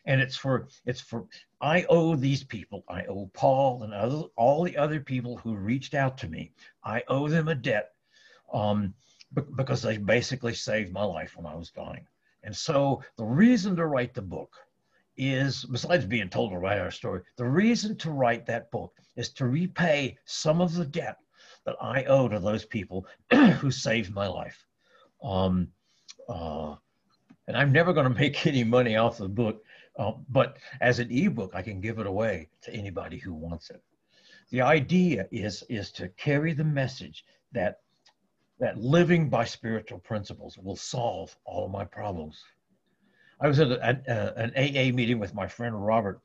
and 0.10 0.20
it's 0.20 0.36
for 0.36 0.68
it's 0.86 1.00
for 1.00 1.26
i 1.62 1.86
owe 1.88 2.16
these 2.16 2.44
people 2.44 2.84
i 2.90 3.06
owe 3.06 3.30
paul 3.34 3.84
and 3.84 3.94
other, 3.94 4.24
all 4.36 4.64
the 4.64 4.76
other 4.76 5.00
people 5.00 5.38
who 5.38 5.56
reached 5.56 5.94
out 5.94 6.18
to 6.18 6.28
me 6.28 6.52
i 6.84 7.02
owe 7.08 7.30
them 7.30 7.48
a 7.48 7.56
debt 7.56 7.92
um, 8.52 8.94
because 9.56 9.82
they 9.84 9.98
basically 9.98 10.54
saved 10.54 10.92
my 10.92 11.04
life 11.04 11.38
when 11.38 11.46
i 11.46 11.56
was 11.56 11.70
dying. 11.70 12.06
And 12.44 12.56
so 12.56 13.04
the 13.18 13.26
reason 13.26 13.76
to 13.76 13.86
write 13.86 14.14
the 14.14 14.22
book 14.22 14.56
is 15.18 15.66
besides 15.66 16.06
being 16.06 16.30
told 16.30 16.52
to 16.52 16.58
write 16.58 16.80
our 16.80 16.92
story 16.92 17.22
the 17.36 17.46
reason 17.46 17.96
to 17.98 18.10
write 18.10 18.46
that 18.46 18.72
book 18.72 18.94
is 19.18 19.30
to 19.34 19.46
repay 19.46 20.18
some 20.26 20.62
of 20.62 20.74
the 20.74 20.86
debt 20.86 21.18
that 21.66 21.76
i 21.82 22.04
owe 22.06 22.28
to 22.28 22.40
those 22.40 22.66
people 22.66 23.06
who 23.60 23.70
saved 23.70 24.12
my 24.14 24.28
life. 24.28 24.66
Um, 25.22 25.68
uh, 26.28 26.76
and 27.48 27.58
i'm 27.58 27.72
never 27.72 27.94
going 27.94 28.08
to 28.12 28.20
make 28.20 28.48
any 28.48 28.64
money 28.64 28.96
off 28.96 29.18
the 29.20 29.30
book 29.30 29.64
uh, 29.98 30.14
but 30.30 30.58
as 30.82 31.00
an 31.00 31.12
ebook, 31.12 31.52
I 31.54 31.62
can 31.62 31.82
give 31.82 32.00
it 32.00 32.08
away 32.08 32.50
to 32.64 32.74
anybody 32.74 33.18
who 33.18 33.34
wants 33.34 33.70
it. 33.70 33.82
The 34.52 34.62
idea 34.62 35.28
is, 35.32 35.64
is 35.70 35.92
to 35.94 36.10
carry 36.10 36.54
the 36.54 36.64
message 36.64 37.26
that, 37.52 37.80
that 38.60 38.78
living 38.78 39.30
by 39.30 39.46
spiritual 39.46 40.00
principles 40.00 40.58
will 40.58 40.76
solve 40.76 41.36
all 41.46 41.68
my 41.68 41.86
problems. 41.86 42.42
I 43.42 43.48
was 43.48 43.60
at 43.60 43.72
a, 43.72 44.34
an 44.38 44.52
AA 44.56 44.94
meeting 44.94 45.20
with 45.20 45.34
my 45.34 45.48
friend 45.48 45.86
Robert, 45.86 46.20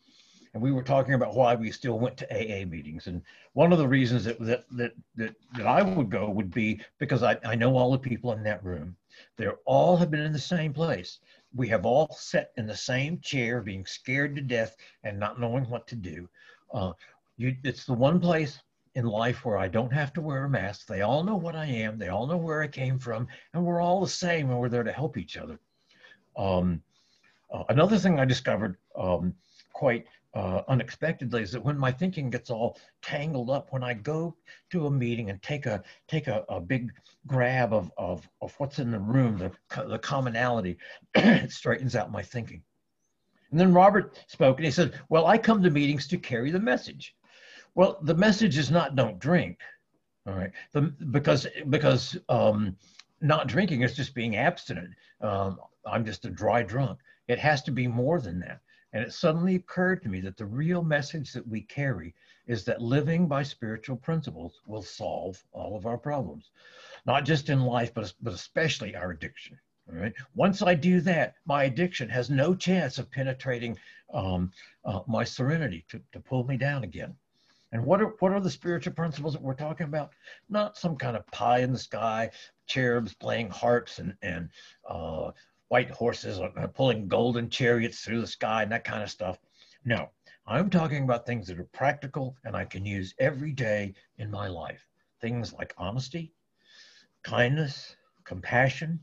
and 0.52 0.62
we 0.62 0.72
were 0.72 0.82
talking 0.82 1.14
about 1.14 1.34
why 1.34 1.54
we 1.54 1.70
still 1.70 1.98
went 1.98 2.16
to 2.18 2.32
AA 2.32 2.64
meetings. 2.64 3.06
And 3.06 3.22
one 3.52 3.72
of 3.72 3.78
the 3.78 3.86
reasons 3.86 4.24
that 4.24 4.38
that 4.40 4.64
that 4.72 4.92
that, 5.16 5.34
that 5.56 5.66
I 5.66 5.82
would 5.82 6.10
go 6.10 6.30
would 6.30 6.52
be 6.52 6.80
because 6.98 7.22
I, 7.22 7.36
I 7.44 7.54
know 7.54 7.76
all 7.76 7.92
the 7.92 7.98
people 7.98 8.32
in 8.32 8.42
that 8.44 8.64
room. 8.64 8.96
They 9.36 9.48
all 9.64 9.96
have 9.96 10.10
been 10.10 10.20
in 10.20 10.32
the 10.32 10.38
same 10.38 10.72
place. 10.72 11.18
We 11.54 11.68
have 11.68 11.86
all 11.86 12.12
sat 12.12 12.52
in 12.56 12.66
the 12.66 12.76
same 12.76 13.20
chair, 13.20 13.60
being 13.60 13.86
scared 13.86 14.34
to 14.36 14.42
death 14.42 14.76
and 15.02 15.18
not 15.18 15.40
knowing 15.40 15.64
what 15.64 15.86
to 15.88 15.96
do. 15.96 16.28
Uh, 16.72 16.92
you, 17.36 17.56
it's 17.64 17.84
the 17.84 17.94
one 17.94 18.20
place 18.20 18.60
in 18.94 19.06
life 19.06 19.44
where 19.44 19.56
I 19.56 19.68
don't 19.68 19.92
have 19.92 20.12
to 20.14 20.20
wear 20.20 20.44
a 20.44 20.48
mask. 20.48 20.86
They 20.86 21.02
all 21.02 21.24
know 21.24 21.36
what 21.36 21.56
I 21.56 21.66
am. 21.66 21.98
They 21.98 22.08
all 22.08 22.26
know 22.26 22.36
where 22.36 22.62
I 22.62 22.68
came 22.68 22.98
from, 22.98 23.26
and 23.52 23.64
we're 23.64 23.80
all 23.80 24.00
the 24.00 24.08
same, 24.08 24.50
and 24.50 24.58
we're 24.58 24.68
there 24.68 24.84
to 24.84 24.92
help 24.92 25.16
each 25.16 25.36
other. 25.36 25.58
Um, 26.36 26.82
uh, 27.52 27.64
another 27.68 27.98
thing 27.98 28.18
I 28.18 28.24
discovered 28.24 28.76
um, 28.96 29.34
quite 29.72 30.06
uh, 30.34 30.62
unexpectedly 30.68 31.42
is 31.42 31.52
that 31.52 31.64
when 31.64 31.78
my 31.78 31.92
thinking 31.92 32.28
gets 32.28 32.50
all 32.50 32.76
tangled 33.02 33.50
up, 33.50 33.68
when 33.70 33.84
I 33.84 33.94
go 33.94 34.36
to 34.70 34.86
a 34.86 34.90
meeting 34.90 35.30
and 35.30 35.40
take 35.42 35.66
a 35.66 35.82
take 36.08 36.26
a, 36.26 36.44
a 36.48 36.60
big 36.60 36.90
grab 37.26 37.72
of, 37.72 37.92
of, 37.96 38.28
of 38.42 38.54
what's 38.58 38.78
in 38.78 38.90
the 38.90 38.98
room, 38.98 39.38
the, 39.38 39.52
the 39.86 39.98
commonality, 39.98 40.76
it 41.14 41.52
straightens 41.52 41.94
out 41.94 42.10
my 42.10 42.22
thinking. 42.22 42.62
And 43.50 43.60
then 43.60 43.72
Robert 43.72 44.18
spoke 44.26 44.56
and 44.56 44.64
he 44.64 44.72
said, 44.72 45.00
Well, 45.08 45.26
I 45.26 45.38
come 45.38 45.62
to 45.62 45.70
meetings 45.70 46.08
to 46.08 46.18
carry 46.18 46.50
the 46.50 46.58
message. 46.58 47.14
Well, 47.76 47.98
the 48.02 48.14
message 48.14 48.58
is 48.58 48.70
not 48.70 48.96
don't 48.96 49.18
drink. 49.20 49.58
All 50.26 50.34
right. 50.34 50.50
The, 50.72 50.82
because 51.10 51.46
because 51.70 52.16
um, 52.28 52.76
not 53.20 53.46
drinking 53.46 53.82
is 53.82 53.94
just 53.94 54.14
being 54.14 54.36
abstinent. 54.36 54.90
Um, 55.20 55.58
I'm 55.86 56.04
just 56.04 56.24
a 56.24 56.30
dry 56.30 56.62
drunk. 56.62 56.98
It 57.28 57.38
has 57.38 57.62
to 57.62 57.70
be 57.70 57.86
more 57.86 58.20
than 58.20 58.40
that. 58.40 58.60
And 58.94 59.02
it 59.02 59.12
suddenly 59.12 59.56
occurred 59.56 60.02
to 60.02 60.08
me 60.08 60.20
that 60.20 60.36
the 60.36 60.46
real 60.46 60.82
message 60.82 61.32
that 61.32 61.46
we 61.46 61.62
carry 61.62 62.14
is 62.46 62.64
that 62.64 62.80
living 62.80 63.26
by 63.26 63.42
spiritual 63.42 63.96
principles 63.96 64.60
will 64.66 64.82
solve 64.82 65.44
all 65.50 65.76
of 65.76 65.84
our 65.84 65.98
problems, 65.98 66.52
not 67.04 67.24
just 67.24 67.50
in 67.50 67.60
life, 67.60 67.92
but, 67.92 68.14
but 68.22 68.32
especially 68.32 68.94
our 68.94 69.10
addiction. 69.10 69.58
All 69.90 69.98
right. 69.98 70.14
Once 70.36 70.62
I 70.62 70.74
do 70.74 71.00
that, 71.02 71.34
my 71.44 71.64
addiction 71.64 72.08
has 72.08 72.30
no 72.30 72.54
chance 72.54 72.98
of 72.98 73.10
penetrating 73.10 73.76
um, 74.12 74.52
uh, 74.84 75.00
my 75.08 75.24
serenity 75.24 75.84
to, 75.88 76.00
to 76.12 76.20
pull 76.20 76.44
me 76.44 76.56
down 76.56 76.84
again. 76.84 77.14
And 77.72 77.84
what 77.84 78.00
are 78.00 78.14
what 78.20 78.30
are 78.30 78.40
the 78.40 78.50
spiritual 78.50 78.92
principles 78.92 79.32
that 79.32 79.42
we're 79.42 79.54
talking 79.54 79.86
about? 79.86 80.12
Not 80.48 80.78
some 80.78 80.96
kind 80.96 81.16
of 81.16 81.26
pie 81.32 81.58
in 81.58 81.72
the 81.72 81.78
sky, 81.78 82.30
cherubs 82.66 83.14
playing 83.14 83.50
harps 83.50 83.98
and 83.98 84.14
and 84.22 84.48
uh, 84.88 85.32
white 85.74 85.90
horses 85.90 86.38
are 86.38 86.68
pulling 86.68 87.08
golden 87.08 87.50
chariots 87.50 88.02
through 88.02 88.20
the 88.20 88.26
sky 88.28 88.62
and 88.62 88.70
that 88.70 88.84
kind 88.84 89.02
of 89.02 89.10
stuff. 89.10 89.40
No, 89.84 90.08
I'm 90.46 90.70
talking 90.70 91.02
about 91.02 91.26
things 91.26 91.48
that 91.48 91.58
are 91.58 91.68
practical 91.72 92.36
and 92.44 92.54
I 92.54 92.64
can 92.64 92.86
use 92.86 93.12
every 93.18 93.50
day 93.50 93.94
in 94.18 94.30
my 94.30 94.46
life. 94.46 94.86
Things 95.20 95.52
like 95.52 95.74
honesty, 95.76 96.32
kindness, 97.24 97.96
compassion. 98.22 99.00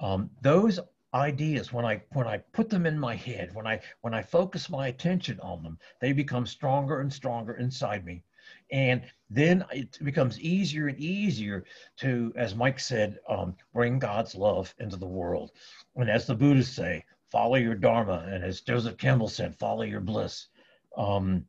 Um, 0.00 0.28
those 0.40 0.80
ideas 1.14 1.72
when 1.72 1.84
i 1.84 2.02
when 2.14 2.26
i 2.26 2.38
put 2.38 2.70
them 2.70 2.86
in 2.86 2.98
my 2.98 3.14
head 3.14 3.50
when 3.52 3.66
i 3.66 3.78
when 4.00 4.14
i 4.14 4.22
focus 4.22 4.70
my 4.70 4.86
attention 4.88 5.38
on 5.40 5.62
them 5.62 5.78
they 6.00 6.10
become 6.10 6.46
stronger 6.46 7.00
and 7.02 7.12
stronger 7.12 7.58
inside 7.58 8.02
me 8.02 8.24
and 8.72 9.02
then 9.30 9.64
it 9.70 9.98
becomes 10.02 10.40
easier 10.40 10.88
and 10.88 10.98
easier 10.98 11.64
to 11.98 12.32
as 12.36 12.54
mike 12.54 12.80
said 12.80 13.18
um, 13.28 13.54
bring 13.72 13.98
god's 13.98 14.34
love 14.34 14.74
into 14.80 14.96
the 14.96 15.06
world. 15.06 15.52
And 15.94 16.10
as 16.10 16.26
the 16.26 16.34
buddhists 16.34 16.74
say 16.74 17.04
follow 17.30 17.56
your 17.56 17.74
dharma. 17.74 18.26
And 18.26 18.42
as 18.42 18.62
joseph 18.62 18.96
campbell 18.96 19.28
said 19.28 19.54
follow 19.56 19.82
your 19.82 20.00
bliss. 20.00 20.48
Um, 20.96 21.44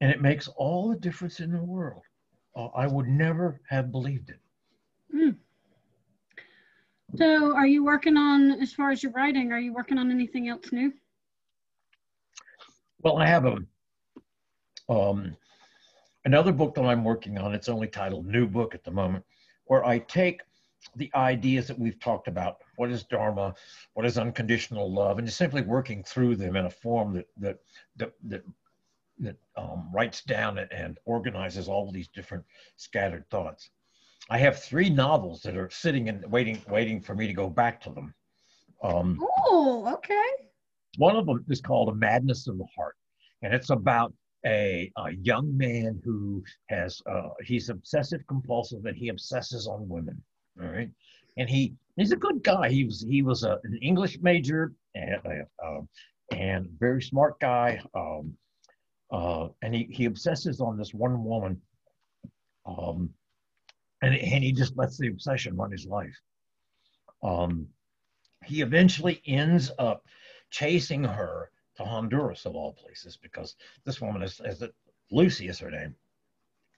and 0.00 0.10
it 0.10 0.20
makes 0.20 0.48
all 0.48 0.90
the 0.90 0.96
difference 0.96 1.40
in 1.40 1.52
the 1.52 1.62
world. 1.62 2.02
Uh, 2.54 2.66
i 2.74 2.86
would 2.86 3.06
never 3.06 3.60
have 3.68 3.92
believed 3.92 4.30
it. 4.30 4.40
Mm. 5.14 5.36
So, 7.16 7.54
are 7.54 7.66
you 7.66 7.84
working 7.84 8.16
on, 8.16 8.50
as 8.60 8.72
far 8.72 8.90
as 8.90 9.02
your 9.02 9.12
writing, 9.12 9.52
are 9.52 9.60
you 9.60 9.72
working 9.72 9.96
on 9.96 10.10
anything 10.10 10.48
else 10.48 10.72
new? 10.72 10.92
Well, 13.00 13.18
I 13.18 13.26
have 13.26 13.44
a 13.44 13.58
um, 14.88 15.36
another 16.26 16.52
book 16.52 16.74
that 16.74 16.84
I'm 16.84 17.04
working 17.04 17.38
on. 17.38 17.54
It's 17.54 17.68
only 17.68 17.86
titled 17.86 18.26
New 18.26 18.46
Book 18.46 18.74
at 18.74 18.84
the 18.84 18.90
moment, 18.90 19.24
where 19.66 19.84
I 19.84 20.00
take 20.00 20.42
the 20.96 21.10
ideas 21.14 21.68
that 21.68 21.78
we've 21.78 21.98
talked 22.00 22.28
about. 22.28 22.58
What 22.76 22.90
is 22.90 23.04
Dharma? 23.04 23.54
What 23.94 24.04
is 24.04 24.18
unconditional 24.18 24.92
love? 24.92 25.18
And 25.18 25.26
just 25.26 25.38
simply 25.38 25.62
working 25.62 26.02
through 26.02 26.36
them 26.36 26.56
in 26.56 26.66
a 26.66 26.70
form 26.70 27.14
that 27.14 27.26
that 27.38 27.58
that 27.96 28.12
that, 28.24 28.42
that 29.20 29.36
um, 29.56 29.88
writes 29.94 30.22
down 30.22 30.58
and, 30.58 30.70
and 30.72 30.98
organizes 31.06 31.68
all 31.68 31.88
of 31.88 31.94
these 31.94 32.08
different 32.08 32.44
scattered 32.76 33.24
thoughts. 33.30 33.70
I 34.28 34.38
have 34.38 34.60
three 34.60 34.90
novels 34.90 35.42
that 35.42 35.56
are 35.56 35.70
sitting 35.70 36.08
and 36.08 36.28
waiting, 36.30 36.60
waiting 36.68 37.00
for 37.00 37.14
me 37.14 37.28
to 37.28 37.32
go 37.32 37.48
back 37.48 37.80
to 37.82 37.90
them. 37.90 38.12
Um, 38.82 39.24
oh, 39.46 39.92
okay. 39.94 40.48
One 40.98 41.14
of 41.14 41.26
them 41.26 41.44
is 41.48 41.60
called 41.60 41.88
A 41.88 41.94
Madness 41.94 42.48
of 42.48 42.58
the 42.58 42.66
Heart, 42.76 42.96
and 43.42 43.54
it's 43.54 43.70
about 43.70 44.12
a, 44.46 44.90
a 44.96 45.12
young 45.22 45.56
man 45.56 46.00
who 46.04 46.42
has 46.68 47.02
uh, 47.10 47.30
he's 47.44 47.68
obsessive 47.68 48.26
compulsive 48.28 48.84
and 48.86 48.96
he 48.96 49.08
obsesses 49.08 49.66
on 49.66 49.88
women. 49.88 50.22
All 50.60 50.68
right, 50.68 50.90
and 51.36 51.48
he 51.48 51.74
he's 51.96 52.12
a 52.12 52.16
good 52.16 52.42
guy. 52.42 52.70
He 52.70 52.84
was 52.84 53.04
he 53.08 53.22
was 53.22 53.42
a, 53.42 53.58
an 53.64 53.78
English 53.82 54.18
major 54.20 54.72
and 54.94 55.16
uh, 55.64 55.80
and 56.32 56.68
very 56.78 57.02
smart 57.02 57.38
guy. 57.40 57.80
Um, 57.94 58.34
uh, 59.10 59.48
and 59.62 59.74
he 59.74 59.88
he 59.90 60.04
obsesses 60.06 60.60
on 60.60 60.78
this 60.78 60.94
one 60.94 61.24
woman. 61.24 61.60
Um, 62.64 63.10
and, 64.02 64.14
and 64.14 64.44
he 64.44 64.52
just 64.52 64.76
lets 64.76 64.98
the 64.98 65.08
obsession 65.08 65.56
run 65.56 65.70
his 65.70 65.86
life. 65.86 66.16
Um, 67.22 67.68
he 68.44 68.60
eventually 68.60 69.22
ends 69.26 69.70
up 69.78 70.04
chasing 70.50 71.04
her 71.04 71.50
to 71.76 71.84
Honduras, 71.84 72.46
of 72.46 72.54
all 72.54 72.72
places, 72.72 73.16
because 73.16 73.56
this 73.84 74.00
woman 74.00 74.22
is, 74.22 74.40
is 74.44 74.62
it, 74.62 74.74
Lucy 75.10 75.48
is 75.48 75.58
her 75.58 75.70
name, 75.70 75.94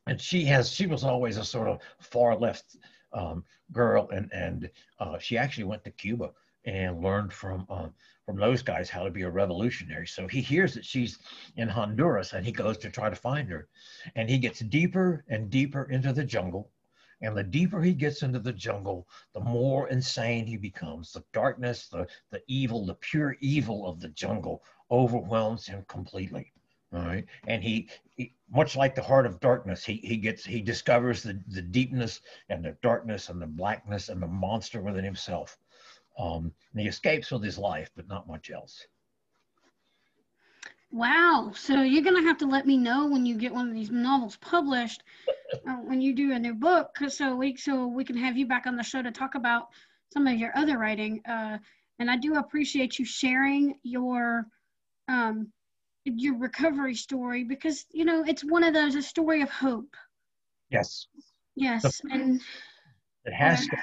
and 0.07 0.21
she 0.21 0.45
has 0.45 0.71
she 0.71 0.87
was 0.87 1.05
always 1.05 1.37
a 1.37 1.45
sort 1.45 1.69
of 1.69 1.81
far 2.01 2.37
left 2.37 2.77
um, 3.13 3.45
girl, 3.73 4.09
and 4.11 4.31
and 4.33 4.71
uh, 4.99 5.19
she 5.19 5.39
actually 5.39 5.65
went 5.65 5.85
to 5.85 5.91
Cuba 5.91 6.31
and 6.65 7.03
learned 7.03 7.33
from 7.33 7.67
uh, 7.71 7.89
from 8.27 8.37
those 8.37 8.63
guys 8.63 8.91
how 8.91 9.05
to 9.05 9.11
be 9.11 9.23
a 9.23 9.31
revolutionary. 9.31 10.07
So 10.07 10.27
he 10.27 10.41
hears 10.41 10.75
that 10.75 10.85
she's 10.85 11.19
in 11.57 11.69
Honduras, 11.69 12.33
and 12.33 12.45
he 12.45 12.53
goes 12.53 12.77
to 12.79 12.91
try 12.91 13.09
to 13.09 13.17
find 13.17 13.49
her, 13.49 13.69
and 14.15 14.29
he 14.29 14.39
gets 14.39 14.61
deeper 14.61 15.25
and 15.29 15.49
deeper 15.51 15.85
into 15.85 16.13
the 16.13 16.25
jungle 16.25 16.71
and 17.21 17.37
the 17.37 17.43
deeper 17.43 17.83
he 17.83 17.93
gets 17.93 18.23
into 18.23 18.39
the 18.39 18.53
jungle, 18.53 19.09
the 19.35 19.41
more 19.41 19.89
insane 19.89 20.47
he 20.47 20.57
becomes. 20.57 21.13
The 21.13 21.25
darkness, 21.33 21.89
the, 21.89 22.07
the 22.31 22.43
evil, 22.47 22.87
the 22.87 22.95
pure 22.95 23.37
evil 23.41 23.87
of 23.87 24.01
the 24.01 24.09
jungle 24.11 24.63
overwhelms 24.91 25.67
him 25.67 25.85
completely. 25.89 26.53
All 26.93 27.03
right. 27.03 27.27
And 27.47 27.63
he, 27.63 27.89
he, 28.17 28.33
much 28.51 28.75
like 28.75 28.95
the 28.95 29.03
heart 29.03 29.27
of 29.27 29.41
darkness, 29.41 29.85
he, 29.85 29.97
he 29.97 30.17
gets 30.17 30.45
he 30.45 30.63
discovers 30.63 31.23
the, 31.23 31.39
the 31.49 31.61
deepness 31.61 32.23
and 32.49 32.65
the 32.65 32.77
darkness 32.83 33.29
and 33.29 33.41
the 33.41 33.47
blackness 33.47 34.09
and 34.09 34.23
the 34.23 34.27
monster 34.27 34.81
within 34.81 35.05
himself. 35.05 35.59
Um, 36.19 36.53
he 36.75 36.89
escapes 36.89 37.31
with 37.31 37.45
his 37.45 37.59
life, 37.59 37.91
but 37.95 38.09
not 38.09 38.27
much 38.27 38.51
else. 38.51 38.87
Wow. 40.91 41.53
So 41.55 41.83
you're 41.83 42.03
going 42.03 42.17
to 42.17 42.27
have 42.27 42.39
to 42.39 42.47
let 42.47 42.67
me 42.67 42.79
know 42.79 43.07
when 43.07 43.27
you 43.27 43.37
get 43.37 43.53
one 43.53 43.69
of 43.69 43.75
these 43.75 43.91
novels 43.91 44.37
published, 44.37 45.03
uh, 45.69 45.77
when 45.85 46.01
you 46.01 46.15
do 46.15 46.33
a 46.33 46.39
new 46.39 46.55
book, 46.55 46.97
so 47.09 47.37
we 47.37 47.57
so 47.57 47.87
we 47.87 48.05
can 48.05 48.17
have 48.17 48.39
you 48.39 48.47
back 48.47 48.67
on 48.67 48.77
the 48.77 48.83
show 48.83 49.03
to 49.03 49.11
talk 49.11 49.35
about 49.35 49.69
some 50.11 50.27
of 50.27 50.39
your 50.39 50.57
other 50.57 50.79
writing. 50.79 51.21
Uh, 51.29 51.59
and 51.99 52.11
I 52.11 52.17
do 52.17 52.37
appreciate 52.37 52.99
you 52.99 53.05
sharing 53.05 53.75
your 53.83 54.47
um, 55.09 55.51
your 56.05 56.39
recovery 56.39 56.95
story 56.95 57.45
because 57.45 57.85
you 57.91 58.05
know 58.05 58.25
it's 58.27 58.43
one 58.45 58.65
of 58.65 58.73
those 58.73 58.95
a 58.95 59.03
story 59.03 59.43
of 59.43 59.51
hope. 59.51 59.95
Yes. 60.71 61.07
Yes, 61.59 61.83
the, 61.83 62.13
and 62.13 62.41
it 63.25 63.35
has. 63.35 63.67
To, 63.67 63.77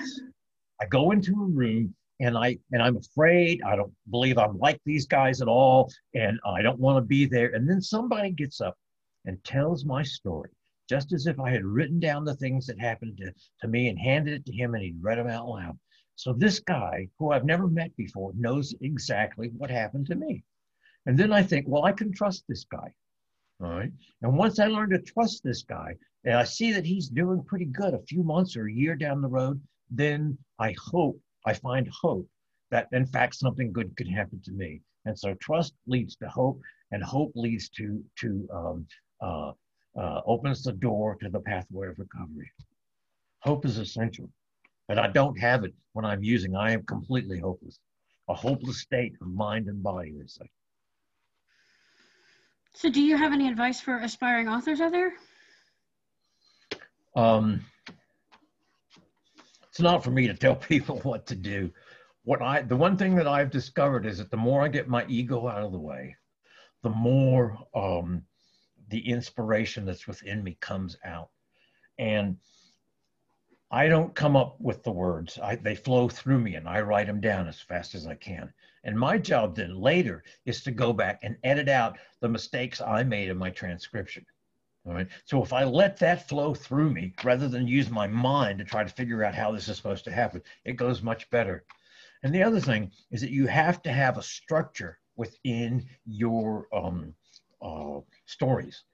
I 0.79 0.85
go 0.85 1.11
into 1.11 1.33
a 1.33 1.45
room 1.45 1.93
and 2.21 2.37
I 2.37 2.57
and 2.71 2.81
I'm 2.81 2.95
afraid. 2.95 3.61
I 3.63 3.75
don't 3.75 3.93
believe 4.09 4.37
I'm 4.37 4.57
like 4.57 4.79
these 4.85 5.05
guys 5.05 5.41
at 5.41 5.49
all, 5.49 5.91
and 6.13 6.39
I 6.45 6.61
don't 6.61 6.79
want 6.79 6.97
to 6.97 7.01
be 7.01 7.25
there. 7.25 7.53
And 7.53 7.69
then 7.69 7.81
somebody 7.81 8.31
gets 8.31 8.61
up 8.61 8.77
and 9.25 9.43
tells 9.43 9.83
my 9.83 10.03
story, 10.03 10.51
just 10.87 11.11
as 11.11 11.27
if 11.27 11.37
I 11.37 11.51
had 11.51 11.65
written 11.65 11.99
down 11.99 12.23
the 12.23 12.35
things 12.35 12.65
that 12.67 12.79
happened 12.79 13.17
to, 13.17 13.33
to 13.61 13.67
me 13.67 13.89
and 13.89 13.99
handed 13.99 14.33
it 14.33 14.45
to 14.45 14.53
him, 14.53 14.73
and 14.73 14.83
he'd 14.83 15.03
read 15.03 15.17
them 15.17 15.27
out 15.27 15.49
loud. 15.49 15.77
So 16.15 16.31
this 16.31 16.59
guy, 16.59 17.09
who 17.19 17.31
I've 17.31 17.43
never 17.43 17.67
met 17.67 17.95
before, 17.97 18.31
knows 18.37 18.73
exactly 18.79 19.51
what 19.57 19.69
happened 19.69 20.07
to 20.07 20.15
me. 20.15 20.45
And 21.05 21.17
then 21.17 21.31
I 21.31 21.43
think, 21.43 21.67
well, 21.67 21.85
I 21.85 21.91
can 21.91 22.11
trust 22.11 22.43
this 22.47 22.65
guy. 22.65 22.93
All 23.61 23.69
right. 23.69 23.91
And 24.21 24.37
once 24.37 24.59
I 24.59 24.67
learn 24.67 24.89
to 24.89 24.99
trust 24.99 25.43
this 25.43 25.63
guy, 25.63 25.95
and 26.25 26.35
I 26.35 26.43
see 26.43 26.71
that 26.73 26.85
he's 26.85 27.07
doing 27.07 27.43
pretty 27.43 27.65
good 27.65 27.93
a 27.93 27.99
few 27.99 28.23
months 28.23 28.57
or 28.57 28.67
a 28.67 28.73
year 28.73 28.95
down 28.95 29.21
the 29.21 29.27
road, 29.27 29.61
then 29.89 30.37
I 30.59 30.75
hope 30.91 31.19
I 31.45 31.53
find 31.53 31.87
hope 31.87 32.27
that 32.71 32.87
in 32.91 33.05
fact 33.05 33.35
something 33.35 33.71
good 33.71 33.95
could 33.95 34.07
happen 34.09 34.41
to 34.43 34.51
me. 34.51 34.81
And 35.05 35.17
so 35.17 35.35
trust 35.35 35.73
leads 35.87 36.15
to 36.17 36.27
hope. 36.27 36.59
and 36.91 37.03
hope 37.03 37.31
leads 37.35 37.69
to 37.69 38.03
to 38.21 38.47
um, 38.53 38.87
uh, 39.21 39.51
uh, 39.95 40.21
opens 40.25 40.63
the 40.63 40.73
door 40.73 41.15
to 41.21 41.29
the 41.29 41.39
pathway 41.39 41.87
of 41.87 41.99
recovery. 41.99 42.51
Hope 43.39 43.65
is 43.65 43.77
essential, 43.77 44.29
but 44.87 44.97
I 44.97 45.07
don't 45.07 45.39
have 45.39 45.63
it 45.63 45.73
when 45.93 46.05
I'm 46.05 46.23
using. 46.23 46.55
I 46.55 46.71
am 46.71 46.83
completely 46.83 47.39
hopeless, 47.39 47.79
a 48.27 48.33
hopeless 48.33 48.81
state 48.81 49.13
of 49.21 49.27
mind 49.27 49.67
and 49.67 49.81
body. 49.81 50.11
They 50.11 50.27
say. 50.27 50.49
So, 52.75 52.89
do 52.89 53.01
you 53.01 53.15
have 53.15 53.31
any 53.31 53.47
advice 53.47 53.79
for 53.79 53.99
aspiring 53.99 54.49
authors 54.49 54.81
out 54.81 54.91
there? 54.91 55.13
Um, 57.15 57.65
it's 59.69 59.79
not 59.79 60.03
for 60.03 60.11
me 60.11 60.27
to 60.27 60.33
tell 60.33 60.55
people 60.73 60.99
what 60.99 61.25
to 61.27 61.35
do. 61.35 61.71
What 62.25 62.41
I, 62.41 62.63
the 62.63 62.75
one 62.75 62.97
thing 62.97 63.15
that 63.15 63.27
I've 63.27 63.49
discovered 63.49 64.05
is 64.05 64.17
that 64.17 64.29
the 64.29 64.35
more 64.35 64.61
I 64.61 64.67
get 64.67 64.89
my 64.89 65.05
ego 65.07 65.47
out 65.47 65.63
of 65.63 65.71
the 65.71 65.79
way, 65.79 66.17
the 66.83 66.89
more 66.89 67.57
um, 67.73 68.23
the 68.89 69.09
inspiration 69.09 69.85
that's 69.85 70.05
within 70.05 70.43
me 70.43 70.57
comes 70.59 70.97
out. 71.05 71.29
And 71.97 72.35
I 73.75 73.89
don't 73.89 74.15
come 74.15 74.37
up 74.37 74.55
with 74.61 74.83
the 74.83 74.91
words. 74.93 75.37
I, 75.37 75.57
they 75.57 75.75
flow 75.75 76.07
through 76.07 76.39
me 76.39 76.55
and 76.55 76.65
I 76.65 76.79
write 76.79 77.07
them 77.07 77.19
down 77.19 77.45
as 77.49 77.59
fast 77.59 77.93
as 77.93 78.07
I 78.07 78.15
can. 78.15 78.53
And 78.85 78.97
my 78.97 79.17
job 79.17 79.53
then 79.53 79.75
later 79.75 80.23
is 80.45 80.63
to 80.63 80.71
go 80.71 80.93
back 80.93 81.19
and 81.23 81.35
edit 81.43 81.67
out 81.67 81.97
the 82.21 82.29
mistakes 82.29 82.79
I 82.79 83.03
made 83.03 83.27
in 83.27 83.35
my 83.35 83.49
transcription. 83.49 84.25
All 84.87 84.93
right. 84.93 85.09
So 85.25 85.43
if 85.43 85.51
I 85.51 85.65
let 85.65 85.97
that 85.97 86.29
flow 86.29 86.53
through 86.53 86.91
me 86.91 87.15
rather 87.21 87.49
than 87.49 87.67
use 87.67 87.89
my 87.89 88.07
mind 88.07 88.59
to 88.59 88.63
try 88.63 88.81
to 88.81 88.89
figure 88.89 89.25
out 89.25 89.35
how 89.35 89.51
this 89.51 89.67
is 89.67 89.75
supposed 89.75 90.05
to 90.05 90.11
happen, 90.11 90.41
it 90.63 90.77
goes 90.77 91.01
much 91.01 91.29
better. 91.29 91.65
And 92.23 92.33
the 92.33 92.43
other 92.43 92.61
thing 92.61 92.93
is 93.11 93.19
that 93.19 93.31
you 93.31 93.45
have 93.47 93.81
to 93.81 93.91
have 93.91 94.17
a 94.17 94.23
structure 94.23 94.99
within 95.17 95.85
your 96.05 96.69
um, 96.73 97.13
uh, 97.61 97.99
stories 98.25 98.85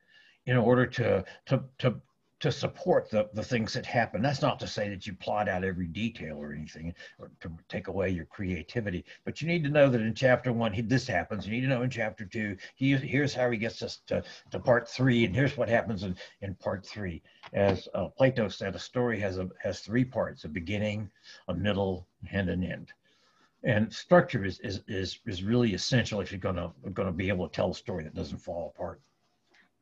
in 0.47 0.57
order 0.57 0.87
to, 0.87 1.23
to, 1.45 1.63
to 1.77 2.01
to 2.41 2.51
support 2.51 3.09
the, 3.09 3.29
the 3.33 3.43
things 3.43 3.71
that 3.73 3.85
happen. 3.85 4.21
That's 4.21 4.41
not 4.41 4.59
to 4.59 4.67
say 4.67 4.89
that 4.89 5.05
you 5.05 5.13
plot 5.13 5.47
out 5.47 5.63
every 5.63 5.87
detail 5.87 6.37
or 6.37 6.53
anything 6.53 6.93
or 7.19 7.31
to 7.39 7.51
take 7.69 7.87
away 7.87 8.09
your 8.09 8.25
creativity, 8.25 9.05
but 9.25 9.41
you 9.41 9.47
need 9.47 9.63
to 9.63 9.69
know 9.69 9.89
that 9.89 10.01
in 10.01 10.13
chapter 10.15 10.51
one, 10.51 10.73
he, 10.73 10.81
this 10.81 11.05
happens. 11.05 11.45
You 11.45 11.53
need 11.53 11.61
to 11.61 11.67
know 11.67 11.83
in 11.83 11.89
chapter 11.91 12.25
two, 12.25 12.57
he, 12.75 12.95
here's 12.97 13.33
how 13.33 13.49
he 13.51 13.57
gets 13.57 13.83
us 13.83 14.01
to, 14.07 14.23
to 14.49 14.59
part 14.59 14.89
three, 14.89 15.23
and 15.23 15.35
here's 15.35 15.55
what 15.55 15.69
happens 15.69 16.03
in, 16.03 16.15
in 16.41 16.55
part 16.55 16.83
three. 16.83 17.21
As 17.53 17.87
uh, 17.93 18.07
Plato 18.07 18.47
said, 18.47 18.75
a 18.75 18.79
story 18.79 19.19
has, 19.19 19.37
a, 19.37 19.47
has 19.61 19.81
three 19.81 20.03
parts, 20.03 20.43
a 20.43 20.49
beginning, 20.49 21.11
a 21.47 21.53
middle, 21.53 22.07
and 22.31 22.49
an 22.49 22.63
end. 22.63 22.91
And 23.63 23.93
structure 23.93 24.43
is, 24.43 24.59
is, 24.61 24.81
is, 24.87 25.19
is 25.27 25.43
really 25.43 25.75
essential 25.75 26.21
if 26.21 26.31
you're 26.31 26.39
gonna, 26.39 26.71
gonna 26.93 27.11
be 27.11 27.29
able 27.29 27.47
to 27.47 27.55
tell 27.55 27.69
a 27.69 27.75
story 27.75 28.03
that 28.03 28.15
doesn't 28.15 28.39
fall 28.39 28.73
apart. 28.75 28.99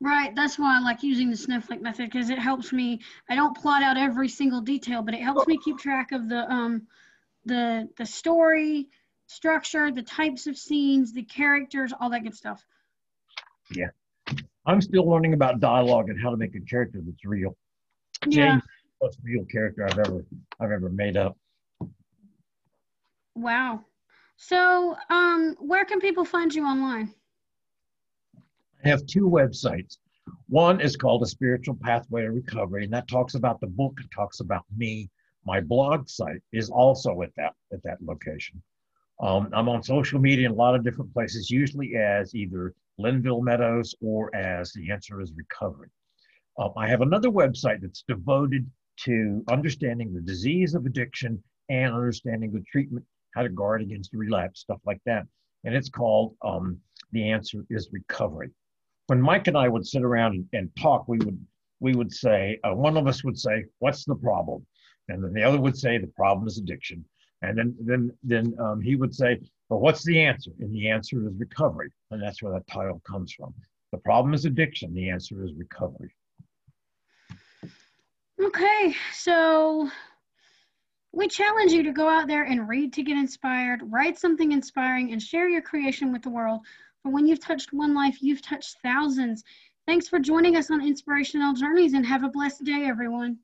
Right. 0.00 0.34
That's 0.34 0.58
why 0.58 0.78
I 0.78 0.80
like 0.80 1.02
using 1.02 1.30
the 1.30 1.36
snowflake 1.36 1.82
method 1.82 2.10
because 2.10 2.30
it 2.30 2.38
helps 2.38 2.72
me. 2.72 3.00
I 3.28 3.34
don't 3.34 3.56
plot 3.56 3.82
out 3.82 3.98
every 3.98 4.28
single 4.28 4.62
detail, 4.62 5.02
but 5.02 5.12
it 5.12 5.20
helps 5.20 5.46
me 5.46 5.58
keep 5.62 5.78
track 5.78 6.12
of 6.12 6.28
the 6.28 6.50
um, 6.50 6.86
the 7.44 7.86
the 7.98 8.06
story 8.06 8.88
structure, 9.26 9.92
the 9.92 10.02
types 10.02 10.46
of 10.46 10.56
scenes, 10.56 11.12
the 11.12 11.22
characters, 11.22 11.92
all 11.98 12.08
that 12.10 12.22
good 12.22 12.34
stuff. 12.34 12.64
Yeah, 13.72 13.88
I'm 14.64 14.80
still 14.80 15.08
learning 15.08 15.34
about 15.34 15.60
dialogue 15.60 16.08
and 16.08 16.20
how 16.20 16.30
to 16.30 16.36
make 16.36 16.54
a 16.54 16.60
character 16.60 17.00
that's 17.04 17.24
real. 17.24 17.56
Yeah. 18.26 18.52
James, 18.52 18.62
most 19.02 19.18
real 19.22 19.44
character 19.44 19.86
I've 19.86 19.98
ever 19.98 20.24
I've 20.60 20.70
ever 20.70 20.88
made 20.88 21.18
up. 21.18 21.36
Wow. 23.34 23.84
So, 24.36 24.96
um, 25.10 25.56
where 25.58 25.84
can 25.84 26.00
people 26.00 26.24
find 26.24 26.54
you 26.54 26.64
online? 26.64 27.14
I 28.84 28.88
have 28.88 29.04
two 29.06 29.28
websites. 29.28 29.98
One 30.48 30.80
is 30.80 30.96
called 30.96 31.22
A 31.22 31.26
Spiritual 31.26 31.76
Pathway 31.82 32.22
to 32.22 32.30
Recovery, 32.30 32.84
and 32.84 32.92
that 32.94 33.08
talks 33.08 33.34
about 33.34 33.60
the 33.60 33.66
book 33.66 33.94
and 33.98 34.10
talks 34.10 34.40
about 34.40 34.64
me. 34.74 35.10
My 35.44 35.60
blog 35.60 36.08
site 36.08 36.42
is 36.52 36.70
also 36.70 37.20
at 37.22 37.34
that 37.36 37.52
at 37.72 37.82
that 37.82 38.00
location. 38.02 38.62
Um, 39.20 39.50
I'm 39.52 39.68
on 39.68 39.82
social 39.82 40.18
media 40.18 40.46
in 40.46 40.52
a 40.52 40.54
lot 40.54 40.74
of 40.74 40.82
different 40.82 41.12
places, 41.12 41.50
usually 41.50 41.94
as 41.96 42.34
either 42.34 42.74
Linville 42.96 43.42
Meadows 43.42 43.94
or 44.00 44.34
as 44.34 44.72
The 44.72 44.90
Answer 44.90 45.20
is 45.20 45.32
Recovery. 45.36 45.90
Um, 46.58 46.72
I 46.76 46.88
have 46.88 47.02
another 47.02 47.28
website 47.28 47.82
that's 47.82 48.04
devoted 48.08 48.70
to 49.04 49.44
understanding 49.50 50.14
the 50.14 50.22
disease 50.22 50.74
of 50.74 50.86
addiction 50.86 51.42
and 51.68 51.92
understanding 51.92 52.50
the 52.50 52.62
treatment, 52.62 53.04
how 53.34 53.42
to 53.42 53.50
guard 53.50 53.82
against 53.82 54.14
relapse, 54.14 54.60
stuff 54.60 54.80
like 54.86 55.00
that. 55.04 55.26
And 55.64 55.74
it's 55.74 55.90
called 55.90 56.34
um, 56.42 56.78
The 57.12 57.30
Answer 57.30 57.66
is 57.68 57.90
Recovery 57.92 58.50
when 59.10 59.20
Mike 59.20 59.48
and 59.48 59.58
I 59.58 59.66
would 59.66 59.84
sit 59.84 60.04
around 60.04 60.36
and, 60.36 60.48
and 60.52 60.70
talk, 60.80 61.08
we 61.08 61.18
would 61.18 61.44
we 61.80 61.96
would 61.96 62.12
say 62.12 62.60
uh, 62.62 62.72
one 62.72 62.96
of 62.96 63.08
us 63.08 63.24
would 63.24 63.36
say, 63.36 63.64
"What's 63.80 64.04
the 64.04 64.14
problem?" 64.14 64.64
and 65.08 65.24
then 65.24 65.32
the 65.32 65.42
other 65.42 65.60
would 65.60 65.76
say, 65.76 65.98
"The 65.98 66.06
problem 66.06 66.46
is 66.46 66.58
addiction." 66.58 67.04
And 67.42 67.58
then 67.58 67.74
then 67.80 68.12
then 68.22 68.54
um, 68.60 68.80
he 68.80 68.94
would 68.94 69.12
say, 69.12 69.40
"Well, 69.68 69.80
what's 69.80 70.04
the 70.04 70.20
answer?" 70.20 70.52
And 70.60 70.72
the 70.72 70.88
answer 70.88 71.26
is 71.26 71.34
recovery, 71.36 71.90
and 72.12 72.22
that's 72.22 72.40
where 72.40 72.52
that 72.52 72.68
title 72.68 73.02
comes 73.04 73.32
from. 73.32 73.52
The 73.90 73.98
problem 73.98 74.32
is 74.32 74.44
addiction. 74.44 74.94
The 74.94 75.10
answer 75.10 75.44
is 75.44 75.54
recovery. 75.54 76.14
Okay, 78.40 78.94
so 79.12 79.90
we 81.10 81.26
challenge 81.26 81.72
you 81.72 81.82
to 81.82 81.92
go 81.92 82.08
out 82.08 82.28
there 82.28 82.44
and 82.44 82.68
read 82.68 82.92
to 82.92 83.02
get 83.02 83.16
inspired, 83.16 83.80
write 83.86 84.20
something 84.20 84.52
inspiring, 84.52 85.10
and 85.10 85.20
share 85.20 85.48
your 85.48 85.62
creation 85.62 86.12
with 86.12 86.22
the 86.22 86.30
world. 86.30 86.60
For 87.02 87.10
when 87.10 87.26
you've 87.26 87.40
touched 87.40 87.72
one 87.72 87.94
life, 87.94 88.18
you've 88.20 88.42
touched 88.42 88.76
thousands. 88.82 89.42
Thanks 89.86 90.06
for 90.06 90.18
joining 90.18 90.56
us 90.56 90.70
on 90.70 90.86
Inspirational 90.86 91.54
Journeys 91.54 91.94
and 91.94 92.04
have 92.04 92.24
a 92.24 92.28
blessed 92.28 92.64
day, 92.64 92.84
everyone. 92.84 93.38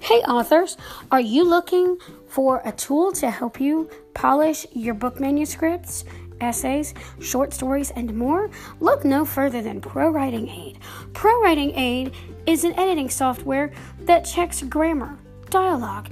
Hey, 0.00 0.18
authors, 0.26 0.76
are 1.12 1.20
you 1.20 1.44
looking 1.44 1.98
for 2.26 2.60
a 2.64 2.72
tool 2.72 3.12
to 3.12 3.30
help 3.30 3.60
you 3.60 3.88
polish 4.14 4.66
your 4.72 4.94
book 4.94 5.20
manuscripts? 5.20 6.04
essays, 6.40 6.94
short 7.20 7.52
stories, 7.52 7.90
and 7.90 8.14
more, 8.14 8.50
look 8.80 9.04
no 9.04 9.26
further 9.26 9.60
than 9.60 9.78
Pro 9.78 10.08
Writing 10.08 10.48
Aid. 10.48 10.78
Pro 11.12 11.38
Writing 11.42 11.70
Aid 11.78 12.12
is 12.46 12.64
an 12.64 12.72
editing 12.78 13.10
software 13.10 13.70
that 14.06 14.22
checks 14.22 14.62
grammar, 14.62 15.18
dialogue, 15.50 16.08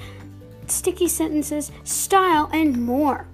sticky 0.71 1.09
sentences, 1.09 1.73
style, 1.85 2.49
and 2.53 2.81
more. 2.81 3.27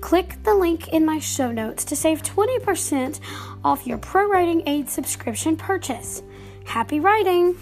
Click 0.00 0.36
the 0.44 0.54
link 0.54 0.88
in 0.88 1.04
my 1.04 1.18
show 1.18 1.50
notes 1.50 1.84
to 1.84 1.96
save 1.96 2.22
20% 2.22 3.20
off 3.64 3.86
your 3.86 3.98
Pro 3.98 4.28
Writing 4.28 4.62
Aid 4.66 4.88
subscription 4.88 5.56
purchase. 5.56 6.22
Happy 6.64 7.00
writing! 7.00 7.56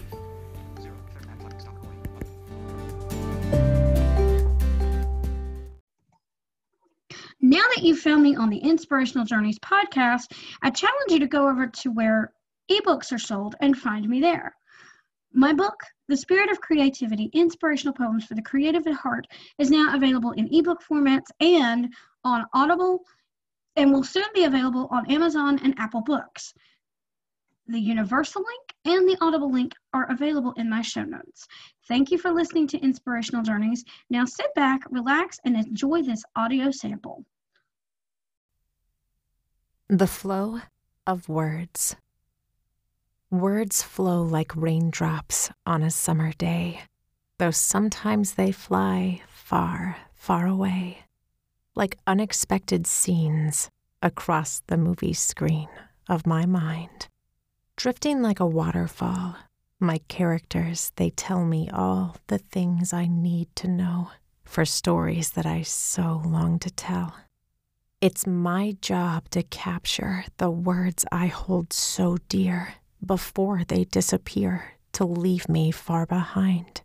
Now 7.39 7.63
that 7.75 7.83
you've 7.83 7.99
found 7.99 8.23
me 8.23 8.35
on 8.35 8.49
the 8.49 8.57
Inspirational 8.57 9.25
Journeys 9.25 9.59
podcast, 9.59 10.33
I 10.61 10.69
challenge 10.69 11.11
you 11.11 11.19
to 11.19 11.27
go 11.27 11.47
over 11.47 11.67
to 11.67 11.91
where 11.91 12.33
ebooks 12.69 13.11
are 13.11 13.19
sold 13.19 13.55
and 13.61 13.77
find 13.77 14.07
me 14.09 14.19
there. 14.19 14.53
My 15.37 15.53
book, 15.53 15.79
The 16.07 16.17
Spirit 16.17 16.49
of 16.49 16.61
Creativity 16.61 17.29
Inspirational 17.31 17.93
Poems 17.93 18.25
for 18.25 18.33
the 18.33 18.41
Creative 18.41 18.87
at 18.87 18.93
Heart, 18.95 19.27
is 19.59 19.69
now 19.69 19.95
available 19.95 20.31
in 20.31 20.51
ebook 20.51 20.81
formats 20.81 21.27
and 21.39 21.93
on 22.23 22.47
Audible 22.55 23.03
and 23.75 23.93
will 23.93 24.03
soon 24.03 24.25
be 24.33 24.45
available 24.45 24.87
on 24.89 25.11
Amazon 25.11 25.59
and 25.63 25.75
Apple 25.77 26.01
Books. 26.01 26.55
The 27.67 27.79
Universal 27.79 28.41
link 28.41 28.97
and 28.97 29.07
the 29.07 29.15
Audible 29.21 29.51
link 29.51 29.73
are 29.93 30.09
available 30.09 30.53
in 30.53 30.71
my 30.71 30.81
show 30.81 31.03
notes. 31.03 31.45
Thank 31.87 32.09
you 32.09 32.17
for 32.17 32.31
listening 32.31 32.67
to 32.69 32.79
Inspirational 32.79 33.43
Journeys. 33.43 33.85
Now 34.09 34.25
sit 34.25 34.51
back, 34.55 34.81
relax, 34.89 35.37
and 35.45 35.55
enjoy 35.55 36.01
this 36.01 36.23
audio 36.35 36.71
sample. 36.71 37.23
The 39.87 40.07
flow 40.07 40.61
of 41.05 41.29
words. 41.29 41.95
Words 43.31 43.83
flow 43.83 44.21
like 44.21 44.55
raindrops 44.55 45.51
on 45.65 45.83
a 45.83 45.91
summer 45.91 46.31
day, 46.31 46.83
though 47.39 47.51
sometimes 47.51 48.35
they 48.35 48.53
fly 48.53 49.21
far, 49.27 49.97
far 50.15 50.47
away, 50.47 50.99
like 51.75 51.97
unexpected 52.07 52.87
scenes 52.87 53.69
across 54.01 54.61
the 54.67 54.77
movie 54.77 55.11
screen 55.11 55.67
of 56.07 56.25
my 56.25 56.45
mind. 56.45 57.09
Drifting 57.75 58.21
like 58.21 58.39
a 58.39 58.45
waterfall, 58.45 59.35
my 59.77 59.97
characters, 60.07 60.93
they 60.95 61.09
tell 61.09 61.43
me 61.43 61.69
all 61.73 62.15
the 62.27 62.37
things 62.37 62.93
I 62.93 63.07
need 63.07 63.53
to 63.57 63.67
know 63.67 64.11
for 64.45 64.63
stories 64.63 65.31
that 65.31 65.45
I 65.45 65.63
so 65.63 66.21
long 66.25 66.59
to 66.59 66.71
tell. 66.71 67.13
It's 67.99 68.25
my 68.25 68.77
job 68.79 69.29
to 69.31 69.43
capture 69.43 70.23
the 70.37 70.49
words 70.49 71.03
I 71.11 71.27
hold 71.27 71.73
so 71.73 72.19
dear 72.29 72.75
before 73.05 73.63
they 73.67 73.85
disappear 73.85 74.73
to 74.93 75.05
leave 75.05 75.47
me 75.47 75.71
far 75.71 76.05
behind. 76.05 76.81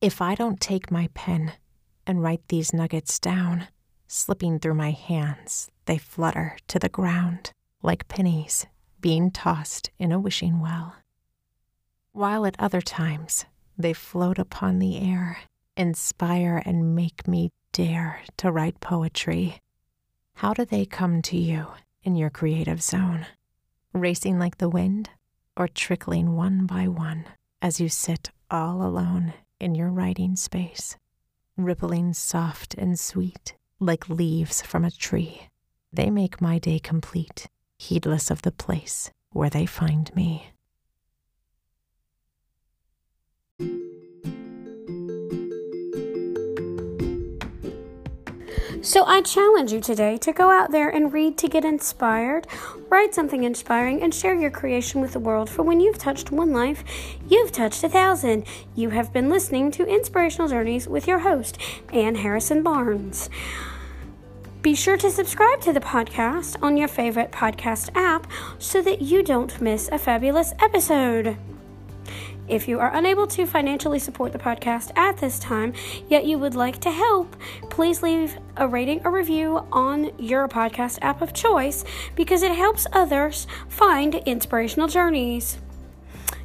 If 0.00 0.20
I 0.20 0.34
don't 0.34 0.60
take 0.60 0.90
my 0.90 1.08
pen 1.14 1.52
and 2.06 2.22
write 2.22 2.46
these 2.48 2.72
nuggets 2.72 3.18
down. 3.18 3.68
Slipping 4.06 4.58
through 4.58 4.74
my 4.74 4.90
hands, 4.90 5.70
they 5.86 5.98
flutter 5.98 6.56
to 6.68 6.78
the 6.78 6.88
ground 6.88 7.50
like 7.82 8.08
pennies 8.08 8.66
being 9.00 9.30
tossed 9.30 9.90
in 9.98 10.12
a 10.12 10.20
wishing 10.20 10.60
well. 10.60 10.96
While 12.12 12.46
at 12.46 12.56
other 12.58 12.80
times, 12.80 13.44
they 13.76 13.92
float 13.92 14.38
upon 14.38 14.78
the 14.78 14.98
air, 14.98 15.38
inspire 15.76 16.62
and 16.64 16.94
make 16.94 17.26
me 17.26 17.50
dare 17.72 18.20
to 18.38 18.52
write 18.52 18.80
poetry. 18.80 19.58
How 20.34 20.54
do 20.54 20.64
they 20.64 20.86
come 20.86 21.22
to 21.22 21.36
you 21.36 21.66
in 22.02 22.16
your 22.16 22.30
creative 22.30 22.82
zone? 22.82 23.26
Racing 23.96 24.40
like 24.40 24.58
the 24.58 24.68
wind 24.68 25.10
or 25.56 25.68
trickling 25.68 26.34
one 26.34 26.66
by 26.66 26.88
one 26.88 27.26
as 27.62 27.80
you 27.80 27.88
sit 27.88 28.32
all 28.50 28.82
alone 28.82 29.34
in 29.60 29.76
your 29.76 29.88
writing 29.88 30.34
space? 30.34 30.96
Rippling 31.56 32.12
soft 32.12 32.74
and 32.74 32.98
sweet 32.98 33.54
like 33.78 34.08
leaves 34.08 34.62
from 34.62 34.84
a 34.84 34.90
tree. 34.90 35.42
They 35.92 36.10
make 36.10 36.40
my 36.40 36.58
day 36.58 36.80
complete, 36.80 37.46
heedless 37.78 38.32
of 38.32 38.42
the 38.42 38.50
place 38.50 39.12
where 39.30 39.50
they 39.50 39.64
find 39.64 40.12
me. 40.16 40.48
So 48.84 49.02
I 49.06 49.22
challenge 49.22 49.72
you 49.72 49.80
today 49.80 50.18
to 50.18 50.30
go 50.30 50.50
out 50.50 50.70
there 50.70 50.90
and 50.90 51.10
read 51.10 51.38
to 51.38 51.48
get 51.48 51.64
inspired, 51.64 52.46
write 52.90 53.14
something 53.14 53.42
inspiring, 53.42 54.02
and 54.02 54.14
share 54.14 54.34
your 54.34 54.50
creation 54.50 55.00
with 55.00 55.14
the 55.14 55.18
world. 55.18 55.48
For 55.48 55.62
when 55.62 55.80
you've 55.80 55.96
touched 55.96 56.30
one 56.30 56.52
life, 56.52 56.84
you've 57.26 57.50
touched 57.50 57.82
a 57.82 57.88
thousand. 57.88 58.44
You 58.74 58.90
have 58.90 59.10
been 59.10 59.30
listening 59.30 59.70
to 59.70 59.86
Inspirational 59.86 60.48
Journeys 60.48 60.86
with 60.86 61.08
your 61.08 61.20
host, 61.20 61.56
Ann 61.94 62.16
Harrison 62.16 62.62
Barnes. 62.62 63.30
Be 64.60 64.74
sure 64.74 64.98
to 64.98 65.10
subscribe 65.10 65.62
to 65.62 65.72
the 65.72 65.80
podcast 65.80 66.62
on 66.62 66.76
your 66.76 66.88
favorite 66.88 67.32
podcast 67.32 67.88
app 67.94 68.30
so 68.58 68.82
that 68.82 69.00
you 69.00 69.22
don't 69.22 69.62
miss 69.62 69.88
a 69.92 69.98
fabulous 69.98 70.52
episode. 70.60 71.38
If 72.46 72.68
you 72.68 72.78
are 72.78 72.94
unable 72.94 73.26
to 73.28 73.46
financially 73.46 73.98
support 73.98 74.32
the 74.32 74.38
podcast 74.38 74.96
at 74.96 75.16
this 75.16 75.38
time, 75.38 75.72
yet 76.08 76.26
you 76.26 76.38
would 76.38 76.54
like 76.54 76.78
to 76.80 76.90
help, 76.90 77.36
please 77.70 78.02
leave 78.02 78.36
a 78.56 78.68
rating 78.68 79.00
or 79.04 79.10
review 79.10 79.66
on 79.72 80.10
your 80.18 80.46
podcast 80.46 80.98
app 81.00 81.22
of 81.22 81.32
choice 81.32 81.84
because 82.14 82.42
it 82.42 82.52
helps 82.52 82.86
others 82.92 83.46
find 83.68 84.16
inspirational 84.26 84.88
journeys. 84.88 85.58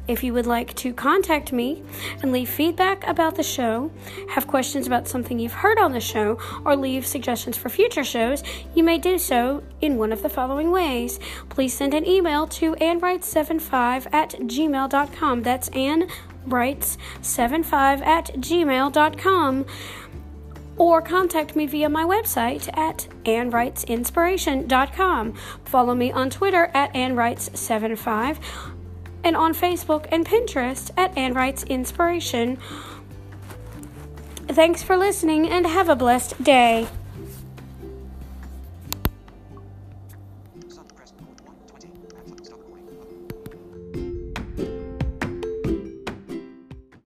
If 0.08 0.24
you 0.24 0.32
would 0.34 0.46
like 0.46 0.74
to 0.76 0.92
contact 0.92 1.52
me 1.52 1.82
and 2.22 2.32
leave 2.32 2.48
feedback 2.48 3.06
about 3.06 3.36
the 3.36 3.42
show, 3.42 3.90
have 4.30 4.46
questions 4.46 4.86
about 4.86 5.08
something 5.08 5.38
you've 5.38 5.52
heard 5.52 5.78
on 5.78 5.92
the 5.92 6.00
show, 6.00 6.38
or 6.64 6.76
leave 6.76 7.06
suggestions 7.06 7.56
for 7.56 7.68
future 7.68 8.04
shows, 8.04 8.42
you 8.74 8.82
may 8.82 8.98
do 8.98 9.18
so 9.18 9.62
in 9.80 9.98
one 9.98 10.12
of 10.12 10.22
the 10.22 10.28
following 10.28 10.70
ways. 10.70 11.18
Please 11.48 11.74
send 11.74 11.94
an 11.94 12.06
email 12.06 12.46
to 12.48 12.74
annwrites75 12.76 14.12
at 14.12 14.30
gmail.com. 14.30 15.42
That's 15.42 15.68
annwrites75 15.70 18.06
at 18.06 18.26
gmail.com 18.34 19.66
or 20.80 21.00
contact 21.02 21.54
me 21.54 21.66
via 21.66 21.90
my 21.90 22.04
website 22.04 22.74
at 22.76 23.06
annwritesinspiration.com. 23.24 25.34
Follow 25.66 25.94
me 25.94 26.10
on 26.10 26.30
Twitter 26.30 26.70
at 26.72 26.92
annwrites75 26.94 28.38
and 29.24 29.36
on 29.36 29.54
Facebook 29.54 30.06
and 30.10 30.26
Pinterest 30.26 30.90
at 30.96 31.16
Ann 31.16 31.34
Writes 31.34 31.62
Inspiration. 31.64 32.58
Thanks 34.48 34.82
for 34.82 34.96
listening 34.96 35.48
and 35.48 35.66
have 35.66 35.88
a 35.88 35.96
blessed 35.96 36.42
day. 36.42 36.88